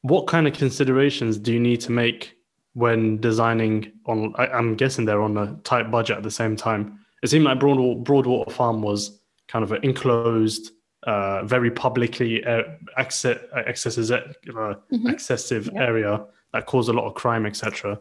what 0.02 0.26
kind 0.28 0.48
of 0.48 0.54
considerations 0.54 1.38
do 1.38 1.54
you 1.54 1.60
need 1.60 1.80
to 1.82 1.92
make 1.92 2.36
when 2.74 3.20
designing 3.22 3.92
on? 4.06 4.34
I, 4.38 4.48
I'm 4.48 4.76
guessing 4.76 5.06
they're 5.06 5.22
on 5.22 5.38
a 5.38 5.56
tight 5.64 5.92
budget 5.92 6.18
at 6.18 6.24
the 6.24 6.32
same 6.32 6.56
time. 6.56 7.00
It 7.22 7.28
seemed 7.30 7.46
like 7.46 7.60
Broadwater, 7.60 8.00
Broadwater 8.02 8.50
Farm 8.52 8.82
was 8.82 9.20
kind 9.48 9.62
of 9.64 9.72
an 9.72 9.84
enclosed, 9.84 10.72
uh, 11.04 11.44
very 11.46 11.70
publicly 11.70 12.44
uh, 12.46 12.64
access, 12.98 13.38
accesses, 13.56 14.12
uh, 14.12 14.22
Mhm. 14.48 15.12
excessive 15.12 15.70
Yeah. 15.74 15.84
area 15.84 16.26
that 16.54 16.66
caused 16.66 16.90
a 16.90 16.94
lot 16.94 17.06
of 17.08 17.14
crime, 17.14 17.46
etc. 17.46 18.00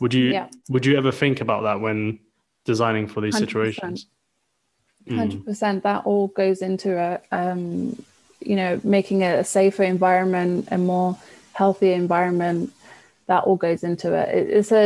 Would 0.00 0.14
you 0.14 0.30
Yeah. 0.30 0.48
would 0.68 0.86
you 0.86 0.96
ever 0.96 1.10
think 1.10 1.40
about 1.40 1.62
that 1.64 1.80
when 1.80 2.20
designing 2.68 3.08
for 3.08 3.20
these 3.22 3.34
100%. 3.34 3.38
situations? 3.40 4.06
Mm. 5.08 5.16
Hundred 5.16 5.44
percent. 5.44 5.82
That 5.84 6.04
all 6.04 6.28
goes 6.28 6.60
into 6.60 6.90
a, 6.98 7.20
um, 7.32 8.00
you 8.40 8.56
know, 8.56 8.78
making 8.84 9.22
it 9.22 9.38
a 9.38 9.44
safer 9.44 9.82
environment, 9.82 10.68
a 10.70 10.78
more 10.78 11.18
healthy 11.54 11.92
environment. 11.92 12.72
That 13.26 13.44
all 13.44 13.56
goes 13.56 13.82
into 13.82 14.12
it. 14.14 14.28
it 14.28 14.50
it's 14.50 14.70
a, 14.70 14.84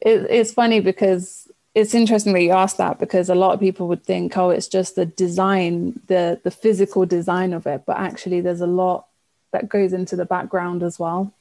it, 0.00 0.26
it's 0.30 0.52
funny 0.52 0.80
because 0.80 1.48
it's 1.74 1.94
interesting 1.94 2.32
that 2.34 2.42
you 2.42 2.52
asked 2.52 2.78
that 2.78 3.00
because 3.00 3.28
a 3.28 3.34
lot 3.34 3.52
of 3.54 3.60
people 3.60 3.88
would 3.88 4.04
think, 4.04 4.36
oh, 4.36 4.50
it's 4.50 4.68
just 4.68 4.94
the 4.94 5.06
design, 5.06 6.00
the 6.06 6.40
the 6.44 6.50
physical 6.50 7.04
design 7.04 7.52
of 7.52 7.66
it, 7.66 7.82
but 7.84 7.96
actually, 7.98 8.40
there's 8.40 8.60
a 8.60 8.66
lot 8.82 9.06
that 9.52 9.68
goes 9.68 9.92
into 9.92 10.14
the 10.16 10.24
background 10.24 10.82
as 10.82 10.98
well. 10.98 11.34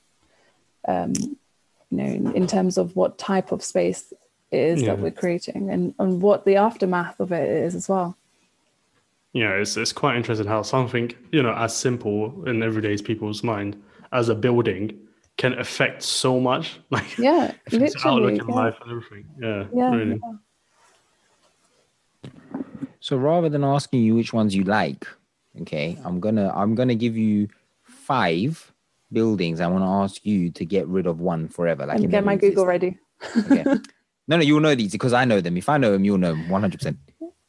Um, 0.87 1.13
you 1.91 1.97
know, 1.97 2.05
in, 2.05 2.35
in 2.35 2.47
terms 2.47 2.77
of 2.77 2.95
what 2.95 3.17
type 3.19 3.51
of 3.51 3.63
space 3.63 4.11
it 4.51 4.59
is 4.59 4.83
that 4.83 4.99
we're 4.99 5.11
creating 5.11 5.69
and, 5.69 5.93
and 5.99 6.21
what 6.21 6.45
the 6.45 6.57
aftermath 6.57 7.19
of 7.19 7.31
it 7.31 7.49
is 7.49 7.73
as 7.75 7.87
well. 7.87 8.17
Yeah, 9.33 9.51
it's 9.51 9.77
it's 9.77 9.93
quite 9.93 10.17
interesting 10.17 10.47
how 10.47 10.61
something 10.61 11.13
you 11.31 11.41
know 11.41 11.53
as 11.53 11.75
simple 11.75 12.43
in 12.47 12.61
everyday 12.61 12.97
people's 12.97 13.43
mind 13.43 13.81
as 14.11 14.27
a 14.27 14.35
building 14.35 14.99
can 15.37 15.57
affect 15.57 16.03
so 16.03 16.39
much, 16.39 16.79
like 16.89 17.17
Yeah, 17.17 17.53
affects 17.67 18.05
outlook 18.05 18.33
literally. 18.33 18.39
in 18.39 18.47
Yeah, 18.47 18.61
life 18.61 18.75
and 18.81 18.91
everything. 18.91 19.25
Yeah, 19.39 19.63
yeah, 19.73 19.95
really. 19.95 20.21
yeah. 20.21 20.33
So 22.99 23.17
rather 23.17 23.49
than 23.49 23.63
asking 23.63 24.03
you 24.03 24.15
which 24.15 24.33
ones 24.33 24.53
you 24.55 24.63
like, 24.65 25.07
okay, 25.61 25.97
I'm 26.03 26.19
gonna 26.19 26.51
I'm 26.53 26.75
gonna 26.75 26.95
give 26.95 27.15
you 27.15 27.47
five 27.83 28.71
buildings. 29.13 29.61
I 29.61 29.67
want 29.67 29.83
to 29.83 29.87
ask 29.87 30.25
you 30.25 30.49
to 30.51 30.65
get 30.65 30.87
rid 30.87 31.07
of 31.07 31.19
one 31.21 31.47
forever. 31.47 31.85
Like 31.85 31.99
And 32.01 32.11
get 32.11 32.25
my 32.25 32.35
Google 32.35 32.67
existed. 32.67 32.67
ready. 32.67 32.97
Okay. 33.49 33.65
no, 34.31 34.37
no, 34.37 34.43
you'll 34.43 34.61
know 34.67 34.75
these 34.81 34.91
because 34.97 35.13
I 35.13 35.25
know 35.25 35.39
them. 35.41 35.55
If 35.57 35.67
I 35.69 35.77
know 35.77 35.91
them, 35.91 36.03
you'll 36.05 36.17
know 36.25 36.31
them 36.35 36.47
100. 36.49 36.77
percent 36.79 36.97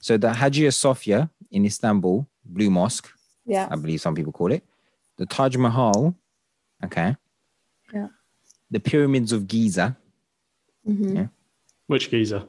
So 0.00 0.16
the 0.18 0.32
Hagia 0.34 0.72
Sophia 0.72 1.30
in 1.50 1.64
Istanbul, 1.64 2.26
Blue 2.44 2.70
Mosque, 2.70 3.08
Yeah. 3.46 3.68
I 3.70 3.76
believe 3.76 4.00
some 4.00 4.14
people 4.18 4.32
call 4.32 4.50
it, 4.52 4.62
the 5.18 5.26
Taj 5.26 5.56
Mahal, 5.56 6.14
okay, 6.86 7.16
Yeah. 7.94 8.08
the 8.70 8.80
pyramids 8.80 9.30
of 9.32 9.46
Giza, 9.46 9.96
Mhm. 10.88 11.14
Yeah. 11.18 11.26
Which 11.86 12.10
Giza? 12.10 12.40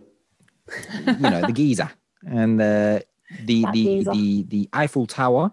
you 1.08 1.30
know, 1.32 1.42
the 1.50 1.52
Giza, 1.62 1.88
and 2.42 2.60
uh, 2.62 3.00
the 3.50 3.62
That 3.64 3.74
the 3.74 3.84
Giza. 3.86 4.12
the 4.12 4.44
the 4.54 4.70
Eiffel 4.74 5.06
Tower, 5.08 5.46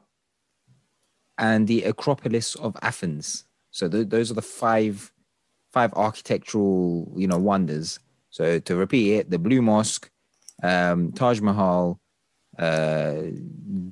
and 1.39 1.67
the 1.67 1.83
Acropolis 1.85 2.55
of 2.67 2.77
Athens. 2.83 3.45
So 3.71 3.89
th- 3.89 4.09
those 4.09 4.31
are 4.31 4.35
the 4.35 4.49
five 4.63 5.13
five 5.77 5.93
architectural 5.95 7.13
you 7.17 7.27
know 7.31 7.39
wonders. 7.39 7.99
So 8.31 8.59
to 8.59 8.77
repeat 8.77 9.15
it, 9.15 9.31
the 9.31 9.39
Blue 9.39 9.61
Mosque, 9.61 10.11
um, 10.63 11.13
Taj 11.13 11.41
Mahal, 11.41 12.01
uh, 12.59 13.15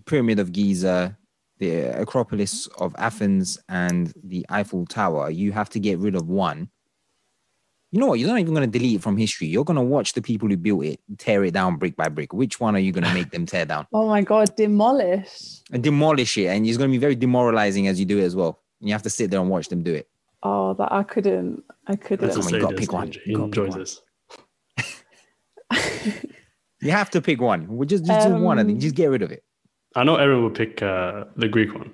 Pyramid 0.07 0.39
of 0.39 0.53
Giza, 0.53 1.17
the 1.59 2.01
Acropolis 2.01 2.67
of 2.79 2.95
Athens, 2.99 3.59
and 3.69 4.13
the 4.23 4.47
Eiffel 4.49 4.87
Tower. 4.87 5.31
You 5.31 5.53
have 5.53 5.69
to 5.71 5.81
get 5.81 5.99
rid 5.99 6.15
of 6.15 6.29
one. 6.29 6.71
You 7.91 8.01
know 8.01 8.07
what? 8.09 8.19
You're 8.19 8.29
not 8.29 8.39
even 8.39 8.53
going 8.53 8.71
to 8.71 8.79
delete 8.79 8.97
it 8.97 9.03
from 9.03 9.17
history. 9.17 9.47
You're 9.47 9.65
going 9.65 9.77
to 9.79 9.83
watch 9.83 10.13
the 10.13 10.21
people 10.21 10.47
who 10.49 10.59
built 10.59 10.85
it 10.85 11.01
tear 11.17 11.43
it 11.45 11.55
down 11.55 11.77
brick 11.77 11.97
by 11.97 12.09
brick. 12.11 12.35
Which 12.35 12.61
one 12.61 12.77
are 12.77 12.81
you 12.81 12.93
going 12.93 13.05
to 13.05 13.15
make 13.15 13.31
them 13.31 13.47
tear 13.47 13.65
down? 13.65 13.87
Oh 13.93 14.07
my 14.07 14.21
God, 14.21 14.55
demolish. 14.57 15.61
And 15.73 15.83
demolish 15.83 16.37
it. 16.37 16.47
And 16.49 16.67
it's 16.67 16.77
going 16.77 16.91
to 16.91 16.95
be 16.95 16.99
very 16.99 17.15
demoralizing 17.17 17.89
as 17.89 17.99
you 17.99 18.05
do 18.05 18.19
it 18.19 18.25
as 18.25 18.37
well. 18.37 18.61
And 18.81 18.89
you 18.89 18.95
have 18.95 19.03
to 19.03 19.11
sit 19.11 19.31
there 19.31 19.41
and 19.41 19.49
watch 19.49 19.69
them 19.69 19.83
do 19.83 19.95
it. 19.95 20.09
Oh, 20.43 20.75
that 20.75 20.93
I 20.93 21.03
couldn't. 21.03 21.65
I 21.87 21.97
couldn't. 21.97 22.27
Let's 22.27 22.37
just 22.37 22.49
on, 22.49 22.55
you 22.55 22.61
say 22.61 22.63
gotta 22.63 22.77
pick 22.77 22.93
one. 22.93 23.11
He 23.11 23.21
You 23.25 23.37
gotta 23.37 23.49
pick 23.49 23.59
enjoys 23.59 23.75
this. 23.75 24.03
You 26.81 26.93
have 26.93 27.11
to 27.11 27.21
pick 27.21 27.41
one. 27.41 27.67
We 27.77 27.87
just, 27.87 28.05
just 28.05 28.29
do 28.29 28.35
one. 28.37 28.59
I 28.59 28.63
think 28.63 28.77
Um, 28.77 28.81
just 28.81 28.95
get 28.95 29.07
rid 29.07 29.23
of 29.23 29.33
it. 29.33 29.43
I 29.97 30.05
know 30.05 30.15
Erin 30.15 30.43
will 30.45 30.51
pick 30.51 30.81
uh, 30.81 31.25
the 31.37 31.49
Greek 31.49 31.75
one. 31.75 31.91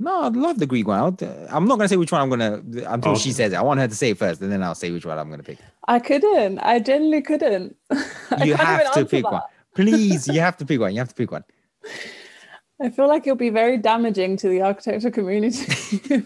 No, 0.00 0.22
I 0.22 0.28
love 0.28 0.58
the 0.58 0.66
Greek 0.66 0.88
one. 0.88 0.98
I'll, 0.98 1.16
I'm 1.48 1.66
not 1.66 1.76
going 1.76 1.84
to 1.84 1.88
say 1.88 1.96
which 1.96 2.10
one 2.10 2.20
I'm 2.20 2.28
going 2.28 2.40
to 2.40 2.92
until 2.92 3.12
Oh, 3.12 3.16
she 3.16 3.30
says 3.30 3.52
it. 3.52 3.56
I 3.56 3.62
want 3.62 3.78
her 3.78 3.86
to 3.86 3.94
say 3.94 4.10
it 4.10 4.18
first, 4.18 4.40
and 4.40 4.50
then 4.50 4.64
I'll 4.64 4.74
say 4.74 4.90
which 4.90 5.06
one 5.06 5.16
I'm 5.16 5.28
going 5.28 5.38
to 5.38 5.44
pick. 5.44 5.58
I 5.86 6.00
couldn't. 6.00 6.58
I 6.58 6.80
genuinely 6.80 7.22
couldn't. 7.22 7.76
I 7.92 8.44
You 8.44 8.56
can't 8.56 8.60
have 8.68 8.80
even 8.80 8.92
to 8.94 9.04
pick 9.06 9.22
that. 9.22 9.32
one. 9.32 9.42
Please, 9.76 10.26
you 10.26 10.40
have 10.40 10.56
to 10.56 10.66
pick 10.66 10.80
one. 10.80 10.92
You 10.92 10.98
have 10.98 11.08
to 11.10 11.14
pick 11.14 11.30
one. 11.30 11.44
I 12.82 12.90
feel 12.90 13.06
like 13.06 13.24
it'll 13.28 13.36
be 13.36 13.50
very 13.50 13.78
damaging 13.78 14.36
to 14.38 14.48
the 14.48 14.60
architecture 14.62 15.10
community. 15.10 15.64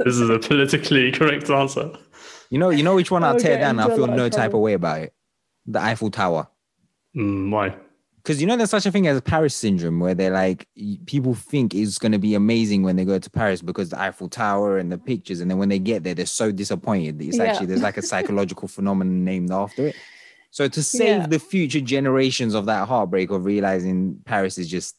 This 0.00 0.16
is 0.16 0.28
a 0.28 0.38
politically 0.38 1.10
correct 1.12 1.48
answer. 1.50 1.90
You 2.50 2.58
know, 2.58 2.70
you 2.70 2.82
know 2.82 2.94
which 2.94 3.10
one 3.10 3.24
I'll 3.24 3.32
I'll 3.34 3.38
tear 3.38 3.58
down. 3.58 3.80
I'll 3.80 3.88
feel 3.88 4.00
lot 4.00 4.10
of 4.10 4.16
no 4.16 4.28
type 4.28 4.54
of 4.54 4.60
way 4.60 4.74
about 4.74 5.00
it. 5.00 5.14
The 5.70 5.80
Eiffel 5.80 6.10
Tower. 6.10 6.48
Mm, 7.16 7.50
why? 7.50 7.74
because 8.22 8.42
you 8.42 8.46
know 8.46 8.56
there's 8.56 8.68
such 8.68 8.84
a 8.84 8.90
thing 8.92 9.06
as 9.06 9.18
Paris 9.22 9.54
syndrome 9.54 10.00
where 10.00 10.12
they're 10.14 10.32
like 10.32 10.66
people 11.06 11.34
think 11.34 11.74
it's 11.74 11.98
going 11.98 12.12
to 12.12 12.18
be 12.18 12.34
amazing 12.34 12.82
when 12.82 12.94
they 12.96 13.04
go 13.06 13.18
to 13.18 13.30
Paris 13.30 13.62
because 13.62 13.88
the 13.88 13.98
Eiffel 13.98 14.28
Tower 14.28 14.76
and 14.76 14.92
the 14.92 14.98
pictures, 14.98 15.40
and 15.40 15.50
then 15.50 15.56
when 15.56 15.70
they 15.70 15.78
get 15.78 16.02
there, 16.04 16.12
they're 16.14 16.26
so 16.26 16.52
disappointed. 16.52 17.18
That 17.18 17.28
it's 17.28 17.38
Yeah. 17.38 17.44
actually 17.44 17.66
there's 17.66 17.80
like 17.82 17.96
a 17.96 18.02
psychological 18.12 18.68
phenomenon 18.68 19.24
named 19.24 19.50
after 19.50 19.86
it. 19.86 19.96
So 20.50 20.68
to 20.68 20.82
save 20.82 21.20
Yeah. 21.20 21.26
the 21.26 21.38
future 21.38 21.80
generations 21.80 22.54
of 22.54 22.66
that 22.66 22.86
heartbreak 22.88 23.30
of 23.30 23.44
realizing 23.46 24.20
Paris 24.26 24.58
is 24.58 24.68
just 24.68 24.96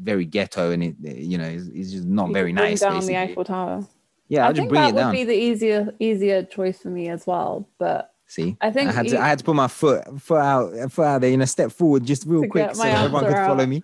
very 0.00 0.24
ghetto 0.24 0.70
and 0.70 0.82
it 0.82 0.94
you 1.02 1.36
know 1.36 1.44
it's, 1.48 1.66
is 1.68 1.92
just 1.92 2.06
not 2.06 2.28
You 2.28 2.34
very 2.34 2.52
bring 2.52 2.64
nice. 2.64 2.80
down 2.80 2.94
basically. 2.94 3.14
the 3.14 3.20
Eiffel 3.20 3.44
Tower. 3.44 3.86
yeah, 4.28 4.44
I 4.44 4.46
I'll 4.46 4.52
just 4.52 4.60
think 4.60 4.70
bring 4.70 4.80
that 4.82 4.88
it 5.02 5.04
would 5.04 5.12
be 5.12 5.24
the 5.24 5.34
easier 5.36 5.94
easier 5.98 6.42
choice 6.44 6.80
for 6.80 6.88
me 6.88 7.08
as 7.10 7.26
well. 7.26 7.68
But 7.78 8.09
See, 8.30 8.56
I 8.60 8.70
think 8.70 8.90
I 8.90 8.92
had 8.92 9.06
you- 9.06 9.12
to 9.12 9.20
I 9.20 9.26
had 9.26 9.40
to 9.40 9.44
put 9.44 9.56
my 9.56 9.66
foot 9.66 10.04
foot 10.22 10.38
out 10.38 10.92
foot 10.92 11.02
out 11.04 11.20
there, 11.20 11.30
you 11.30 11.36
know, 11.36 11.44
step 11.46 11.72
forward 11.72 12.04
just 12.06 12.24
real 12.26 12.46
quick 12.46 12.76
so 12.76 12.84
everyone 12.84 13.24
could 13.24 13.32
answer 13.32 13.44
follow 13.44 13.64
out. 13.64 13.68
me. 13.68 13.82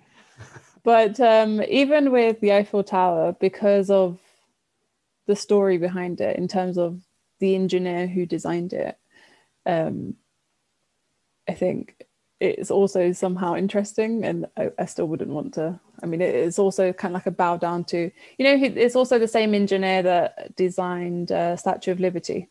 But 0.84 1.18
um, 1.18 1.60
even 1.62 2.12
with 2.12 2.38
the 2.38 2.52
Eiffel 2.52 2.84
Tower, 2.84 3.32
because 3.40 3.90
of 3.90 4.20
the 5.26 5.34
story 5.34 5.78
behind 5.78 6.20
it, 6.20 6.36
in 6.36 6.46
terms 6.46 6.78
of 6.78 7.00
the 7.40 7.56
engineer 7.56 8.06
who 8.06 8.24
designed 8.24 8.72
it, 8.72 8.96
um, 9.66 10.14
I 11.48 11.54
think 11.54 12.04
it's 12.38 12.70
also 12.70 13.10
somehow 13.10 13.56
interesting, 13.56 14.24
and 14.24 14.46
I, 14.56 14.70
I 14.78 14.84
still 14.84 15.06
wouldn't 15.06 15.30
want 15.30 15.54
to. 15.54 15.80
I 16.04 16.06
mean, 16.06 16.20
it 16.20 16.36
is 16.36 16.56
also 16.56 16.92
kind 16.92 17.16
of 17.16 17.16
like 17.16 17.26
a 17.26 17.32
bow 17.32 17.56
down 17.56 17.82
to, 17.86 18.12
you 18.38 18.44
know, 18.44 18.56
it's 18.62 18.94
also 18.94 19.18
the 19.18 19.26
same 19.26 19.54
engineer 19.54 20.04
that 20.04 20.54
designed 20.54 21.32
uh, 21.32 21.56
Statue 21.56 21.90
of 21.90 21.98
Liberty. 21.98 22.48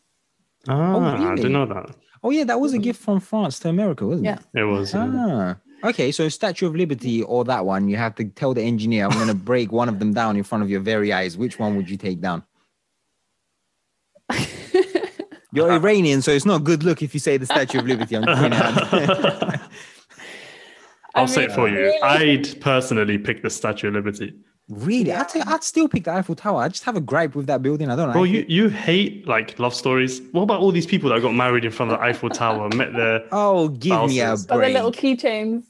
Ah, 0.68 1.16
I 1.16 1.24
really? 1.24 1.36
didn't 1.38 1.52
know 1.54 1.66
that. 1.66 1.96
Oh 2.24 2.32
yeah, 2.32 2.44
that 2.46 2.60
was 2.60 2.74
a 2.74 2.80
gift 2.80 3.02
from 3.02 3.20
France 3.20 3.60
to 3.60 3.70
America, 3.70 4.06
wasn't 4.08 4.26
Yeah. 4.26 4.40
it? 4.54 4.62
It 4.62 4.64
was. 4.64 4.94
yeah. 4.94 5.58
Ah, 5.84 5.88
okay. 5.90 6.12
So 6.12 6.28
Statue 6.30 6.66
of 6.68 6.76
Liberty 6.76 7.22
or 7.24 7.44
that 7.46 7.66
one, 7.66 7.88
you 7.88 7.98
have 7.98 8.16
to 8.16 8.26
tell 8.26 8.54
the 8.54 8.62
engineer, 8.64 9.06
I'm 9.06 9.12
going 9.12 9.28
to 9.28 9.36
break 9.36 9.72
one 9.72 9.90
of 9.90 10.00
them 10.00 10.14
down 10.14 10.36
in 10.38 10.44
front 10.44 10.64
of 10.64 10.70
your 10.70 10.80
very 10.82 11.14
eyes. 11.14 11.38
Which 11.38 11.60
one 11.60 11.76
would 11.78 11.90
you 11.90 11.98
take 11.98 12.22
down? 12.22 12.44
You're 15.54 15.72
Iranian, 15.72 16.22
so 16.22 16.32
it's 16.32 16.46
not 16.46 16.62
a 16.62 16.64
good 16.64 16.84
look 16.84 17.02
if 17.02 17.14
you 17.14 17.20
say 17.20 17.38
the 17.38 17.46
Statue 17.46 17.80
of 17.80 17.86
Liberty. 17.86 18.18
I'm 18.18 18.26
just 18.26 18.42
pointing 18.42 18.60
out. 18.60 19.62
I'll 21.16 21.24
I 21.24 21.26
say 21.28 21.46
it 21.46 21.52
for 21.54 21.70
you. 21.70 21.78
really? 21.78 22.02
I'd 22.02 22.60
personally 22.60 23.18
pick 23.18 23.42
the 23.42 23.50
Statue 23.50 23.88
of 23.88 23.94
Liberty. 23.94 24.34
Really, 24.70 25.12
I'd, 25.12 25.30
take, 25.30 25.46
I'd 25.48 25.64
still 25.64 25.88
pick 25.88 26.06
the 26.06 26.12
Eiffel 26.12 26.36
Tower. 26.36 26.62
I 26.62 26.68
just 26.70 26.84
have 26.84 26.96
a 26.96 27.02
gripe 27.02 27.36
with 27.36 27.48
that 27.48 27.62
building. 27.62 27.90
I 27.90 27.96
don't 27.96 28.08
know. 28.08 28.14
Bro, 28.14 28.22
like 28.24 28.32
you, 28.32 28.40
it. 28.40 28.50
you 28.50 28.70
hate 28.70 29.28
like 29.28 29.58
love 29.60 29.74
stories. 29.74 30.22
What 30.32 30.44
about 30.44 30.62
all 30.62 30.72
these 30.72 30.88
people 30.88 31.10
that 31.10 31.22
got 31.22 31.34
married 31.34 31.66
in 31.66 31.72
front 31.72 31.92
of 31.92 32.00
the 32.00 32.04
Eiffel 32.04 32.30
Tower, 32.30 32.70
met 32.76 32.94
their 32.94 33.24
Oh, 33.32 33.70
give 33.70 34.10
me 34.10 34.20
a 34.20 34.38
Spouses. 34.38 34.46
But 34.48 34.56
the 34.56 34.60
break. 34.60 34.74
little 34.74 34.92
keychains. 34.92 35.64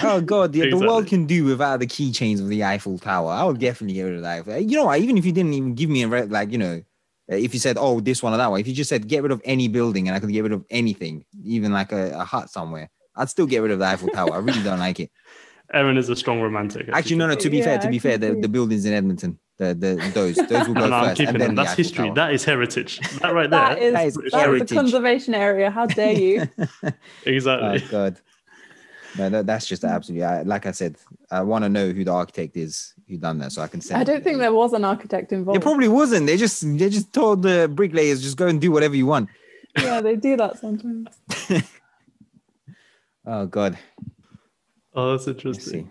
Oh 0.00 0.20
god, 0.20 0.52
the, 0.52 0.70
the 0.70 0.78
world 0.78 1.08
can 1.08 1.26
do 1.26 1.44
without 1.44 1.80
the 1.80 1.86
keychains 1.86 2.40
of 2.40 2.48
the 2.48 2.62
Eiffel 2.62 2.98
Tower. 2.98 3.30
I 3.32 3.42
would 3.44 3.58
definitely 3.58 3.94
get 3.94 4.02
rid 4.04 4.14
of 4.14 4.22
the 4.22 4.28
Eiffel. 4.28 4.58
You 4.58 4.76
know 4.76 4.84
what? 4.84 5.00
Even 5.00 5.18
if 5.18 5.26
you 5.26 5.32
didn't 5.32 5.52
even 5.52 5.74
give 5.74 5.90
me 5.90 6.02
a 6.04 6.08
re- 6.08 6.22
like, 6.26 6.52
you 6.52 6.58
know, 6.58 6.82
uh, 7.30 7.34
if 7.34 7.52
you 7.52 7.60
said, 7.60 7.76
"Oh, 7.78 8.00
this 8.00 8.22
one 8.22 8.32
or 8.32 8.36
that 8.36 8.50
one," 8.50 8.60
if 8.60 8.68
you 8.68 8.74
just 8.74 8.88
said, 8.88 9.08
"Get 9.08 9.22
rid 9.22 9.32
of 9.32 9.42
any 9.44 9.66
building," 9.68 10.06
and 10.06 10.16
I 10.16 10.20
could 10.20 10.30
get 10.30 10.42
rid 10.42 10.52
of 10.52 10.64
anything, 10.70 11.24
even 11.42 11.72
like 11.72 11.90
a, 11.90 12.12
a 12.12 12.24
hut 12.24 12.50
somewhere, 12.50 12.88
I'd 13.16 13.28
still 13.30 13.46
get 13.46 13.58
rid 13.62 13.72
of 13.72 13.80
the 13.80 13.86
Eiffel 13.86 14.08
Tower. 14.10 14.32
I 14.32 14.38
really 14.38 14.62
don't 14.62 14.78
like 14.78 15.00
it. 15.00 15.10
Aaron 15.74 15.96
is 15.98 16.08
a 16.08 16.16
strong 16.16 16.40
romantic. 16.40 16.88
Actually, 16.88 17.16
no, 17.16 17.26
no. 17.26 17.34
To 17.34 17.50
be 17.50 17.60
fair, 17.62 17.78
to 17.78 17.88
be 17.88 17.98
fair, 17.98 18.16
the, 18.18 18.34
the 18.34 18.48
buildings 18.48 18.84
in 18.86 18.94
Edmonton, 18.94 19.38
the 19.58 19.74
the 19.74 20.10
those 20.14 20.36
those 20.36 20.66
will 20.66 20.74
go 20.74 20.80
No, 20.80 20.88
no, 20.88 20.96
I'm 20.96 21.04
first, 21.08 21.18
keeping 21.18 21.34
and 21.34 21.40
then 21.42 21.48
them. 21.48 21.54
the 21.56 21.62
That's 21.62 21.72
Eiffel 21.72 21.84
history. 21.84 22.04
Tower. 22.06 22.14
That 22.14 22.32
is 22.32 22.44
heritage. 22.44 23.00
That 23.20 23.34
right 23.34 23.50
there. 23.50 23.60
That 23.60 23.78
is, 23.78 23.92
That 23.92 24.06
is 24.06 24.14
that's 24.14 24.34
heritage. 24.34 24.68
the 24.70 24.74
conservation 24.74 25.34
area. 25.34 25.70
How 25.70 25.86
dare 25.86 26.12
you? 26.12 26.48
exactly. 27.26 27.82
Oh 27.86 27.90
god. 27.90 28.16
No, 29.18 29.28
that, 29.30 29.46
that's 29.46 29.66
just 29.66 29.84
absolutely. 29.84 30.24
I, 30.24 30.42
like 30.42 30.66
I 30.66 30.70
said, 30.70 30.96
I 31.30 31.40
want 31.42 31.64
to 31.64 31.68
know 31.68 31.90
who 31.90 32.04
the 32.04 32.12
architect 32.12 32.56
is 32.56 32.94
who 33.08 33.16
done 33.16 33.38
that, 33.38 33.52
so 33.52 33.62
I 33.62 33.66
can 33.66 33.80
send. 33.80 34.00
I 34.00 34.04
don't 34.04 34.22
think 34.22 34.38
there 34.38 34.52
was 34.52 34.72
an 34.74 34.84
architect 34.84 35.32
involved. 35.32 35.56
It 35.56 35.60
involved. 35.60 35.62
probably 35.62 35.88
wasn't. 35.88 36.26
They 36.26 36.36
just 36.36 36.62
they 36.78 36.88
just 36.90 37.12
told 37.12 37.42
the 37.42 37.68
bricklayers 37.72 38.22
just 38.22 38.36
go 38.36 38.46
and 38.46 38.60
do 38.60 38.70
whatever 38.70 38.94
you 38.96 39.06
want. 39.06 39.28
yeah, 39.78 40.00
they 40.00 40.16
do 40.16 40.36
that 40.36 40.58
sometimes. 40.58 41.08
Oh 43.26 43.46
god. 43.46 43.76
Oh, 44.94 45.12
that's 45.12 45.28
interesting. 45.28 45.90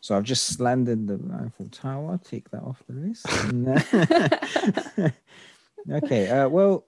So 0.00 0.16
I've 0.16 0.24
just 0.24 0.46
slandered 0.46 1.06
the 1.06 1.20
Eiffel 1.44 1.68
Tower. 1.68 2.18
Take 2.24 2.50
that 2.50 2.62
off 2.62 2.82
the 2.88 2.94
list. 2.94 3.26
Uh, 4.98 5.10
okay. 5.96 6.28
Uh, 6.28 6.48
well, 6.48 6.86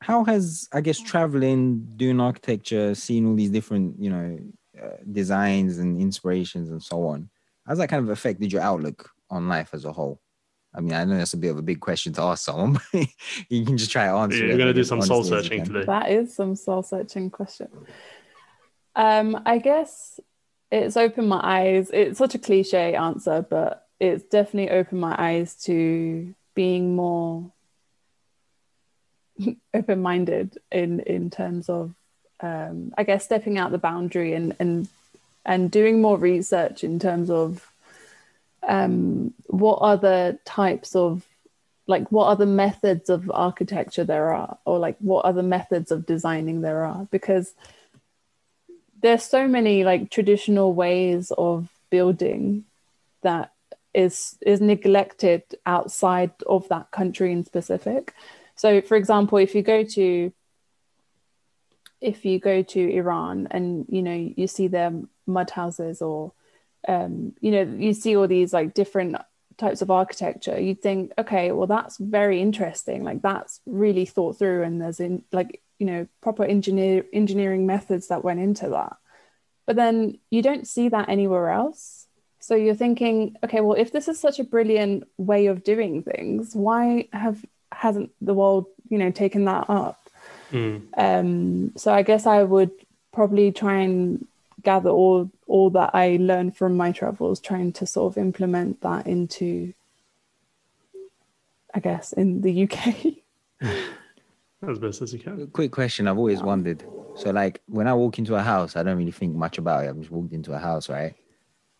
how 0.00 0.24
has 0.24 0.68
I 0.72 0.80
guess 0.80 1.00
traveling, 1.00 1.86
doing 1.96 2.20
architecture, 2.20 2.94
seeing 2.94 3.26
all 3.26 3.34
these 3.34 3.50
different 3.50 4.00
you 4.00 4.10
know 4.10 4.38
uh, 4.82 4.96
designs 5.10 5.78
and 5.78 6.00
inspirations 6.00 6.70
and 6.70 6.82
so 6.82 7.06
on, 7.06 7.30
how's 7.66 7.78
that 7.78 7.88
kind 7.88 8.02
of 8.02 8.10
affected 8.10 8.52
your 8.52 8.62
outlook 8.62 9.10
on 9.30 9.48
life 9.48 9.70
as 9.72 9.84
a 9.84 9.92
whole? 9.92 10.20
I 10.74 10.80
mean, 10.80 10.92
I 10.92 11.04
know 11.04 11.16
that's 11.16 11.34
a 11.34 11.38
bit 11.38 11.50
of 11.50 11.58
a 11.58 11.62
big 11.62 11.80
question 11.80 12.12
to 12.14 12.22
ask 12.22 12.44
someone, 12.44 12.80
but 12.92 13.06
you 13.48 13.64
can 13.64 13.78
just 13.78 13.92
try 13.92 14.06
to 14.06 14.12
answer. 14.12 14.38
Yeah, 14.38 14.44
it 14.44 14.48
You're 14.48 14.58
gonna 14.58 14.74
do 14.74 14.84
some 14.84 15.00
soul 15.02 15.18
honestly 15.18 15.38
as 15.38 15.44
you 15.44 15.50
searching 15.50 15.64
today. 15.64 15.86
That 15.86 16.10
is 16.10 16.34
some 16.34 16.56
soul 16.56 16.82
searching 16.82 17.30
question. 17.30 17.68
Um, 18.96 19.42
I 19.44 19.58
guess 19.58 20.20
it's 20.70 20.96
opened 20.96 21.28
my 21.28 21.40
eyes. 21.42 21.90
It's 21.92 22.18
such 22.18 22.34
a 22.34 22.38
cliche 22.38 22.94
answer, 22.94 23.44
but 23.48 23.86
it's 24.00 24.24
definitely 24.24 24.70
opened 24.70 25.00
my 25.00 25.14
eyes 25.18 25.54
to 25.64 26.34
being 26.54 26.96
more 26.96 27.50
open 29.74 30.02
minded 30.02 30.58
in 30.70 31.00
in 31.00 31.30
terms 31.30 31.68
of 31.68 31.94
um, 32.40 32.92
I 32.96 33.04
guess 33.04 33.24
stepping 33.24 33.58
out 33.58 33.72
the 33.72 33.78
boundary 33.78 34.34
and 34.34 34.54
and 34.58 34.88
and 35.44 35.70
doing 35.70 36.00
more 36.00 36.16
research 36.16 36.84
in 36.84 36.98
terms 36.98 37.30
of 37.30 37.70
um, 38.66 39.34
what 39.46 39.76
other 39.76 40.38
types 40.44 40.96
of 40.96 41.24
like 41.86 42.10
what 42.10 42.26
other 42.26 42.46
methods 42.46 43.10
of 43.10 43.30
architecture 43.32 44.04
there 44.04 44.32
are 44.32 44.56
or 44.64 44.78
like 44.78 44.96
what 45.00 45.24
other 45.24 45.42
methods 45.42 45.90
of 45.90 46.06
designing 46.06 46.62
there 46.62 46.84
are 46.84 47.06
because 47.10 47.52
there's 49.04 49.22
so 49.22 49.46
many 49.46 49.84
like 49.84 50.10
traditional 50.10 50.72
ways 50.72 51.30
of 51.36 51.68
building 51.90 52.64
that 53.20 53.52
is 53.92 54.38
is 54.40 54.62
neglected 54.62 55.42
outside 55.66 56.32
of 56.46 56.66
that 56.70 56.90
country 56.90 57.30
in 57.30 57.44
specific. 57.44 58.14
So 58.56 58.80
for 58.80 58.96
example 58.96 59.36
if 59.36 59.54
you 59.54 59.60
go 59.60 59.84
to 59.84 60.32
if 62.00 62.24
you 62.24 62.38
go 62.38 62.62
to 62.62 62.80
iran 62.94 63.46
and 63.50 63.84
you 63.90 64.02
know 64.02 64.32
you 64.36 64.46
see 64.46 64.68
their 64.68 64.92
mud 65.26 65.50
houses 65.50 66.00
or 66.00 66.32
um, 66.88 67.34
you 67.40 67.50
know 67.50 67.62
you 67.62 67.92
see 67.92 68.16
all 68.16 68.26
these 68.26 68.54
like 68.54 68.72
different 68.72 69.16
types 69.58 69.82
of 69.82 69.90
architecture 69.90 70.58
you'd 70.58 70.80
think 70.80 71.12
okay 71.18 71.52
well 71.52 71.66
that's 71.66 71.98
very 71.98 72.40
interesting. 72.40 73.04
Like 73.04 73.20
that's 73.20 73.60
really 73.66 74.06
thought 74.06 74.38
through 74.38 74.62
and 74.62 74.80
there's 74.80 74.98
in 74.98 75.24
like 75.30 75.60
you 75.78 75.86
know 75.86 76.06
proper 76.20 76.44
engineer 76.44 77.04
engineering 77.12 77.66
methods 77.66 78.08
that 78.08 78.24
went 78.24 78.40
into 78.40 78.68
that 78.68 78.96
but 79.66 79.76
then 79.76 80.18
you 80.30 80.42
don't 80.42 80.66
see 80.66 80.88
that 80.88 81.08
anywhere 81.08 81.50
else 81.50 82.06
so 82.40 82.54
you're 82.54 82.74
thinking 82.74 83.36
okay 83.42 83.60
well 83.60 83.78
if 83.78 83.92
this 83.92 84.08
is 84.08 84.20
such 84.20 84.38
a 84.38 84.44
brilliant 84.44 85.04
way 85.16 85.46
of 85.46 85.64
doing 85.64 86.02
things 86.02 86.54
why 86.54 87.08
have 87.12 87.44
hasn't 87.72 88.10
the 88.20 88.34
world 88.34 88.66
you 88.88 88.98
know 88.98 89.10
taken 89.10 89.44
that 89.46 89.68
up 89.68 90.00
Mm. 90.52 90.86
um, 90.96 91.72
so 91.76 91.92
I 91.92 92.02
guess 92.02 92.26
I 92.26 92.44
would 92.44 92.70
probably 93.12 93.50
try 93.50 93.80
and 93.80 94.26
gather 94.62 94.90
all 94.90 95.30
all 95.46 95.70
that 95.70 95.90
I 95.94 96.16
learned 96.20 96.56
from 96.56 96.76
my 96.76 96.92
travels, 96.92 97.40
trying 97.40 97.72
to 97.74 97.86
sort 97.86 98.12
of 98.12 98.18
implement 98.18 98.80
that 98.82 99.06
into, 99.06 99.74
I 101.74 101.80
guess, 101.80 102.12
in 102.12 102.40
the 102.42 102.68
UK. 102.68 102.94
As 104.68 104.78
best 104.78 105.02
as 105.02 105.12
you 105.12 105.18
can. 105.18 105.46
Quick 105.48 105.72
question 105.72 106.08
I've 106.08 106.18
always 106.18 106.42
wondered. 106.42 106.84
So, 107.16 107.30
like, 107.30 107.60
when 107.66 107.86
I 107.86 107.94
walk 107.94 108.18
into 108.18 108.34
a 108.34 108.42
house, 108.42 108.76
I 108.76 108.82
don't 108.82 108.96
really 108.96 109.12
think 109.12 109.34
much 109.34 109.58
about 109.58 109.84
it. 109.84 109.88
I've 109.88 109.98
just 109.98 110.10
walked 110.10 110.32
into 110.32 110.52
a 110.52 110.58
house, 110.58 110.88
right? 110.88 111.14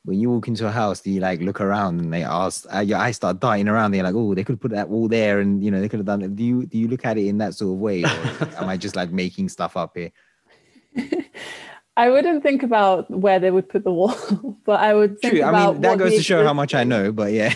When 0.05 0.21
you 0.21 0.31
walk 0.31 0.49
into 0.49 0.67
a 0.67 0.71
house, 0.71 1.01
do 1.01 1.11
you 1.11 1.21
like 1.21 1.41
look 1.41 1.61
around 1.61 2.01
and 2.01 2.13
they 2.13 2.23
ask, 2.23 2.67
uh, 2.73 2.81
your 2.81 2.99
eyes 2.99 3.17
start 3.17 3.41
darting 3.41 3.69
around? 3.69 3.93
They're 3.93 4.03
like, 4.03 4.15
oh, 4.15 4.35
they 4.35 4.45
could 4.45 4.61
put 4.61 4.71
that 4.73 4.91
wall 4.91 5.09
there, 5.09 5.41
and 5.41 5.65
you 5.65 5.71
know, 5.71 5.81
they 5.81 5.89
could 5.89 5.99
have 5.99 6.07
done 6.07 6.23
it. 6.23 6.37
Do 6.37 6.45
you 6.45 6.67
do 6.67 6.77
you 6.79 6.89
look 6.89 7.05
at 7.07 7.17
it 7.17 7.27
in 7.27 7.39
that 7.39 7.55
sort 7.55 7.73
of 7.73 7.79
way, 7.79 8.05
or 8.05 8.09
am 8.59 8.69
I 8.69 8.77
just 8.77 8.97
like 8.97 9.11
making 9.11 9.49
stuff 9.49 9.77
up 9.77 9.97
here? 9.97 10.13
I 11.97 12.11
wouldn't 12.11 12.43
think 12.43 12.63
about 12.63 13.09
where 13.11 13.39
they 13.39 13.51
would 13.51 13.69
put 13.69 13.85
the 13.85 13.93
wall, 13.93 14.59
but 14.65 14.81
I 14.81 14.95
would 14.95 15.21
think 15.21 15.35
True. 15.35 15.43
I 15.43 15.73
mean, 15.73 15.81
that 15.81 15.99
goes 15.99 16.15
to 16.15 16.23
show 16.23 16.45
how 16.45 16.53
much 16.53 16.75
I 16.75 16.85
know. 16.85 17.13
But 17.13 17.33
yeah, 17.33 17.55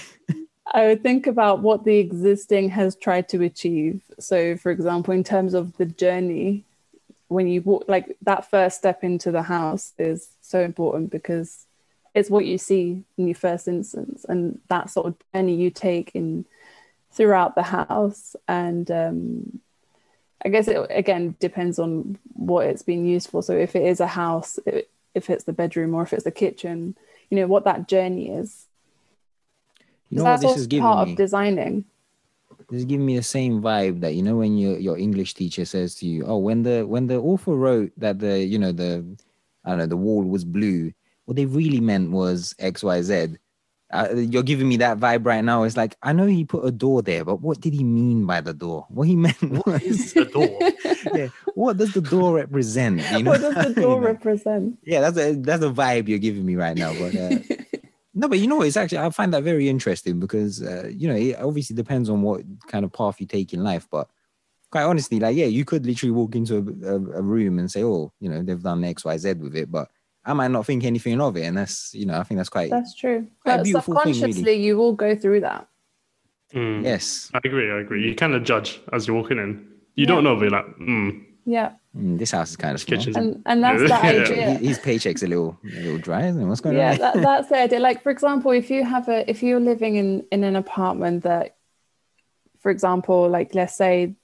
I 0.72 0.86
would 0.86 1.02
think 1.02 1.26
about 1.26 1.60
what 1.60 1.84
the 1.84 1.96
existing 1.96 2.70
has 2.70 2.94
tried 2.94 3.28
to 3.30 3.42
achieve. 3.42 4.02
So, 4.18 4.56
for 4.56 4.70
example, 4.70 5.14
in 5.14 5.24
terms 5.24 5.54
of 5.54 5.76
the 5.78 5.86
journey, 5.86 6.64
when 7.28 7.48
you 7.48 7.62
walk, 7.62 7.84
like 7.88 8.16
that 8.22 8.50
first 8.50 8.78
step 8.78 9.02
into 9.02 9.30
the 9.30 9.42
house 9.42 9.92
is 9.98 10.28
so 10.42 10.60
important 10.60 11.10
because 11.10 11.66
it's 12.14 12.30
what 12.30 12.44
you 12.44 12.58
see 12.58 13.04
in 13.16 13.28
your 13.28 13.34
first 13.34 13.68
instance, 13.68 14.26
and 14.28 14.60
that 14.68 14.90
sort 14.90 15.06
of 15.06 15.14
journey 15.34 15.54
you 15.54 15.70
take 15.70 16.10
in 16.14 16.44
throughout 17.12 17.54
the 17.54 17.62
house. 17.62 18.36
And 18.46 18.90
um, 18.90 19.60
I 20.44 20.50
guess 20.50 20.68
it 20.68 20.86
again 20.90 21.34
depends 21.40 21.78
on 21.78 22.18
what 22.34 22.66
it's 22.66 22.82
being 22.82 23.06
used 23.06 23.30
for. 23.30 23.42
So, 23.42 23.54
if 23.54 23.74
it 23.74 23.84
is 23.84 24.00
a 24.00 24.06
house, 24.06 24.58
if 25.14 25.30
it's 25.30 25.44
the 25.44 25.52
bedroom 25.54 25.94
or 25.94 26.02
if 26.02 26.12
it's 26.12 26.24
the 26.24 26.30
kitchen, 26.30 26.94
you 27.30 27.36
know, 27.38 27.46
what 27.46 27.64
that 27.64 27.88
journey 27.88 28.28
is. 28.28 28.66
You 30.10 30.18
know 30.18 30.24
what 30.24 30.30
that's 30.32 30.42
this 30.42 30.48
also 30.50 30.60
is 30.60 30.66
giving 30.66 30.82
part 30.84 31.06
me? 31.06 31.12
of 31.12 31.18
designing. 31.18 31.84
This 32.70 32.80
is 32.80 32.84
giving 32.84 33.06
me 33.06 33.16
the 33.16 33.22
same 33.22 33.62
vibe 33.62 34.00
that 34.00 34.14
you 34.14 34.22
know 34.22 34.36
when 34.36 34.56
your 34.58 34.78
your 34.78 34.98
English 34.98 35.34
teacher 35.34 35.64
says 35.64 35.94
to 35.96 36.06
you, 36.06 36.24
"Oh, 36.26 36.38
when 36.38 36.62
the 36.62 36.86
when 36.86 37.06
the 37.06 37.16
author 37.18 37.54
wrote 37.54 37.92
that 37.96 38.18
the 38.18 38.44
you 38.44 38.58
know 38.58 38.72
the 38.72 39.04
I 39.64 39.70
don't 39.70 39.78
know 39.78 39.86
the 39.86 39.96
wall 39.96 40.22
was 40.24 40.44
blue, 40.44 40.92
what 41.24 41.36
they 41.36 41.46
really 41.46 41.80
meant 41.80 42.10
was 42.10 42.54
X 42.58 42.82
Y 42.82 43.02
Z." 43.02 43.36
Uh, 43.90 44.08
you're 44.16 44.42
giving 44.42 44.68
me 44.68 44.76
that 44.76 44.98
vibe 44.98 45.24
right 45.24 45.42
now. 45.42 45.62
It's 45.62 45.76
like 45.76 45.96
I 46.02 46.12
know 46.12 46.26
he 46.26 46.44
put 46.44 46.66
a 46.66 46.70
door 46.70 47.00
there, 47.00 47.24
but 47.24 47.40
what 47.40 47.60
did 47.60 47.72
he 47.72 47.84
mean 47.84 48.26
by 48.26 48.42
the 48.42 48.52
door? 48.52 48.84
What 48.90 49.08
he 49.08 49.16
meant 49.26 49.40
What 49.40 49.66
was, 49.66 49.82
is 49.82 50.12
the 50.12 50.26
door? 50.26 50.58
yeah, 51.14 51.28
what 51.54 51.78
does 51.78 51.92
the 51.92 52.02
door 52.02 52.34
represent? 52.36 53.00
You 53.10 53.22
know? 53.22 53.30
what 53.30 53.40
does 53.40 53.54
the 53.54 53.72
You 53.80 53.82
door 53.82 54.00
know? 54.00 54.06
represent? 54.08 54.78
Yeah, 54.84 55.00
that's 55.00 55.16
a 55.18 55.34
that's 55.36 55.64
a 55.64 55.70
vibe 55.70 56.08
you're 56.08 56.18
giving 56.18 56.44
me 56.44 56.56
right 56.56 56.76
now. 56.76 56.92
But 56.92 57.14
uh, 57.16 57.38
no, 58.18 58.28
but 58.28 58.38
you 58.38 58.46
know, 58.46 58.62
it's 58.62 58.76
actually 58.76 58.98
I 58.98 59.10
find 59.10 59.32
that 59.32 59.44
very 59.44 59.68
interesting 59.68 60.18
because 60.20 60.62
uh, 60.62 60.88
you 60.92 61.08
know 61.08 61.14
it 61.16 61.36
obviously 61.40 61.76
depends 61.76 62.10
on 62.10 62.22
what 62.22 62.42
kind 62.66 62.84
of 62.84 62.92
path 62.92 63.20
you 63.20 63.26
take 63.26 63.52
in 63.54 63.62
life. 63.62 63.86
But 63.90 64.08
quite 64.70 64.82
honestly, 64.84 65.20
like 65.20 65.36
yeah, 65.36 65.46
you 65.46 65.64
could 65.64 65.86
literally 65.86 66.10
walk 66.12 66.34
into 66.34 66.56
a, 66.56 66.88
a, 66.92 66.94
a 66.94 67.22
room 67.22 67.58
and 67.58 67.70
say, 67.70 67.84
oh, 67.84 68.12
you 68.20 68.28
know, 68.28 68.42
they've 68.42 68.62
done 68.62 68.84
X, 68.84 69.04
Y, 69.04 69.16
Z 69.16 69.34
with 69.34 69.56
it, 69.56 69.70
but 69.70 69.88
I 70.24 70.32
might 70.34 70.50
not 70.50 70.66
think 70.66 70.84
anything 70.84 71.20
of 71.20 71.36
it, 71.36 71.44
and 71.44 71.56
that's 71.56 71.94
you 71.94 72.06
know, 72.06 72.18
I 72.18 72.24
think 72.24 72.38
that's 72.38 72.48
quite 72.50 72.70
That's 72.70 72.94
true. 72.94 73.26
Quite 73.44 73.54
a 73.54 73.58
But 73.58 73.64
beautiful 73.64 73.94
thing, 74.00 74.20
really. 74.20 74.54
you 74.56 74.76
will 74.76 74.92
go 74.94 75.14
through 75.16 75.40
that. 75.40 75.68
Mm. 76.54 76.82
yes. 76.82 77.30
I 77.34 77.40
agree. 77.44 77.70
I 77.70 77.80
agree. 77.80 78.06
You 78.08 78.14
kind 78.14 78.34
of 78.34 78.42
judge 78.42 78.80
as 78.92 79.06
you're 79.06 79.16
walking 79.16 79.38
in. 79.38 79.66
You 79.94 80.02
Yeah. 80.02 80.06
don't 80.06 80.24
know, 80.24 80.34
but 80.34 80.42
you're 80.42 80.50
like, 80.50 80.66
mm, 80.78 81.24
Yeah, 81.48 81.72
Mm, 81.96 82.18
this 82.18 82.30
house 82.30 82.50
is 82.50 82.56
kind 82.56 82.74
of 82.74 82.80
small. 82.80 82.98
kitchen's 82.98 83.16
and 83.16 83.42
and 83.46 83.62
that's 83.62 83.80
the 83.82 83.88
Yeah. 83.88 83.98
idea. 84.02 84.50
His, 84.50 84.68
his 84.68 84.78
paycheck's 84.78 85.22
a 85.22 85.26
little 85.26 85.58
a 85.64 85.80
little 85.80 85.98
dry, 85.98 86.26
isn't 86.26 86.40
it? 86.40 86.44
What's 86.44 86.60
going 86.60 86.76
yeah 86.76 86.92
on? 86.92 86.98
that, 86.98 87.14
that's 87.22 87.48
the 87.48 87.56
idea 87.56 87.80
like 87.80 88.02
for 88.02 88.10
example 88.10 88.50
if 88.50 88.70
you 88.70 88.84
have 88.84 89.08
a 89.08 89.28
if 89.28 89.42
you're 89.42 89.60
living 89.60 89.96
in 89.96 90.26
in 90.30 90.44
an 90.44 90.56
apartment 90.56 91.22
that 91.24 91.56
for 92.60 92.70
example 92.70 93.28
like 93.28 93.54
let's 93.54 93.76
say 93.76 94.14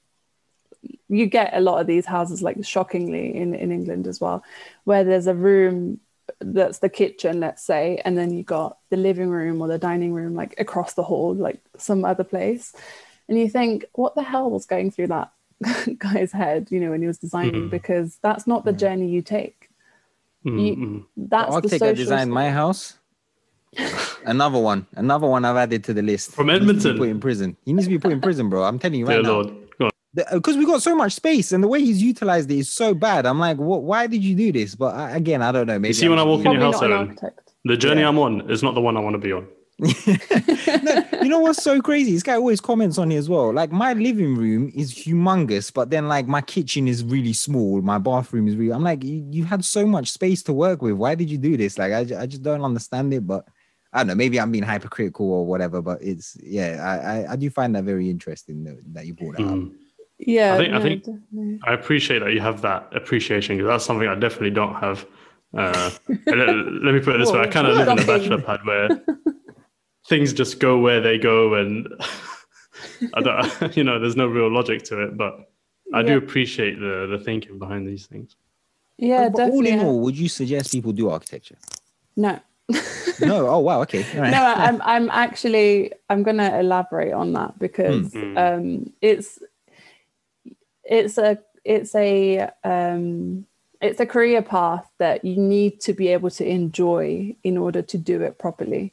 you 1.09 1.27
get 1.27 1.55
a 1.55 1.61
lot 1.61 1.81
of 1.81 1.87
these 1.87 2.07
houses 2.07 2.43
like 2.43 2.65
shockingly 2.65 3.35
in 3.35 3.55
in 3.55 3.73
england 3.73 4.07
as 4.07 4.21
well 4.21 4.43
where 4.85 5.05
there's 5.05 5.27
a 5.27 5.35
room 5.35 6.01
that's 6.41 6.79
the 6.79 6.89
kitchen 6.89 7.41
let's 7.41 7.63
say 7.63 8.01
and 8.05 8.17
then 8.17 8.33
you 8.33 8.43
got 8.43 8.79
the 8.91 8.97
living 8.97 9.29
room 9.29 9.61
or 9.61 9.69
the 9.69 9.79
dining 9.79 10.13
room 10.13 10.35
like 10.35 10.55
across 10.59 10.95
the 10.95 11.03
hall 11.03 11.35
like 11.35 11.61
some 11.79 12.05
other 12.05 12.25
place 12.25 12.75
and 13.29 13.39
you 13.39 13.49
think 13.49 13.85
what 13.93 14.15
the 14.15 14.23
hell 14.23 14.51
was 14.51 14.67
going 14.67 14.91
through 14.91 15.07
that 15.07 15.31
guy's 15.99 16.33
head 16.33 16.69
you 16.71 16.81
know 16.81 16.91
when 16.91 17.01
he 17.01 17.07
was 17.07 17.19
designing 17.19 17.65
Mhm. 17.69 17.71
because 17.71 18.19
that's 18.23 18.47
not 18.47 18.65
the 18.65 18.73
journey 18.73 19.09
you 19.09 19.23
take 19.23 19.71
mm, 20.45 20.67
You- 20.67 20.77
mm. 20.77 21.05
The 21.17 21.27
that's 21.29 21.49
the 21.49 21.55
architect 21.55 21.79
social 21.81 21.89
that 21.89 21.97
designed 21.97 22.29
step. 22.29 22.35
my 22.35 22.51
house. 22.51 22.99
Another 24.25 24.59
one, 24.59 24.87
another 24.95 25.27
one 25.27 25.45
I've 25.45 25.57
added 25.57 25.85
to 25.85 25.93
the 25.95 26.01
list. 26.03 26.31
From 26.33 26.49
He 26.49 26.55
needs 26.59 26.61
to 26.61 26.67
be 26.67 26.71
Edmonton? 26.79 26.99
put 26.99 27.09
in 27.09 27.21
prison. 27.21 27.57
He 27.65 27.73
needs 27.73 27.87
to 27.87 27.91
be 27.91 27.99
put 27.99 28.13
in 28.13 28.21
prison, 28.21 28.49
bro. 28.49 28.63
I'm 28.63 28.79
telling 28.79 29.01
you 29.01 29.07
right 29.07 29.15
Dear 29.15 29.23
now. 29.23 29.31
Lord. 29.41 29.51
Because 30.33 30.57
we 30.57 30.65
got 30.65 30.81
so 30.81 30.95
much 30.95 31.13
space 31.15 31.51
and 31.51 31.63
the 31.63 31.67
way 31.67 31.81
he's 31.81 32.01
utilized 32.01 32.49
it 32.51 32.59
is 32.59 32.73
so 32.73 32.95
bad. 32.95 33.27
I'm 33.27 33.41
like, 33.41 33.57
what? 33.59 33.83
Why 33.83 34.07
did 34.07 34.23
you 34.23 34.37
do 34.37 34.53
this? 34.53 34.77
But 34.77 34.95
I, 34.95 35.11
again, 35.17 35.43
I 35.43 35.51
don't 35.51 35.67
know. 35.67 35.77
Maybe 35.79 35.89
you 35.89 35.95
see 35.95 36.07
I'm 36.07 36.11
when 36.11 36.19
I 36.21 36.23
walk 36.23 36.45
in 36.45 36.53
your 36.53 36.61
house, 36.61 36.81
Aaron. 36.81 37.19
The 37.65 37.77
journey 37.77 38.03
Yeah. 38.03 38.09
I'm 38.11 38.19
on 38.21 38.49
is 38.49 38.63
not 38.63 38.75
the 38.77 38.81
one 38.81 38.97
I 38.97 39.01
want 39.01 39.15
to 39.15 39.19
be 39.19 39.33
on. 39.33 39.49
no, 39.79 41.05
you 41.23 41.29
know 41.29 41.41
what's 41.41 41.63
so 41.63 41.81
crazy? 41.81 42.13
This 42.13 42.23
guy 42.23 42.35
always 42.35 42.61
comments 42.61 42.97
on 42.99 43.11
here 43.11 43.19
as 43.19 43.29
well. 43.29 43.53
Like 43.53 43.73
my 43.73 43.93
living 43.93 44.37
room 44.37 44.71
is 44.75 44.95
humongous, 44.95 45.73
but 45.73 45.91
then 45.91 46.07
like 46.09 46.29
my 46.29 46.41
kitchen 46.41 46.87
is 46.87 47.03
really 47.05 47.33
small. 47.33 47.83
My 47.83 47.99
bathroom 47.99 48.47
is 48.47 48.57
really. 48.57 48.73
I'm 48.73 48.85
like, 48.85 49.03
you, 49.03 49.27
you 49.31 49.45
had 49.45 49.65
so 49.65 49.85
much 49.87 50.11
space 50.13 50.43
to 50.45 50.53
work 50.53 50.81
with. 50.83 50.95
Why 50.95 51.15
did 51.17 51.29
you 51.31 51.39
do 51.39 51.57
this? 51.57 51.77
Like, 51.79 51.93
I, 51.93 52.23
I 52.23 52.27
just 52.27 52.43
don't 52.43 52.63
understand 52.63 53.13
it. 53.15 53.27
But 53.27 53.47
I 53.93 53.99
don't 53.99 54.09
know. 54.09 54.15
Maybe 54.15 54.39
I'm 54.39 54.53
being 54.53 54.65
hypercritical 54.65 55.31
or 55.31 55.45
whatever. 55.45 55.83
But 55.83 56.03
it's 56.03 56.37
yeah, 56.41 56.79
I 56.83 56.97
I, 56.97 57.33
I 57.33 57.37
do 57.37 57.51
find 57.51 57.75
that 57.75 57.85
very 57.85 58.09
interesting 58.09 58.63
that, 58.65 58.79
that 58.95 59.07
you 59.07 59.15
brought 59.15 59.37
that 59.39 59.43
up. 59.45 59.55
Mm. 59.55 59.73
Yeah, 60.19 60.55
I 60.55 60.59
think- 60.59 60.75
I 60.75 60.81
think- 60.81 61.05
definitely. 61.05 61.61
I 61.65 61.73
appreciate 61.75 62.21
that 62.21 62.33
you 62.33 62.41
have 62.41 62.63
that 62.63 62.89
appreciation 62.95 63.57
because 63.57 63.69
that's 63.69 63.85
something 63.85 64.07
I 64.07 64.15
definitely 64.15 64.51
don't 64.51 64.75
have. 64.75 65.05
Uh, 65.57 65.91
let, 66.09 66.49
let 66.49 66.95
me 66.95 67.01
put 67.01 67.17
it 67.17 67.19
this 67.19 67.33
way: 67.33 67.41
I 67.41 67.47
kind 67.49 67.67
of 67.67 67.77
live 67.77 67.89
in 67.89 67.99
a 67.99 68.07
bachelor 68.07 68.41
pad 68.41 68.61
where 68.65 68.89
things 70.07 70.33
just 70.33 70.61
go 70.61 70.79
where 70.79 71.01
they 71.01 71.19
go, 71.19 71.55
and 71.55 71.89
I 73.15 73.21
don't, 73.21 73.77
you 73.77 73.85
know, 73.85 73.99
there's 73.99 74.17
no 74.17 74.27
real 74.27 74.51
logic 74.53 74.83
to 74.85 75.03
it. 75.03 75.17
But 75.17 75.51
I 75.93 76.03
do 76.03 76.17
appreciate 76.19 76.79
the 76.79 77.07
the 77.11 77.19
thinking 77.19 77.59
behind 77.59 77.87
these 77.87 78.07
things. 78.07 78.37
Yeah, 78.99 79.29
but 79.29 79.43
all 79.43 79.49
definitely. 79.63 79.71
in 79.73 79.81
all, 79.81 80.01
would 80.01 80.17
you 80.17 80.29
suggest 80.29 80.73
people 80.73 80.93
do 80.93 81.11
architecture? 81.11 81.57
no, 82.17 82.39
no. 83.21 83.47
Oh 83.55 83.59
wow. 83.59 83.83
Okay. 83.83 84.05
All 84.15 84.21
right. 84.21 84.31
no, 84.31 84.43
I'm 84.45 84.81
I'm 84.83 85.11
actually 85.11 85.93
I'm 86.09 86.23
gonna 86.23 86.59
elaborate 86.59 87.13
on 87.13 87.33
that 87.35 87.59
because 87.59 88.13
Mm. 88.13 88.37
um, 88.37 88.93
it's 89.01 89.39
it's 90.85 91.19
a 91.19 91.39
it's 91.65 91.95
a 91.95 92.51
um, 92.63 93.47
it's 93.81 94.01
a 94.01 94.07
career 94.07 94.43
path 94.43 94.89
that 94.99 95.25
you 95.25 95.37
need 95.37 95.81
to 95.81 95.93
be 95.93 96.09
able 96.09 96.31
to 96.31 96.47
enjoy 96.47 97.35
in 97.43 97.59
order 97.59 97.83
to 97.83 97.99
do 97.99 98.23
it 98.23 98.39
properly. 98.39 98.93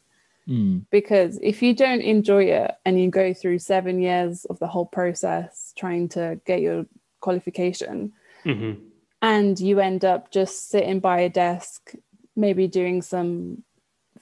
Mm, 0.49 0.85
because 0.89 1.37
if 1.41 1.61
you 1.61 1.73
don't 1.75 2.01
enjoy 2.01 2.45
it 2.45 2.71
and 2.85 2.99
you 2.99 3.09
go 3.11 3.33
through 3.33 3.59
seven 3.59 4.01
years 4.01 4.45
of 4.45 4.57
the 4.59 4.67
whole 4.67 4.87
process 4.87 5.71
trying 5.77 6.09
to 6.09 6.39
get 6.45 6.61
your 6.61 6.85
qualification 7.19 8.11
hmm 8.43 8.73
and 9.21 9.59
you 9.59 9.79
end 9.79 10.03
up 10.03 10.31
just 10.31 10.69
sitting 10.69 10.99
by 10.99 11.19
a 11.19 11.29
desk 11.29 11.93
maybe 12.35 12.67
doing 12.67 13.03
some 13.03 13.63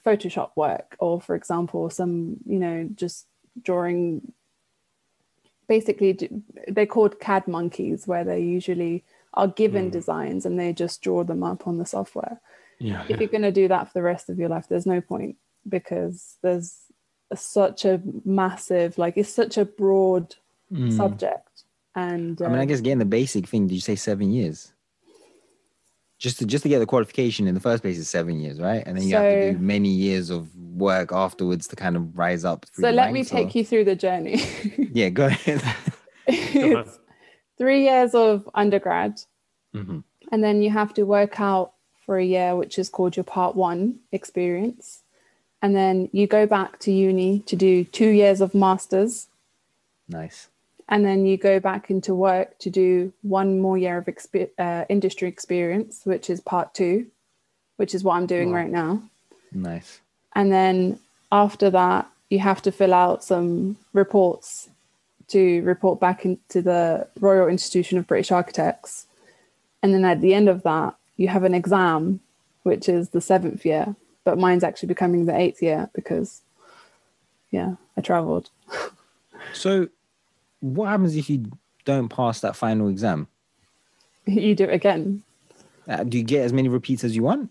photoshop 0.04 0.50
work 0.56 0.94
or 0.98 1.20
for 1.22 1.34
example 1.34 1.88
some 1.88 2.36
you 2.44 2.58
know 2.58 2.86
just 2.94 3.26
drawing 3.62 4.32
basically 5.68 6.18
they're 6.68 6.86
called 6.86 7.18
cad 7.20 7.46
monkeys 7.48 8.06
where 8.06 8.24
they 8.24 8.40
usually 8.40 9.04
are 9.34 9.48
given 9.48 9.88
Mm. 9.88 9.92
designs 9.92 10.44
and 10.44 10.58
they 10.58 10.72
just 10.72 11.00
draw 11.02 11.24
them 11.24 11.42
up 11.42 11.66
on 11.66 11.78
the 11.78 11.86
software 11.86 12.40
Yeah. 12.78 13.06
if 13.08 13.20
you're 13.20 13.28
going 13.28 13.42
to 13.42 13.52
do 13.52 13.68
that 13.68 13.86
for 13.86 13.94
the 13.94 14.02
rest 14.02 14.28
of 14.28 14.38
your 14.38 14.48
life 14.48 14.66
there's 14.68 14.86
no 14.86 15.00
point 15.00 15.36
because 15.70 16.36
there's 16.42 16.76
a, 17.30 17.36
such 17.36 17.84
a 17.84 18.00
massive 18.24 18.98
like 18.98 19.16
it's 19.16 19.32
such 19.32 19.56
a 19.56 19.64
broad 19.64 20.34
mm. 20.72 20.92
subject 20.92 21.50
and 21.94 22.40
I 22.40 22.48
mean, 22.48 22.58
I 22.58 22.62
um, 22.62 22.68
guess 22.68 22.80
getting 22.80 22.98
the 22.98 23.04
basic 23.04 23.48
thing. 23.48 23.66
Did 23.66 23.74
you 23.74 23.80
say 23.80 23.96
seven 23.96 24.30
years? 24.30 24.72
Just 26.18 26.38
to 26.38 26.44
just 26.46 26.62
to 26.62 26.68
get 26.68 26.78
the 26.78 26.86
qualification 26.86 27.48
in 27.48 27.54
the 27.54 27.60
first 27.60 27.82
place 27.82 27.98
is 27.98 28.08
seven 28.08 28.38
years, 28.38 28.60
right? 28.60 28.82
And 28.86 28.96
then 28.96 29.08
you 29.08 29.16
have 29.16 29.24
to 29.24 29.52
do 29.52 29.58
many 29.58 29.88
years 29.88 30.30
of 30.30 30.54
work 30.56 31.12
afterwards 31.12 31.66
to 31.68 31.76
kind 31.76 31.96
of 31.96 32.16
rise 32.16 32.44
up. 32.44 32.66
Through 32.66 32.82
so 32.82 32.90
the 32.90 32.96
let 32.96 33.12
me 33.12 33.24
take 33.24 33.54
or- 33.54 33.58
you 33.58 33.64
through 33.64 33.84
the 33.84 33.96
journey 33.96 34.42
Yeah, 34.92 35.08
go 35.08 35.26
ahead. 35.26 35.62
it's 36.26 36.98
three 37.58 37.84
years 37.84 38.14
of 38.14 38.48
undergrad 38.54 39.20
Mhm. 39.74 40.02
and 40.32 40.42
then 40.42 40.62
you 40.62 40.70
have 40.70 40.92
to 40.94 41.04
work 41.04 41.40
out 41.40 41.74
for 42.04 42.18
a 42.18 42.24
year 42.24 42.56
which 42.56 42.78
is 42.78 42.88
called 42.88 43.16
your 43.16 43.24
part 43.24 43.54
one 43.54 44.00
experience 44.10 45.02
and 45.62 45.74
then 45.76 46.08
you 46.12 46.26
go 46.26 46.46
back 46.46 46.78
to 46.80 46.90
uni 46.92 47.40
to 47.40 47.56
do 47.56 47.84
two 47.84 48.08
years 48.08 48.40
of 48.40 48.54
masters 48.54 49.28
Nice. 50.08 50.48
and 50.88 51.04
then 51.04 51.26
you 51.26 51.36
go 51.36 51.60
back 51.60 51.90
into 51.90 52.14
work 52.14 52.58
to 52.58 52.70
do 52.70 53.12
one 53.22 53.60
more 53.60 53.78
year 53.78 53.98
of 53.98 54.06
expe- 54.06 54.50
uh, 54.58 54.84
industry 54.88 55.28
experience 55.28 56.00
which 56.04 56.28
is 56.30 56.40
part 56.40 56.74
two 56.74 57.06
which 57.76 57.94
is 57.94 58.02
what 58.04 58.14
i'm 58.16 58.26
doing 58.26 58.50
Wow. 58.50 58.56
right 58.56 58.70
now 58.70 59.02
Nice. 59.52 60.00
and 60.34 60.50
then 60.52 60.98
after 61.32 61.70
that 61.70 62.08
you 62.28 62.38
have 62.40 62.62
to 62.62 62.72
fill 62.72 62.94
out 62.94 63.24
some 63.24 63.76
reports 63.92 64.68
to 65.28 65.62
report 65.62 66.00
back 66.00 66.24
into 66.24 66.60
the 66.62 67.06
royal 67.20 67.48
institution 67.48 67.98
of 67.98 68.06
british 68.06 68.32
architects 68.32 69.06
and 69.82 69.94
then 69.94 70.04
at 70.04 70.20
the 70.20 70.34
end 70.34 70.48
of 70.48 70.62
that 70.64 70.94
you 71.16 71.28
have 71.28 71.44
an 71.44 71.54
exam 71.54 72.20
which 72.62 72.88
is 72.88 73.10
the 73.10 73.20
seventh 73.20 73.64
year 73.64 73.94
but 74.24 74.38
mine's 74.38 74.64
actually 74.64 74.86
becoming 74.88 75.26
the 75.26 75.36
eighth 75.36 75.62
year 75.62 75.88
because 75.94 76.42
yeah 77.50 77.74
i 77.96 78.00
traveled 78.00 78.50
So, 79.54 79.88
what 80.60 80.88
happens 80.90 81.16
if 81.16 81.30
you 81.30 81.50
don't 81.86 82.08
pass 82.10 82.40
that 82.40 82.54
final 82.54 82.88
exam? 82.88 83.26
you 84.26 84.54
do 84.54 84.64
it 84.64 84.74
again 84.74 85.22
Uh, 85.88 86.04
do 86.04 86.18
you 86.18 86.24
get 86.24 86.44
as 86.44 86.52
many 86.52 86.68
repeats 86.68 87.02
as 87.04 87.16
you 87.16 87.22
want? 87.22 87.50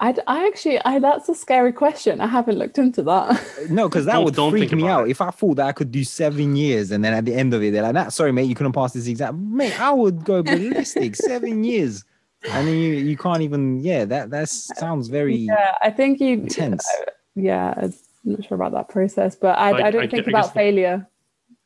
I, 0.00 0.14
I 0.28 0.46
actually 0.46 0.78
I 0.84 1.00
that's 1.00 1.28
a 1.28 1.34
scary 1.34 1.72
question. 1.72 2.20
I 2.20 2.28
haven't 2.28 2.56
looked 2.56 2.78
into 2.78 3.02
that. 3.02 3.42
No, 3.68 3.88
because 3.88 4.04
that 4.04 4.12
Don't- 4.12 4.24
would 4.26 4.34
don't 4.36 4.52
freak 4.52 4.70
me 4.72 4.86
out. 4.86 5.08
it. 5.08 5.10
If 5.10 5.20
I 5.20 5.30
thought 5.32 5.56
that 5.56 5.66
I 5.66 5.72
could 5.72 5.90
do 5.90 6.04
seven 6.04 6.54
years 6.54 6.92
and 6.92 7.04
then 7.04 7.12
at 7.12 7.24
the 7.24 7.34
end 7.34 7.52
of 7.52 7.62
it, 7.64 7.72
they're 7.72 7.82
like, 7.82 7.94
nah, 7.94 8.08
sorry, 8.08 8.30
mate, 8.30 8.44
you 8.44 8.54
couldn't 8.54 8.72
pass 8.72 8.92
this 8.92 9.08
exam. 9.08 9.56
Mate, 9.56 9.78
I 9.80 9.90
would 9.90 10.24
go 10.24 10.44
ballistic. 10.44 11.16
seven 11.32 11.64
years. 11.64 12.04
And 12.44 12.68
then 12.68 12.74
you, 12.76 12.92
you 12.94 13.16
can't 13.16 13.42
even, 13.42 13.80
yeah, 13.80 14.04
that 14.04 14.30
that 14.30 14.48
sounds 14.48 15.08
very 15.08 15.36
yeah, 15.36 15.74
I 15.82 15.90
think 15.90 16.20
you 16.20 16.34
intense. 16.34 16.86
Uh, 17.00 17.10
yeah, 17.34 17.74
I'm 17.76 17.92
not 18.24 18.44
sure 18.44 18.54
about 18.56 18.72
that 18.72 18.88
process, 18.88 19.34
but 19.36 19.58
I, 19.58 19.72
Like, 19.72 19.84
I 19.84 19.90
don't 19.90 20.02
I 20.04 20.06
think 20.06 20.26
I 20.28 20.30
about 20.30 20.42
guess 20.44 20.48
the- 20.48 20.54
failure. 20.54 21.08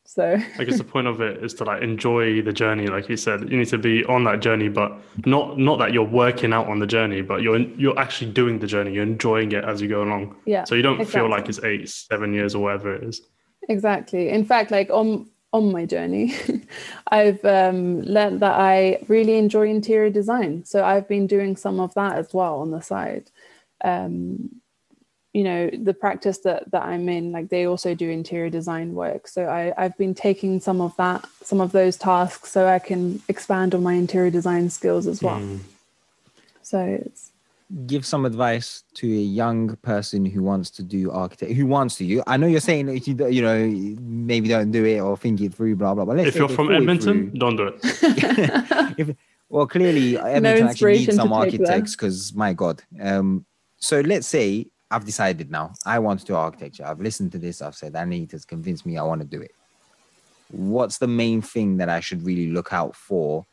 So 0.04 0.36
I 0.58 0.64
guess 0.64 0.76
the 0.76 0.84
point 0.84 1.06
of 1.06 1.20
it 1.22 1.42
is 1.42 1.54
to 1.54 1.64
like 1.64 1.80
enjoy 1.82 2.42
the 2.42 2.52
journey, 2.52 2.88
like 2.88 3.08
you 3.08 3.16
said. 3.16 3.48
You 3.50 3.56
need 3.56 3.68
to 3.68 3.78
be 3.78 4.04
on 4.06 4.24
that 4.24 4.40
journey, 4.40 4.68
but 4.68 4.92
not 5.24 5.58
not 5.58 5.78
that 5.78 5.94
you're 5.94 6.02
working 6.04 6.52
out 6.52 6.66
on 6.66 6.80
the 6.80 6.86
journey, 6.86 7.22
but 7.22 7.40
you're 7.40 7.58
you're 7.60 7.98
actually 7.98 8.30
doing 8.32 8.58
the 8.58 8.66
journey. 8.66 8.92
You're 8.92 9.04
enjoying 9.04 9.52
it 9.52 9.64
as 9.64 9.80
you 9.80 9.88
go 9.88 10.02
along. 10.02 10.36
yeah. 10.44 10.64
So 10.64 10.74
you 10.74 10.82
don't 10.82 11.02
feel 11.06 11.30
like 11.30 11.48
it's 11.48 11.62
eight, 11.64 11.88
seven 11.88 12.34
years 12.34 12.54
or 12.54 12.62
whatever 12.64 12.94
it 12.94 13.04
is. 13.04 13.22
Exactly. 13.70 14.28
In 14.28 14.44
fact, 14.44 14.70
like 14.70 14.90
on 14.90 15.30
on 15.52 15.70
my 15.70 15.84
journey, 15.84 16.34
I've 17.08 17.44
um, 17.44 18.02
learned 18.02 18.40
that 18.40 18.58
I 18.58 18.98
really 19.08 19.36
enjoy 19.36 19.68
interior 19.68 20.10
design. 20.10 20.64
So 20.64 20.84
I've 20.84 21.08
been 21.08 21.26
doing 21.26 21.56
some 21.56 21.78
of 21.80 21.92
that 21.94 22.16
as 22.16 22.32
well 22.32 22.60
on 22.60 22.70
the 22.70 22.80
side. 22.80 23.30
Um, 23.84 24.60
you 25.32 25.44
know, 25.44 25.70
the 25.70 25.94
practice 25.94 26.38
that 26.38 26.70
that 26.72 26.82
I'm 26.82 27.08
in, 27.08 27.32
like 27.32 27.48
they 27.48 27.66
also 27.66 27.94
do 27.94 28.10
interior 28.10 28.50
design 28.50 28.94
work. 28.94 29.26
So 29.28 29.46
I, 29.46 29.72
I've 29.82 29.96
been 29.96 30.14
taking 30.14 30.60
some 30.60 30.80
of 30.80 30.94
that, 30.96 31.26
some 31.42 31.60
of 31.60 31.72
those 31.72 31.96
tasks, 31.96 32.50
so 32.50 32.68
I 32.68 32.78
can 32.78 33.22
expand 33.28 33.74
on 33.74 33.82
my 33.82 33.94
interior 33.94 34.30
design 34.30 34.68
skills 34.68 35.06
as 35.06 35.22
well. 35.22 35.40
Mm. 35.40 35.60
So 36.62 36.80
it's 36.80 37.30
Give 37.86 38.04
some 38.04 38.26
advice 38.26 38.84
to 38.94 39.06
a 39.06 39.24
young 39.40 39.76
person 39.76 40.26
who 40.26 40.42
wants 40.42 40.70
to 40.72 40.82
do 40.82 41.10
architect. 41.10 41.52
Who 41.52 41.66
wants 41.66 41.96
to? 41.96 42.04
You, 42.04 42.22
I 42.26 42.36
know 42.36 42.46
you're 42.46 42.60
saying 42.60 42.86
that 42.86 43.06
you, 43.06 43.28
you 43.28 43.42
know 43.42 43.96
maybe 44.02 44.48
don't 44.48 44.70
do 44.70 44.84
it 44.84 45.00
or 45.00 45.16
think 45.16 45.40
it 45.40 45.54
through, 45.54 45.76
blah 45.76 45.94
blah. 45.94 46.04
But 46.04 46.16
let's 46.16 46.28
If 46.28 46.36
you're 46.36 46.48
from 46.48 46.70
Edmonton, 46.70 47.30
through. 47.30 47.38
don't 47.38 47.56
do 47.56 47.66
it. 47.68 47.80
if, 48.98 49.16
well, 49.48 49.66
clearly 49.66 50.18
Edmonton 50.36 50.68
actually 50.68 50.98
needs 50.98 51.16
some 51.16 51.30
to 51.30 51.50
take 51.50 51.60
there. 51.62 51.68
architects 51.68 51.92
because 51.96 52.34
my 52.34 52.52
God. 52.52 52.82
Um, 53.00 53.46
so 53.78 54.00
let's 54.00 54.26
say 54.26 54.66
I've 54.90 55.06
decided 55.06 55.50
now 55.50 55.72
I 55.86 55.98
want 55.98 56.20
to 56.20 56.26
do 56.26 56.34
architecture. 56.34 56.84
I've 56.84 57.00
listened 57.00 57.32
to 57.32 57.38
this. 57.38 57.62
I've 57.62 57.74
said 57.74 57.96
Annie 57.96 58.28
has 58.32 58.44
convinced 58.44 58.84
me 58.84 58.98
I 58.98 59.02
want 59.02 59.22
to 59.22 59.26
do 59.26 59.40
it. 59.40 59.52
What's 60.50 60.98
the 60.98 61.08
main 61.08 61.40
thing 61.40 61.78
that 61.78 61.88
I 61.88 62.00
should 62.00 62.22
really 62.24 62.50
look 62.50 62.72
out 62.74 62.94
for 62.94 63.46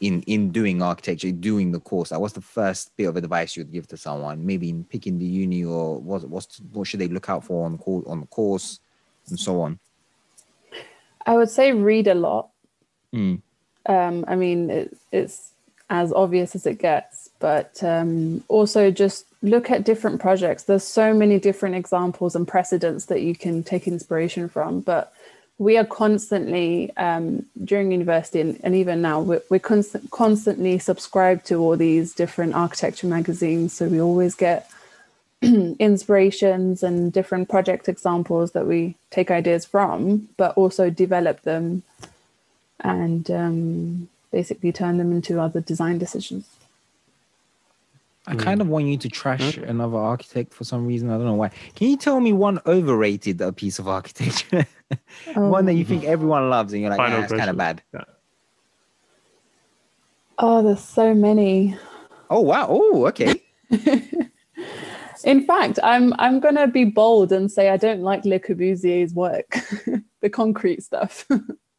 in 0.00 0.22
in 0.22 0.50
doing 0.50 0.82
architecture, 0.82 1.30
doing 1.30 1.72
the 1.72 1.80
course? 1.80 2.10
Like, 2.10 2.20
what's 2.20 2.34
the 2.34 2.40
first 2.40 2.96
bit 2.96 3.06
of 3.06 3.16
advice 3.16 3.56
you'd 3.56 3.72
give 3.72 3.86
to 3.88 3.96
someone? 3.96 4.44
Maybe 4.44 4.70
in 4.70 4.84
picking 4.84 5.18
the 5.18 5.26
uni 5.26 5.64
or 5.64 5.98
what? 5.98 6.28
What's 6.28 6.58
what 6.72 6.86
should 6.86 7.00
they 7.00 7.08
look 7.08 7.28
out 7.28 7.44
for 7.44 7.66
on 7.66 7.78
course 7.78 8.06
on 8.06 8.20
the 8.20 8.26
course 8.26 8.80
and 9.28 9.38
so 9.38 9.60
on? 9.60 9.78
I 11.26 11.36
would 11.36 11.50
say 11.50 11.72
read 11.72 12.06
a 12.06 12.14
lot. 12.14 12.48
Mm. 13.14 13.42
Um, 13.86 14.24
I 14.26 14.36
mean, 14.36 14.70
it, 14.70 14.96
it's 15.12 15.52
as 15.90 16.12
obvious 16.12 16.54
as 16.54 16.66
it 16.66 16.78
gets, 16.78 17.30
but 17.40 17.82
um, 17.82 18.42
also 18.48 18.90
just 18.90 19.26
look 19.42 19.70
at 19.70 19.84
different 19.84 20.20
projects. 20.20 20.64
There's 20.64 20.84
so 20.84 21.12
many 21.12 21.38
different 21.38 21.74
examples 21.74 22.36
and 22.36 22.46
precedents 22.46 23.06
that 23.06 23.22
you 23.22 23.34
can 23.34 23.62
take 23.62 23.86
inspiration 23.86 24.48
from. 24.48 24.80
But 24.80 25.12
we 25.60 25.76
are 25.76 25.84
constantly, 25.84 26.90
um, 26.96 27.44
during 27.62 27.92
university 27.92 28.40
and, 28.40 28.58
and 28.64 28.74
even 28.74 29.02
now, 29.02 29.20
we're, 29.20 29.42
we're 29.50 29.60
constant, 29.60 30.10
constantly 30.10 30.78
subscribed 30.78 31.44
to 31.44 31.56
all 31.56 31.76
these 31.76 32.14
different 32.14 32.54
architecture 32.54 33.06
magazines. 33.06 33.74
So 33.74 33.86
we 33.86 34.00
always 34.00 34.34
get 34.34 34.70
inspirations 35.42 36.82
and 36.82 37.12
different 37.12 37.50
project 37.50 37.90
examples 37.90 38.52
that 38.52 38.66
we 38.66 38.94
take 39.10 39.30
ideas 39.30 39.66
from, 39.66 40.30
but 40.38 40.56
also 40.56 40.88
develop 40.88 41.42
them 41.42 41.82
and 42.80 43.30
um, 43.30 44.08
basically 44.32 44.72
turn 44.72 44.96
them 44.96 45.12
into 45.12 45.38
other 45.38 45.60
design 45.60 45.98
decisions. 45.98 46.48
I 48.26 48.34
kind 48.34 48.60
of 48.60 48.68
want 48.68 48.86
you 48.86 48.98
to 48.98 49.08
trash 49.08 49.56
another 49.56 49.96
architect 49.96 50.52
for 50.52 50.64
some 50.64 50.86
reason. 50.86 51.10
I 51.10 51.16
don't 51.16 51.24
know 51.24 51.34
why. 51.34 51.50
Can 51.74 51.88
you 51.88 51.96
tell 51.96 52.20
me 52.20 52.32
one 52.32 52.60
overrated 52.66 53.40
uh, 53.40 53.50
piece 53.52 53.78
of 53.78 53.88
architecture? 53.88 54.66
one 55.34 55.64
that 55.66 55.74
you 55.74 55.84
think 55.84 56.04
everyone 56.04 56.50
loves 56.50 56.72
and 56.72 56.82
you're 56.82 56.90
like, 56.90 56.98
Final 56.98 57.18
yeah, 57.18 57.24
it's 57.24 57.32
kind 57.32 57.50
of 57.50 57.56
bad. 57.56 57.82
Yeah. 57.94 58.04
Oh, 60.38 60.62
there's 60.62 60.84
so 60.84 61.14
many. 61.14 61.76
Oh 62.28 62.40
wow. 62.40 62.66
Oh, 62.68 63.06
okay. 63.06 63.42
In 65.24 65.44
fact, 65.44 65.78
I'm 65.82 66.14
I'm 66.18 66.40
gonna 66.40 66.66
be 66.66 66.84
bold 66.84 67.32
and 67.32 67.50
say 67.50 67.68
I 67.70 67.76
don't 67.76 68.02
like 68.02 68.24
Le 68.24 68.38
Corbusier's 68.38 69.12
work, 69.12 69.58
the 70.20 70.30
concrete 70.30 70.82
stuff. 70.82 71.26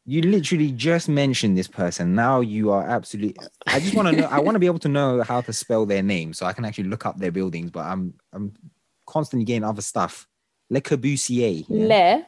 You 0.04 0.22
literally 0.22 0.72
just 0.72 1.08
mentioned 1.08 1.56
this 1.56 1.68
person. 1.68 2.14
Now 2.14 2.40
you 2.40 2.72
are 2.72 2.84
absolutely. 2.88 3.36
I 3.68 3.78
just 3.78 3.94
want 3.94 4.08
to 4.08 4.20
know. 4.20 4.26
I 4.26 4.40
want 4.40 4.56
to 4.56 4.58
be 4.58 4.66
able 4.66 4.80
to 4.80 4.88
know 4.88 5.22
how 5.22 5.40
to 5.42 5.52
spell 5.52 5.86
their 5.86 6.02
name 6.02 6.32
so 6.32 6.44
I 6.44 6.52
can 6.52 6.64
actually 6.64 6.88
look 6.88 7.06
up 7.06 7.18
their 7.18 7.30
buildings. 7.30 7.70
But 7.70 7.86
I'm 7.86 8.14
I'm 8.32 8.52
constantly 9.06 9.44
getting 9.44 9.62
other 9.62 9.82
stuff. 9.82 10.26
Le 10.70 10.80
Corbusier. 10.80 11.64
Yeah. 11.68 11.86
Le, 11.86 12.26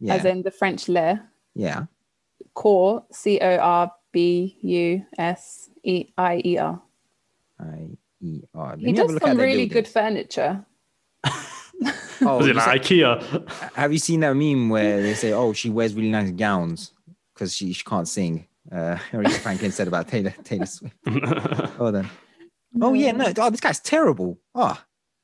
yeah. 0.00 0.14
as 0.14 0.24
in 0.24 0.42
the 0.42 0.50
French 0.50 0.88
Le, 0.88 1.20
yeah. 1.54 1.84
Core, 2.54 3.04
C 3.12 3.38
O 3.40 3.56
R 3.58 3.92
B 4.12 4.56
U 4.62 5.04
S 5.18 5.68
E 5.82 6.06
I 6.16 6.40
E 6.42 6.56
R. 6.56 6.80
I 7.60 7.88
E 8.22 8.40
R. 8.54 8.76
He 8.76 8.92
me 8.92 8.96
have 8.96 9.10
a 9.10 9.12
does 9.12 9.20
some 9.20 9.30
at 9.30 9.36
their 9.36 9.46
really 9.46 9.66
good 9.66 9.88
furniture. 9.88 10.64
Oh, 12.22 12.36
Was 12.36 12.48
it 12.48 12.56
like 12.56 12.82
IKEA? 12.82 13.48
have 13.74 13.94
you 13.94 13.98
seen 13.98 14.20
that 14.20 14.34
meme 14.34 14.68
where 14.68 15.00
they 15.00 15.14
say, 15.14 15.32
"Oh, 15.32 15.54
she 15.54 15.70
wears 15.70 15.94
really 15.94 16.10
nice 16.10 16.30
gowns 16.30 16.92
because 17.40 17.56
she, 17.56 17.72
she 17.72 17.82
can't 17.84 18.06
sing"? 18.06 18.46
Uh, 18.70 18.96
Aretha 19.12 19.38
Franklin 19.38 19.72
said 19.72 19.88
about 19.88 20.06
Taylor 20.08 20.34
Taylor 20.44 20.66
Swift. 20.66 20.94
Hold 21.78 21.96
on. 21.96 22.10
Oh 22.80 22.92
yeah, 22.92 23.12
no. 23.12 23.32
Oh, 23.38 23.50
this 23.50 23.60
guy's 23.60 23.80
terrible. 23.80 24.38
Oh 24.54 24.78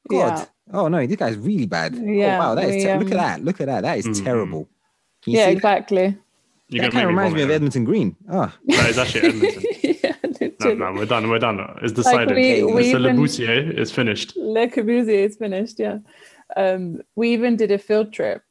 God. 0.08 0.38
Yeah. 0.38 0.44
Oh 0.72 0.88
no, 0.88 1.06
this 1.06 1.16
guy's 1.16 1.36
really 1.36 1.66
bad. 1.66 1.94
Yeah, 1.94 2.36
oh, 2.36 2.38
wow, 2.40 2.54
that 2.56 2.64
is 2.70 2.76
we, 2.76 2.82
ter- 2.84 2.98
look 2.98 3.10
at 3.12 3.16
that. 3.16 3.44
Look 3.44 3.60
at 3.60 3.66
that. 3.66 3.82
That 3.82 3.98
is 3.98 4.06
Mhm. 4.06 4.24
terrible. 4.24 4.68
Can 5.22 5.32
you 5.34 5.38
Yeah, 5.38 5.44
see 5.46 5.50
that? 5.50 5.56
exactly. 5.58 6.16
You're 6.68 6.82
That 6.82 6.92
kind 6.92 7.04
of 7.04 7.08
reminds 7.10 7.34
me 7.34 7.42
of 7.42 7.46
vomit. 7.48 7.54
Edmonton 7.56 7.84
Green. 7.84 8.16
Oh, 8.28 8.52
That 8.66 8.90
is 8.90 8.98
actually 8.98 9.28
Edmonton. 9.28 9.62
yeah, 9.82 10.12
No, 10.60 10.74
no, 10.74 10.92
we're 10.98 11.04
done. 11.06 11.28
We're 11.30 11.38
done. 11.38 11.60
It's 11.82 11.92
decided. 11.92 12.34
we- 12.34 12.64
we 12.64 12.82
Mr. 12.82 12.98
Le 13.00 13.10
even- 13.10 13.16
Boutier 13.16 13.70
is 13.78 13.92
finished. 13.92 14.36
Le 14.36 14.66
Corbusier 14.66 15.26
is 15.28 15.36
finished. 15.36 15.78
Yeah, 15.78 15.98
um, 16.56 17.00
we 17.14 17.32
even 17.32 17.54
did 17.56 17.70
a 17.70 17.78
field 17.78 18.12
trip 18.12 18.42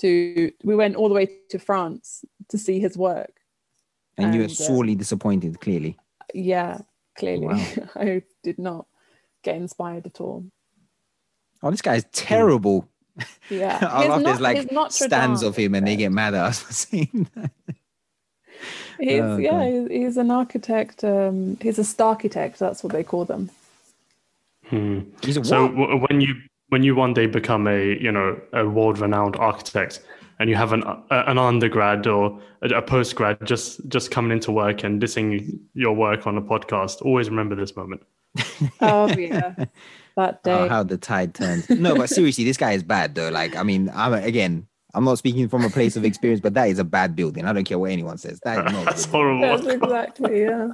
to. 0.00 0.50
We 0.64 0.76
went 0.76 0.96
all 0.96 1.08
the 1.08 1.14
way 1.14 1.28
to 1.50 1.58
France 1.58 2.24
to 2.48 2.58
see 2.58 2.78
his 2.80 2.96
work. 2.96 3.32
and 4.18 4.34
you 4.34 4.40
were 4.40 4.44
And, 4.44 4.52
uh, 4.52 4.54
sorely 4.54 4.94
disappointed, 4.94 5.60
clearly. 5.60 5.96
Yeah, 6.34 6.78
clearly, 7.18 7.46
Wow. 7.46 7.66
I 7.94 8.22
did 8.42 8.58
not 8.58 8.86
get 9.42 9.56
inspired 9.56 10.06
at 10.06 10.20
all. 10.20 10.44
Oh, 11.62 11.70
this 11.70 11.82
guy 11.82 11.96
is 11.96 12.06
terrible. 12.12 12.88
Yeah, 13.48 13.78
I 13.80 14.00
He's 14.02 14.08
love 14.10 14.22
there's 14.24 14.38
not- 14.38 14.40
like 14.42 14.56
he's 14.58 14.72
not 14.72 14.92
stands 14.92 15.42
of 15.42 15.56
him 15.56 15.74
and 15.74 15.86
they 15.86 15.96
get 15.96 16.12
mad 16.12 16.34
at 16.34 16.44
us 16.44 16.60
for 16.62 16.72
saying 16.84 17.28
that. 17.34 17.50
He's 18.98 19.20
Oh, 19.20 19.36
yeah, 19.36 19.50
God. 19.50 19.72
he's, 19.72 19.88
he's 19.90 20.16
an 20.16 20.30
architect. 20.30 21.04
Um, 21.04 21.56
he's 21.60 21.78
a 21.78 21.84
star 21.84 22.10
architect. 22.10 22.58
That's 22.58 22.82
what 22.82 22.92
they 22.92 23.04
call 23.04 23.24
them. 23.26 23.50
Hmm. 24.66 25.00
He's 25.22 25.36
a 25.36 25.44
So 25.44 25.62
what? 25.66 25.72
w- 25.76 26.06
when 26.08 26.20
you 26.20 26.34
when 26.68 26.82
you 26.82 26.94
one 26.94 27.14
day 27.14 27.26
become 27.26 27.66
a 27.66 27.96
you 28.00 28.10
know 28.10 28.40
a 28.52 28.68
world 28.68 28.98
renowned 28.98 29.36
architect 29.36 30.00
and 30.38 30.50
you 30.50 30.56
have 30.56 30.72
an 30.72 30.82
a, 30.82 31.04
an 31.10 31.38
undergrad 31.38 32.06
or 32.06 32.40
a, 32.62 32.68
a 32.76 32.82
postgrad 32.82 33.42
just 33.44 33.86
just 33.88 34.10
coming 34.10 34.32
into 34.32 34.52
work 34.52 34.84
and 34.84 35.00
dissing 35.00 35.58
your 35.74 35.94
work 35.94 36.26
on 36.26 36.36
a 36.36 36.42
podcast, 36.42 37.02
always 37.02 37.28
remember 37.28 37.54
this 37.54 37.76
moment. 37.76 38.02
Oh 38.80 39.08
yeah, 39.08 39.54
that 40.16 40.40
oh, 40.44 40.44
day. 40.44 40.52
Oh, 40.52 40.68
how 40.68 40.82
the 40.82 40.98
tide 40.98 41.34
turns. 41.34 41.68
No, 41.70 41.94
but 41.94 42.10
seriously, 42.10 42.44
this 42.44 42.56
guy 42.56 42.72
is 42.72 42.82
bad 42.82 43.14
though. 43.14 43.30
Like, 43.30 43.56
I 43.56 43.62
mean, 43.62 43.90
I'm 43.94 44.12
again, 44.12 44.66
I'm 44.94 45.04
not 45.04 45.18
speaking 45.18 45.48
from 45.48 45.64
a 45.64 45.70
place 45.70 45.96
of 45.96 46.04
experience, 46.04 46.40
but 46.40 46.54
that 46.54 46.68
is 46.68 46.78
a 46.78 46.84
bad 46.84 47.16
building. 47.16 47.44
I 47.44 47.52
don't 47.52 47.64
care 47.64 47.78
what 47.78 47.90
anyone 47.90 48.18
says. 48.18 48.40
That 48.44 48.66
is 48.66 48.72
not 48.72 48.84
That's 48.86 49.04
horrible. 49.06 49.40
That's 49.40 49.66
exactly 49.66 50.42
yeah. 50.42 50.68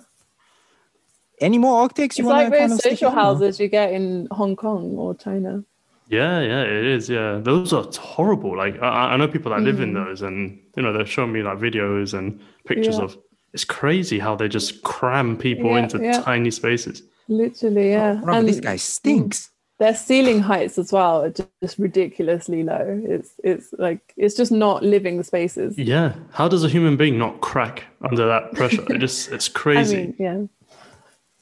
Any 1.40 1.58
more 1.58 1.82
architects 1.82 2.18
you 2.18 2.24
It's 2.24 2.26
want 2.28 2.44
like 2.44 2.52
to 2.52 2.58
kind 2.58 2.72
those 2.72 2.82
social 2.82 3.10
houses 3.10 3.58
you 3.58 3.68
get 3.68 3.92
in 3.92 4.28
Hong 4.30 4.54
Kong 4.54 4.94
or 4.96 5.14
China. 5.14 5.64
Yeah, 6.12 6.40
yeah, 6.40 6.62
it 6.62 6.84
is. 6.84 7.08
Yeah, 7.08 7.40
those 7.42 7.72
are 7.72 7.84
horrible. 7.98 8.56
Like 8.56 8.80
I, 8.82 9.12
I 9.14 9.16
know 9.16 9.26
people 9.28 9.50
that 9.52 9.62
live 9.62 9.80
in 9.80 9.92
Mm. 9.92 10.04
those, 10.04 10.20
and 10.22 10.60
you 10.76 10.82
know 10.82 10.92
they're 10.92 11.06
showing 11.06 11.32
me 11.32 11.42
like 11.42 11.58
videos 11.58 12.12
and 12.16 12.38
pictures 12.66 12.98
Yeah. 12.98 13.04
of. 13.04 13.16
It's 13.54 13.64
crazy 13.64 14.18
how 14.18 14.36
they 14.36 14.48
just 14.48 14.82
cram 14.82 15.36
people 15.36 15.70
Yeah, 15.70 15.82
into 15.82 15.98
yeah. 16.02 16.20
tiny 16.22 16.50
spaces. 16.50 17.02
Literally, 17.28 17.90
yeah. 17.90 18.14
Bro, 18.22 18.34
but 18.34 18.46
this 18.46 18.60
guy 18.60 18.76
stinks. 18.76 19.50
their 19.78 19.94
ceiling 19.94 20.40
heights 20.40 20.78
as 20.78 20.92
well 20.92 21.22
are 21.24 21.30
ju- 21.30 21.48
just 21.62 21.78
ridiculously 21.78 22.62
low. 22.62 23.00
It's 23.08 23.30
it's 23.42 23.72
like 23.78 24.00
it's 24.18 24.34
just 24.36 24.52
not 24.52 24.82
living 24.82 25.22
spaces. 25.22 25.78
Yeah, 25.78 26.12
how 26.32 26.46
does 26.48 26.62
a 26.64 26.68
human 26.68 26.96
being 26.96 27.16
not 27.18 27.40
crack 27.40 27.84
under 28.08 28.26
that 28.26 28.52
pressure? 28.52 28.84
it 28.92 28.98
just 28.98 29.32
it's 29.32 29.48
I 29.54 29.58
crazy. 29.58 29.96
mean, 29.96 30.14
yeah. 30.18 30.40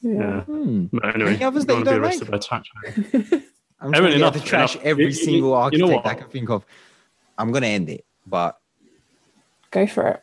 Yeah. 0.02 0.20
yeah. 0.20 0.40
Hmm. 0.42 0.84
But 0.92 1.14
anyway, 1.14 1.34
Any 1.34 1.44
others 1.44 1.64
don't 1.64 1.84
that 1.84 1.90
you 1.94 2.00
be 2.00 2.02
don't 2.02 2.04
arrested 2.04 2.30
by 2.30 2.38
trash. 2.38 3.42
I'm 3.80 3.94
Evan, 3.94 4.00
trying 4.00 4.02
to, 4.04 4.08
get 4.10 4.16
enough, 4.18 4.34
to 4.34 4.40
trash 4.40 4.74
enough. 4.74 4.86
every 4.86 5.04
You- 5.04 5.08
you- 5.08 5.14
single 5.14 5.48
you 5.50 5.54
architect 5.54 5.90
know 5.90 6.02
I 6.04 6.14
can 6.14 6.28
think 6.28 6.50
of. 6.50 6.64
I'm 7.38 7.50
gonna 7.52 7.66
end 7.68 7.88
it, 7.88 8.04
but 8.26 8.58
Go 9.70 9.86
for 9.86 10.08
it. 10.08 10.22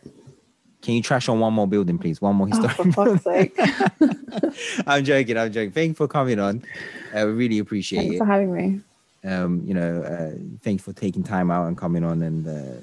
can 0.82 0.94
you 0.96 1.02
trash 1.02 1.28
on 1.30 1.40
one 1.40 1.54
more 1.54 1.68
building, 1.68 1.98
please? 1.98 2.22
One 2.22 2.36
more 2.36 2.48
Oh, 2.52 2.68
for 2.68 2.92
fuck's 2.92 3.24
sake. 3.24 3.58
I'm 4.88 5.04
joking. 5.04 5.38
I'm 5.38 5.52
joking. 5.52 5.72
Thank 5.72 5.90
you 5.90 5.94
for 5.96 6.08
coming 6.08 6.40
on. 6.40 6.64
I 7.14 7.22
really 7.22 7.60
appreciate 7.60 8.00
Thanks 8.02 8.16
it. 8.16 8.20
for 8.20 8.26
having 8.26 8.54
me. 8.54 8.82
um, 9.24 9.64
you 9.66 9.74
know, 9.74 10.02
uh, 10.04 10.38
thanks 10.62 10.84
for 10.84 10.94
taking 10.94 11.24
time 11.24 11.50
out 11.52 11.68
and 11.68 11.78
coming 11.78 12.04
on 12.04 12.22
and 12.22 12.48
uh, 12.48 12.80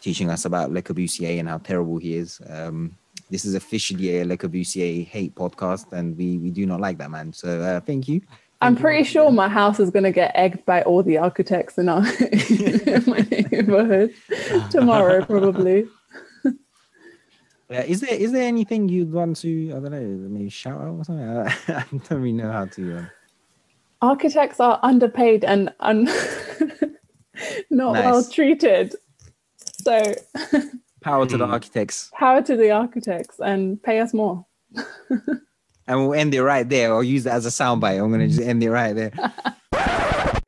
teaching 0.00 0.30
us 0.30 0.44
about 0.46 0.70
Le 0.72 0.80
Corbusier 0.82 1.38
and 1.38 1.48
how 1.48 1.58
terrible 1.58 1.98
he 1.98 2.14
is. 2.16 2.40
Um, 2.48 2.96
this 3.30 3.44
is 3.44 3.54
officially 3.54 4.20
a 4.20 4.24
Le 4.24 4.36
Corbusier 4.36 5.04
hate 5.06 5.34
podcast, 5.34 5.92
and 5.92 6.16
we 6.16 6.38
we 6.38 6.50
do 6.50 6.64
not 6.64 6.80
like 6.80 6.96
that 6.98 7.10
man. 7.10 7.32
So 7.32 7.60
uh, 7.60 7.80
thank 7.80 8.08
you. 8.08 8.22
I'm 8.60 8.76
pretty 8.76 9.04
sure 9.04 9.24
again. 9.24 9.34
my 9.34 9.48
house 9.48 9.78
is 9.80 9.90
going 9.90 10.04
to 10.04 10.12
get 10.12 10.32
egged 10.34 10.64
by 10.64 10.82
all 10.82 11.02
the 11.02 11.18
architects 11.18 11.76
in 11.78 11.88
our 11.88 12.04
in 12.20 13.04
my 13.06 13.18
neighborhood 13.30 14.14
tomorrow, 14.70 15.24
probably. 15.24 15.86
Uh, 17.68 17.82
is 17.86 18.00
there 18.00 18.14
is 18.14 18.30
there 18.32 18.46
anything 18.46 18.88
you'd 18.88 19.12
want 19.12 19.36
to 19.38 19.70
I 19.70 19.80
don't 19.80 19.90
know 19.90 20.28
maybe 20.28 20.48
shout 20.48 20.80
out 20.80 20.94
or 20.94 21.04
something? 21.04 21.28
I, 21.28 21.46
I 21.68 21.84
don't 21.90 22.10
really 22.10 22.32
know 22.32 22.50
how 22.52 22.66
to. 22.66 22.98
Uh, 22.98 23.04
Architects 24.02 24.60
are 24.60 24.78
underpaid 24.82 25.42
and 25.44 25.72
un- 25.80 26.04
not 27.70 27.92
Nice. 27.94 28.04
well 28.04 28.24
treated. 28.24 28.94
So, 29.82 30.14
power 31.02 31.26
to 31.26 31.36
the 31.36 31.46
Hmm. 31.46 31.52
architects, 31.52 32.10
power 32.14 32.42
to 32.42 32.56
the 32.56 32.70
architects 32.70 33.40
and 33.40 33.82
pay 33.82 33.98
us 34.00 34.12
more. 34.14 34.44
And 35.86 36.00
we'll 36.00 36.18
end 36.18 36.34
it 36.34 36.42
right 36.42 36.68
there. 36.68 36.92
I'll 36.92 37.02
use 37.02 37.24
that 37.24 37.34
as 37.34 37.46
a 37.46 37.50
soundbite. 37.50 38.02
I'm 38.02 38.10
gonna 38.10 38.28
just 38.28 38.40
end 38.40 38.62
it 38.62 38.70
right 38.70 38.94
there. 38.94 39.12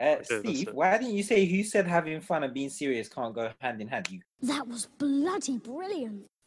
Uh, 0.00 0.22
Steve, 0.22 0.68
it. 0.68 0.74
why 0.74 0.96
didn't 0.96 1.14
you 1.14 1.24
say 1.24 1.44
who 1.44 1.64
said 1.64 1.84
having 1.84 2.20
fun 2.20 2.44
and 2.44 2.54
being 2.54 2.70
serious 2.70 3.08
can't 3.08 3.34
go 3.34 3.50
hand 3.58 3.80
in 3.80 3.88
hand? 3.88 4.08
You 4.08 4.20
That 4.42 4.68
was 4.68 4.86
bloody 4.96 5.58
brilliant. 5.58 6.26